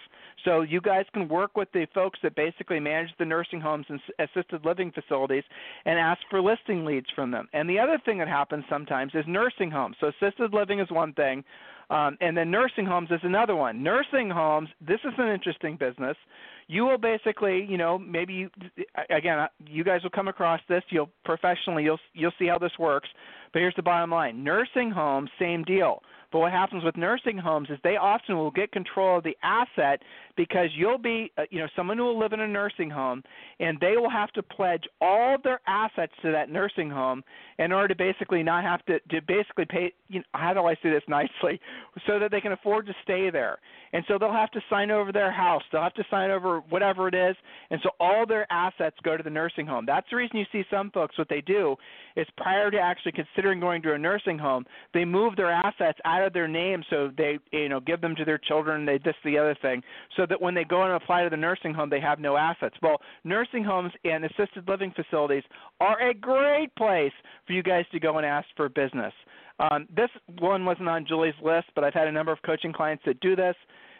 So 0.45 0.61
you 0.61 0.81
guys 0.81 1.05
can 1.13 1.27
work 1.27 1.55
with 1.55 1.71
the 1.73 1.87
folks 1.93 2.19
that 2.23 2.35
basically 2.35 2.79
manage 2.79 3.09
the 3.19 3.25
nursing 3.25 3.61
homes 3.61 3.85
and 3.89 3.99
assisted 4.19 4.65
living 4.65 4.91
facilities 4.91 5.43
and 5.85 5.99
ask 5.99 6.21
for 6.29 6.41
listing 6.41 6.85
leads 6.85 7.07
from 7.15 7.31
them. 7.31 7.47
And 7.53 7.69
the 7.69 7.79
other 7.79 7.99
thing 8.03 8.17
that 8.19 8.27
happens 8.27 8.63
sometimes 8.69 9.13
is 9.15 9.25
nursing 9.27 9.71
homes. 9.71 9.95
So 9.99 10.07
assisted 10.07 10.53
living 10.53 10.79
is 10.79 10.89
one 10.91 11.13
thing. 11.13 11.43
Um, 11.89 12.17
and 12.21 12.37
then 12.37 12.49
nursing 12.49 12.85
homes 12.85 13.09
is 13.11 13.19
another 13.23 13.55
one. 13.55 13.83
Nursing 13.83 14.29
homes, 14.29 14.69
this 14.79 14.99
is 15.03 15.13
an 15.17 15.27
interesting 15.27 15.75
business. 15.75 16.15
You 16.67 16.85
will 16.85 16.97
basically, 16.97 17.65
you 17.69 17.77
know, 17.77 17.97
maybe 17.97 18.33
you, 18.33 18.49
again, 19.09 19.39
uh, 19.39 19.47
you 19.67 19.83
guys 19.83 20.01
will 20.01 20.09
come 20.09 20.29
across 20.29 20.61
this. 20.69 20.83
You'll 20.89 21.09
professionally, 21.25 21.83
you'll 21.83 21.99
you'll 22.13 22.31
see 22.39 22.47
how 22.47 22.57
this 22.57 22.71
works. 22.79 23.09
But 23.51 23.59
here's 23.59 23.75
the 23.75 23.83
bottom 23.83 24.09
line: 24.09 24.41
nursing 24.41 24.89
homes, 24.89 25.29
same 25.37 25.63
deal. 25.65 26.01
But 26.31 26.39
what 26.39 26.51
happens 26.51 26.83
with 26.83 26.95
nursing 26.95 27.37
homes 27.37 27.69
is 27.69 27.77
they 27.83 27.97
often 27.97 28.37
will 28.37 28.51
get 28.51 28.71
control 28.71 29.17
of 29.17 29.23
the 29.23 29.35
asset 29.43 30.01
because 30.37 30.69
you'll 30.75 30.97
be, 30.97 31.31
uh, 31.37 31.43
you 31.49 31.59
know, 31.59 31.67
someone 31.75 31.97
who 31.97 32.05
will 32.05 32.19
live 32.19 32.33
in 32.33 32.39
a 32.39 32.47
nursing 32.47 32.89
home, 32.89 33.21
and 33.59 33.77
they 33.79 33.97
will 33.97 34.09
have 34.09 34.31
to 34.31 34.43
pledge 34.43 34.83
all 35.01 35.37
their 35.43 35.59
assets 35.67 36.13
to 36.21 36.31
that 36.31 36.49
nursing 36.49 36.89
home 36.89 37.23
in 37.59 37.71
order 37.71 37.89
to 37.89 37.95
basically 37.95 38.43
not 38.43 38.63
have 38.63 38.83
to 38.85 38.99
to 39.09 39.21
basically 39.27 39.65
pay. 39.65 39.93
You 40.07 40.19
know, 40.19 40.25
how 40.33 40.53
do 40.53 40.65
I 40.65 40.75
say 40.75 40.89
this 40.89 41.03
nicely? 41.07 41.59
So 42.07 42.19
that 42.19 42.31
they 42.31 42.41
can 42.41 42.53
afford 42.53 42.85
to 42.87 42.93
stay 43.03 43.29
there, 43.29 43.59
and 43.93 44.03
so 44.07 44.17
they'll 44.17 44.31
have 44.31 44.51
to 44.51 44.61
sign 44.69 44.89
over 44.89 45.11
their 45.11 45.31
house. 45.31 45.63
They'll 45.71 45.83
have 45.83 45.93
to 45.95 46.05
sign 46.09 46.31
over 46.31 46.61
whatever 46.69 47.07
it 47.07 47.15
is, 47.15 47.35
and 47.69 47.79
so 47.83 47.89
all 47.99 48.25
their 48.25 48.51
assets 48.51 48.95
go 49.03 49.17
to 49.17 49.23
the 49.23 49.29
nursing 49.29 49.65
home. 49.65 49.85
That's 49.85 50.07
the 50.09 50.15
reason 50.15 50.37
you 50.37 50.45
see 50.51 50.63
some 50.71 50.91
folks. 50.91 51.17
What 51.17 51.29
they 51.29 51.41
do 51.41 51.75
is 52.15 52.27
prior 52.37 52.71
to 52.71 52.79
actually 52.79 53.13
considering 53.13 53.59
going 53.59 53.81
to 53.83 53.93
a 53.93 53.97
nursing 53.97 54.37
home, 54.37 54.65
they 54.93 55.05
move 55.05 55.35
their 55.35 55.51
assets 55.51 55.99
out 56.05 56.20
of 56.25 56.33
their 56.33 56.47
name, 56.47 56.83
so 56.89 57.11
they 57.17 57.39
you 57.51 57.69
know 57.69 57.79
give 57.79 58.01
them 58.01 58.15
to 58.15 58.25
their 58.25 58.37
children. 58.37 58.85
They 58.85 58.97
this 58.97 59.15
the 59.23 59.37
other 59.37 59.55
thing, 59.61 59.81
so 60.15 60.25
that 60.27 60.41
when 60.41 60.53
they 60.53 60.63
go 60.63 60.83
and 60.83 60.93
apply 60.93 61.23
to 61.23 61.29
the 61.29 61.37
nursing 61.37 61.73
home, 61.73 61.89
they 61.89 61.99
have 61.99 62.19
no 62.19 62.37
assets. 62.37 62.75
Well, 62.81 62.97
nursing 63.23 63.63
homes 63.63 63.91
and 64.03 64.25
assisted 64.25 64.67
living 64.67 64.93
facilities 64.95 65.43
are 65.79 66.09
a 66.09 66.13
great 66.13 66.75
place 66.75 67.13
for 67.45 67.53
you 67.53 67.63
guys 67.63 67.85
to 67.91 67.99
go 67.99 68.17
and 68.17 68.25
ask 68.25 68.47
for 68.55 68.69
business. 68.69 69.13
Um, 69.59 69.87
this 69.95 70.09
one 70.39 70.65
wasn't 70.65 70.89
on 70.89 71.05
Julie's 71.05 71.33
list, 71.43 71.67
but 71.75 71.83
I've 71.83 71.93
had 71.93 72.07
a 72.07 72.11
number 72.11 72.31
of 72.31 72.39
coaching 72.43 72.73
clients 72.73 73.03
that 73.05 73.19
do 73.19 73.35
this. 73.35 73.55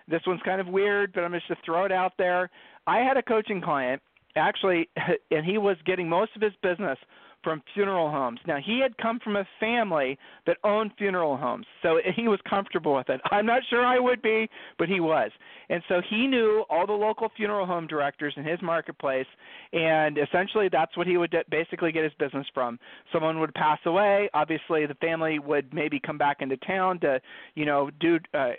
This 0.07 0.21
one's 0.25 0.41
kind 0.43 0.59
of 0.59 0.67
weird, 0.67 1.13
but 1.13 1.23
I'm 1.23 1.33
just 1.33 1.47
to 1.47 1.55
throw 1.63 1.85
it 1.85 1.91
out 1.91 2.13
there. 2.17 2.49
I 2.87 2.99
had 2.99 3.17
a 3.17 3.21
coaching 3.21 3.61
client 3.61 4.01
actually, 4.35 4.89
and 5.31 5.45
he 5.45 5.57
was 5.57 5.77
getting 5.85 6.07
most 6.07 6.31
of 6.35 6.41
his 6.41 6.53
business 6.61 6.97
from 7.43 7.61
funeral 7.73 8.09
homes. 8.09 8.39
Now, 8.47 8.57
he 8.63 8.79
had 8.79 8.97
come 8.97 9.19
from 9.23 9.35
a 9.35 9.47
family 9.59 10.17
that 10.45 10.57
owned 10.63 10.91
funeral 10.97 11.37
homes, 11.37 11.65
so 11.81 11.99
he 12.15 12.27
was 12.27 12.39
comfortable 12.49 12.95
with 12.95 13.09
it. 13.09 13.21
I'm 13.31 13.45
not 13.45 13.61
sure 13.69 13.85
I 13.85 13.99
would 13.99 14.21
be, 14.21 14.49
but 14.77 14.89
he 14.89 14.99
was. 14.99 15.31
And 15.69 15.81
so 15.87 16.01
he 16.09 16.27
knew 16.27 16.65
all 16.69 16.85
the 16.85 16.93
local 16.93 17.29
funeral 17.35 17.65
home 17.65 17.87
directors 17.87 18.33
in 18.37 18.43
his 18.43 18.61
marketplace, 18.61 19.25
and 19.73 20.17
essentially 20.17 20.69
that's 20.69 20.95
what 20.97 21.07
he 21.07 21.17
would 21.17 21.33
basically 21.49 21.91
get 21.91 22.03
his 22.03 22.13
business 22.19 22.45
from. 22.53 22.77
Someone 23.13 23.39
would 23.39 23.53
pass 23.53 23.79
away, 23.85 24.29
obviously 24.33 24.85
the 24.85 24.95
family 24.95 25.39
would 25.39 25.73
maybe 25.73 25.99
come 25.99 26.17
back 26.17 26.37
into 26.41 26.57
town 26.57 26.99
to, 26.99 27.21
you 27.55 27.65
know, 27.65 27.89
do 27.99 28.19
uh, 28.33 28.51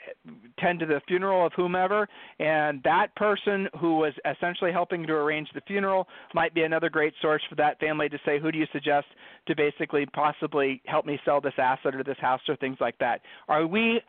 tend 0.59 0.81
to 0.81 0.87
the 0.87 1.01
funeral 1.07 1.47
of 1.47 1.53
whomever, 1.55 2.09
and 2.39 2.83
that 2.83 3.15
person 3.17 3.69
who 3.79 3.99
was 3.99 4.15
essentially 4.31 4.73
helping 4.73 5.07
to 5.07 5.13
arrange 5.13 5.49
the 5.55 5.61
funeral 5.67 6.09
might 6.35 6.55
be 6.55 6.63
another 6.63 6.89
great 6.89 7.13
source 7.21 7.43
for 7.49 7.57
that 7.57 7.79
family 7.79 8.09
to 8.09 8.19
say, 8.25 8.39
who 8.41 8.51
do 8.51 8.59
you 8.59 8.67
suggest 8.73 9.07
to 9.47 9.57
basically 9.57 10.07
possibly 10.07 10.83
help 10.87 11.07
me 11.07 11.19
sell 11.25 11.41
this 11.41 11.55
asset 11.59 11.95
or 11.95 12.03
this 12.03 12.19
house 12.21 12.41
or 12.49 12.57
things 12.57 12.79
like 12.81 12.99
that? 12.99 13.21
Are 13.49 13.67
we 13.67 14.01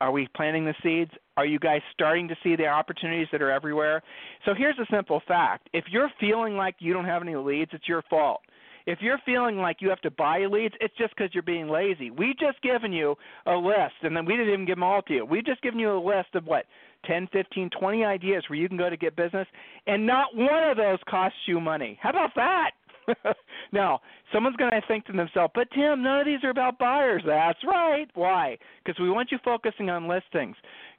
are 0.00 0.10
we 0.10 0.28
planting 0.36 0.64
the 0.64 0.74
seeds? 0.82 1.12
Are 1.36 1.46
you 1.46 1.58
guys 1.58 1.80
starting 1.92 2.28
to 2.28 2.36
see 2.42 2.56
the 2.56 2.66
opportunities 2.66 3.28
that 3.32 3.40
are 3.40 3.50
everywhere? 3.50 4.02
So 4.44 4.52
here's 4.52 4.78
a 4.78 4.86
simple 4.94 5.22
fact. 5.26 5.70
If 5.72 5.84
you're 5.90 6.10
feeling 6.20 6.56
like 6.56 6.74
you 6.78 6.92
don't 6.92 7.04
have 7.04 7.22
any 7.22 7.36
leads, 7.36 7.70
it's 7.72 7.88
your 7.88 8.02
fault. 8.10 8.40
If 8.86 8.98
you're 9.00 9.18
feeling 9.24 9.56
like 9.56 9.78
you 9.80 9.88
have 9.88 10.00
to 10.02 10.10
buy 10.10 10.40
leads, 10.40 10.74
it's 10.80 10.94
just 10.98 11.16
because 11.16 11.30
you're 11.32 11.42
being 11.42 11.68
lazy. 11.68 12.10
We've 12.10 12.38
just 12.38 12.60
given 12.60 12.92
you 12.92 13.14
a 13.46 13.54
list, 13.54 13.94
and 14.02 14.14
then 14.14 14.26
we 14.26 14.36
didn't 14.36 14.52
even 14.52 14.66
give 14.66 14.76
them 14.76 14.82
all 14.82 15.00
to 15.02 15.14
you. 15.14 15.24
We've 15.24 15.44
just 15.44 15.62
given 15.62 15.80
you 15.80 15.92
a 15.92 15.98
list 15.98 16.34
of 16.34 16.46
what 16.46 16.66
10, 17.06 17.28
15, 17.32 17.70
20 17.78 18.04
ideas 18.04 18.44
where 18.48 18.58
you 18.58 18.68
can 18.68 18.76
go 18.76 18.90
to 18.90 18.96
get 18.96 19.16
business, 19.16 19.48
and 19.86 20.06
not 20.06 20.36
one 20.36 20.68
of 20.68 20.76
those 20.76 20.98
costs 21.08 21.38
you 21.46 21.60
money. 21.60 21.98
How 22.02 22.10
about 22.10 22.34
that? 22.36 22.72
now, 23.72 24.00
someone's 24.32 24.56
going 24.56 24.70
to 24.70 24.82
think 24.86 25.04
to 25.06 25.12
themselves, 25.12 25.52
but 25.54 25.68
Tim, 25.72 26.02
none 26.02 26.20
of 26.20 26.26
these 26.26 26.42
are 26.44 26.50
about 26.50 26.78
buyers. 26.78 27.22
That's 27.26 27.58
right. 27.66 28.06
Why? 28.14 28.58
Because 28.84 29.00
we 29.00 29.10
want 29.10 29.30
you 29.30 29.38
focusing 29.44 29.90
on 29.90 30.08
listings. 30.08 30.56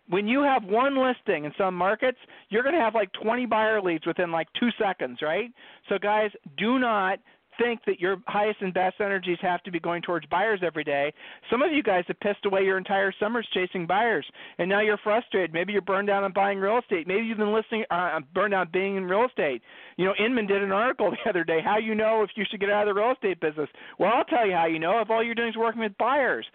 When 0.07 0.27
you 0.27 0.43
have 0.43 0.63
one 0.63 0.97
listing 1.01 1.45
in 1.45 1.51
some 1.57 1.75
markets, 1.75 2.19
you're 2.49 2.63
going 2.63 2.75
to 2.75 2.81
have 2.81 2.93
like 2.93 3.11
20 3.21 3.45
buyer 3.47 3.81
leads 3.81 4.05
within 4.05 4.31
like 4.31 4.47
two 4.59 4.69
seconds, 4.79 5.19
right? 5.21 5.51
So, 5.89 5.97
guys, 5.97 6.29
do 6.57 6.77
not 6.77 7.19
think 7.57 7.81
that 7.85 7.99
your 7.99 8.17
highest 8.27 8.61
and 8.61 8.73
best 8.73 8.99
energies 8.99 9.37
have 9.41 9.63
to 9.63 9.71
be 9.71 9.79
going 9.79 10.01
towards 10.01 10.25
buyers 10.27 10.61
every 10.63 10.83
day. 10.83 11.13
Some 11.49 11.61
of 11.61 11.71
you 11.71 11.83
guys 11.83 12.03
have 12.07 12.19
pissed 12.19 12.45
away 12.45 12.63
your 12.63 12.77
entire 12.77 13.13
summers 13.19 13.47
chasing 13.53 13.85
buyers, 13.87 14.25
and 14.57 14.69
now 14.69 14.81
you're 14.81 14.99
frustrated. 15.03 15.53
Maybe 15.53 15.73
you're 15.73 15.81
burned 15.81 16.09
out 16.09 16.23
on 16.23 16.33
buying 16.33 16.59
real 16.59 16.79
estate. 16.79 17.07
Maybe 17.07 17.25
you've 17.25 17.37
been 17.37 17.53
listening, 17.53 17.85
uh, 17.91 18.19
burned 18.33 18.53
out 18.53 18.71
being 18.71 18.95
in 18.97 19.05
real 19.05 19.25
estate. 19.25 19.61
You 19.97 20.05
know, 20.05 20.13
Inman 20.23 20.47
did 20.47 20.63
an 20.63 20.71
article 20.71 21.11
the 21.25 21.29
other 21.29 21.43
day. 21.43 21.59
How 21.63 21.77
you 21.77 21.95
know 21.95 22.23
if 22.23 22.31
you 22.35 22.45
should 22.49 22.59
get 22.59 22.69
out 22.69 22.87
of 22.87 22.95
the 22.95 22.99
real 22.99 23.11
estate 23.11 23.39
business? 23.39 23.69
Well, 23.99 24.11
I'll 24.13 24.25
tell 24.25 24.45
you 24.47 24.53
how 24.53 24.65
you 24.65 24.79
know 24.79 24.99
if 24.99 25.09
all 25.09 25.23
you're 25.23 25.35
doing 25.35 25.49
is 25.49 25.57
working 25.57 25.81
with 25.81 25.97
buyers. 25.97 26.45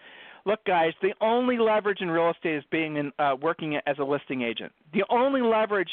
Look, 0.45 0.63
guys, 0.65 0.93
the 1.01 1.13
only 1.21 1.57
leverage 1.57 2.01
in 2.01 2.09
real 2.09 2.31
estate 2.31 2.55
is 2.55 2.63
being 2.71 2.97
in, 2.97 3.11
uh, 3.19 3.35
working 3.39 3.75
as 3.85 3.97
a 3.99 4.03
listing 4.03 4.41
agent. 4.41 4.71
The 4.93 5.03
only 5.09 5.41
leverage 5.41 5.89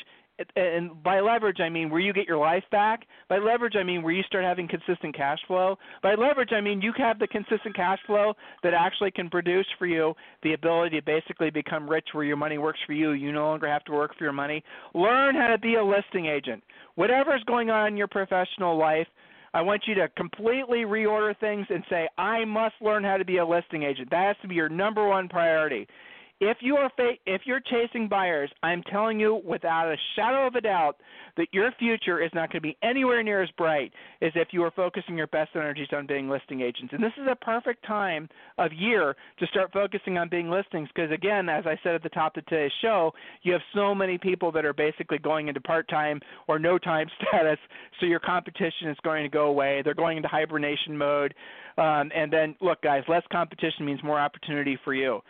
and 0.56 1.02
by 1.02 1.20
leverage 1.20 1.60
I 1.60 1.68
mean 1.68 1.90
where 1.90 2.00
you 2.00 2.12
get 2.12 2.26
your 2.26 2.38
life 2.38 2.64
back. 2.70 3.06
By 3.28 3.38
leverage 3.38 3.74
I 3.76 3.82
mean 3.82 4.02
where 4.02 4.12
you 4.12 4.22
start 4.24 4.44
having 4.44 4.68
consistent 4.68 5.16
cash 5.16 5.38
flow. 5.46 5.76
By 6.02 6.14
leverage 6.14 6.52
I 6.52 6.60
mean 6.60 6.80
you 6.80 6.92
have 6.96 7.18
the 7.18 7.26
consistent 7.26 7.74
cash 7.74 7.98
flow 8.06 8.34
that 8.62 8.74
actually 8.74 9.10
can 9.10 9.30
produce 9.30 9.66
for 9.78 9.86
you 9.86 10.14
the 10.42 10.54
ability 10.54 11.00
to 11.00 11.04
basically 11.04 11.50
become 11.50 11.88
rich 11.88 12.08
where 12.12 12.24
your 12.24 12.36
money 12.36 12.58
works 12.58 12.80
for 12.86 12.92
you. 12.92 13.12
You 13.12 13.32
no 13.32 13.46
longer 13.46 13.68
have 13.68 13.84
to 13.84 13.92
work 13.92 14.16
for 14.16 14.24
your 14.24 14.32
money. 14.32 14.62
Learn 14.94 15.34
how 15.34 15.48
to 15.48 15.58
be 15.58 15.74
a 15.74 15.84
listing 15.84 16.26
agent. 16.26 16.62
Whatever 16.94 17.36
is 17.36 17.42
going 17.44 17.70
on 17.70 17.88
in 17.88 17.96
your 17.96 18.08
professional 18.08 18.76
life, 18.76 19.06
I 19.54 19.62
want 19.62 19.82
you 19.86 19.94
to 19.94 20.08
completely 20.10 20.80
reorder 20.80 21.36
things 21.38 21.66
and 21.70 21.82
say, 21.88 22.06
I 22.18 22.44
must 22.44 22.74
learn 22.80 23.02
how 23.02 23.16
to 23.16 23.24
be 23.24 23.38
a 23.38 23.46
listing 23.46 23.82
agent. 23.82 24.10
That 24.10 24.26
has 24.26 24.36
to 24.42 24.48
be 24.48 24.54
your 24.54 24.68
number 24.68 25.08
one 25.08 25.28
priority. 25.28 25.88
If 26.40 26.58
you 26.60 26.76
are 26.76 26.90
fa- 26.96 27.16
if 27.26 27.42
you're 27.46 27.60
chasing 27.60 28.06
buyers, 28.06 28.50
I'm 28.62 28.84
telling 28.84 29.18
you 29.18 29.42
without 29.44 29.88
a 29.88 29.96
shadow 30.14 30.46
of 30.46 30.54
a 30.54 30.60
doubt 30.60 30.96
that 31.36 31.48
your 31.52 31.72
future 31.80 32.22
is 32.22 32.30
not 32.32 32.52
going 32.52 32.62
to 32.62 32.68
be 32.68 32.76
anywhere 32.82 33.24
near 33.24 33.42
as 33.42 33.50
bright 33.58 33.92
as 34.22 34.30
if 34.36 34.48
you 34.52 34.62
are 34.62 34.70
focusing 34.70 35.16
your 35.16 35.26
best 35.26 35.50
energies 35.56 35.88
on 35.92 36.06
being 36.06 36.28
listing 36.28 36.60
agents. 36.60 36.92
And 36.92 37.02
this 37.02 37.12
is 37.20 37.26
a 37.28 37.34
perfect 37.34 37.84
time 37.84 38.28
of 38.56 38.72
year 38.72 39.16
to 39.40 39.46
start 39.48 39.72
focusing 39.72 40.16
on 40.16 40.28
being 40.28 40.48
listings 40.48 40.88
because 40.94 41.10
again, 41.10 41.48
as 41.48 41.64
I 41.66 41.76
said 41.82 41.96
at 41.96 42.04
the 42.04 42.08
top 42.08 42.36
of 42.36 42.46
today's 42.46 42.72
show, 42.82 43.12
you 43.42 43.52
have 43.52 43.62
so 43.74 43.92
many 43.92 44.16
people 44.16 44.52
that 44.52 44.64
are 44.64 44.72
basically 44.72 45.18
going 45.18 45.48
into 45.48 45.60
part-time 45.60 46.20
or 46.46 46.60
no 46.60 46.78
time 46.78 47.08
status, 47.28 47.58
so 47.98 48.06
your 48.06 48.20
competition 48.20 48.88
is 48.88 48.96
going 49.02 49.24
to 49.24 49.28
go 49.28 49.46
away. 49.46 49.82
They're 49.84 49.94
going 49.94 50.18
into 50.18 50.28
hibernation 50.28 50.96
mode. 50.96 51.34
Um, 51.78 52.10
and 52.12 52.32
then, 52.32 52.56
look, 52.60 52.82
guys, 52.82 53.04
less 53.06 53.22
competition 53.30 53.86
means 53.86 54.02
more 54.02 54.18
opportunity 54.18 54.76
for 54.84 54.94
you 54.94 55.20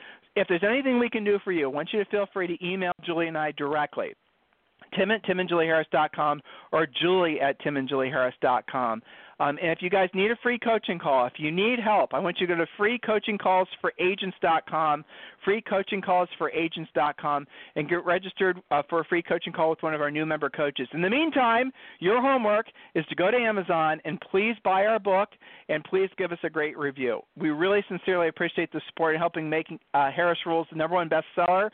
if 0.41 0.49
there's 0.49 0.65
anything 0.69 0.99
we 0.99 1.11
can 1.11 1.25
do 1.25 1.39
for 1.45 1.53
you, 1.53 1.65
I 1.69 1.73
want 1.73 1.89
you 1.93 2.03
to 2.03 2.11
feel 2.11 2.27
free 2.33 2.47
to 2.47 2.67
email 2.67 2.93
Julie 3.05 3.29
and 3.29 3.37
I 3.37 3.53
directly. 3.53 4.15
Tim 4.93 5.11
at 5.11 5.25
timandjulieharris.com 5.25 6.41
or 6.73 6.87
Julie 6.87 7.41
at 7.41 7.61
timandjulieharris.com. 7.61 9.03
Um, 9.41 9.57
and 9.63 9.71
if 9.71 9.79
you 9.81 9.89
guys 9.89 10.09
need 10.15 10.33
a 10.33 10.37
free 10.43 10.59
coaching 10.59 10.99
call, 10.99 11.25
if 11.27 11.35
you 11.37 11.53
need 11.53 11.79
help, 11.79 12.13
I 12.13 12.19
want 12.19 12.41
you 12.41 12.49
to 12.49 12.57
go 12.57 12.65
to 12.65 12.71
freecoachingcallsforagents.com, 12.79 15.05
freecoachingcallsforagents.com, 15.47 17.47
and 17.77 17.89
get 17.89 18.05
registered 18.05 18.61
uh, 18.73 18.83
for 18.91 18.99
a 19.01 19.05
free 19.05 19.23
coaching 19.23 19.53
call 19.53 19.71
with 19.71 19.81
one 19.81 19.95
of 19.95 20.01
our 20.01 20.11
new 20.11 20.27
member 20.27 20.51
coaches. 20.51 20.89
In 20.93 21.03
the 21.03 21.11
meantime, 21.11 21.71
your 22.01 22.21
homework 22.21 22.67
is 22.97 23.07
to 23.07 23.15
go 23.15 23.31
to 23.31 23.37
Amazon 23.37 24.01
and 24.05 24.21
please 24.21 24.57
buy 24.65 24.87
our 24.87 24.99
book 24.99 25.29
and 25.69 25.85
please 25.85 26.11
give 26.19 26.33
us 26.33 26.39
a 26.43 26.51
great 26.51 26.77
review. 26.77 27.21
We 27.37 27.51
really 27.51 27.85
sincerely 27.89 28.27
appreciate 28.27 28.73
the 28.73 28.81
support 28.89 29.15
in 29.15 29.21
helping 29.21 29.49
make 29.49 29.69
uh, 29.95 30.11
Harris 30.11 30.41
Rules 30.47 30.67
the 30.73 30.77
number 30.77 30.97
one 30.97 31.09
bestseller. 31.09 31.71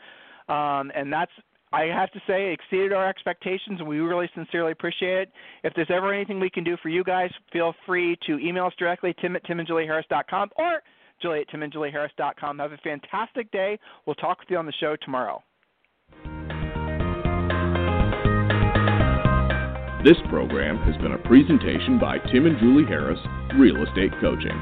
Um, 0.47 0.91
and 0.95 1.11
that's 1.11 1.31
I 1.75 1.87
have 1.93 2.09
to 2.11 2.21
say, 2.25 2.53
exceeded 2.53 2.93
our 2.93 3.05
expectations, 3.05 3.79
and 3.79 3.87
we 3.87 3.99
really 3.99 4.29
sincerely 4.33 4.71
appreciate 4.71 5.23
it. 5.23 5.31
If 5.65 5.73
there's 5.75 5.91
ever 5.93 6.13
anything 6.13 6.39
we 6.39 6.49
can 6.49 6.63
do 6.63 6.77
for 6.81 6.87
you 6.87 7.03
guys, 7.03 7.29
feel 7.51 7.73
free 7.85 8.17
to 8.27 8.39
email 8.39 8.67
us 8.67 8.73
directly, 8.79 9.13
tim 9.19 9.35
at 9.35 9.43
timandjulieharris.com 9.43 10.51
or 10.55 10.81
julie 11.21 11.41
at 11.41 11.49
timandjulieharris.com. 11.49 12.59
Have 12.59 12.71
a 12.71 12.77
fantastic 12.77 13.51
day. 13.51 13.77
We'll 14.05 14.15
talk 14.15 14.39
with 14.39 14.49
you 14.49 14.57
on 14.57 14.65
the 14.65 14.71
show 14.79 14.95
tomorrow. 15.01 15.43
This 20.05 20.17
program 20.29 20.77
has 20.77 20.95
been 21.01 21.11
a 21.11 21.27
presentation 21.27 21.99
by 21.99 22.19
Tim 22.31 22.45
and 22.45 22.57
Julie 22.59 22.85
Harris, 22.87 23.19
Real 23.59 23.83
Estate 23.83 24.13
Coaching. 24.21 24.55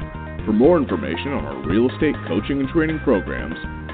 For 0.46 0.52
more 0.52 0.78
information 0.78 1.28
on 1.28 1.44
our 1.44 1.68
real 1.68 1.88
estate 1.90 2.16
coaching 2.26 2.58
and 2.58 2.68
training 2.70 2.98
programs, 3.04 3.54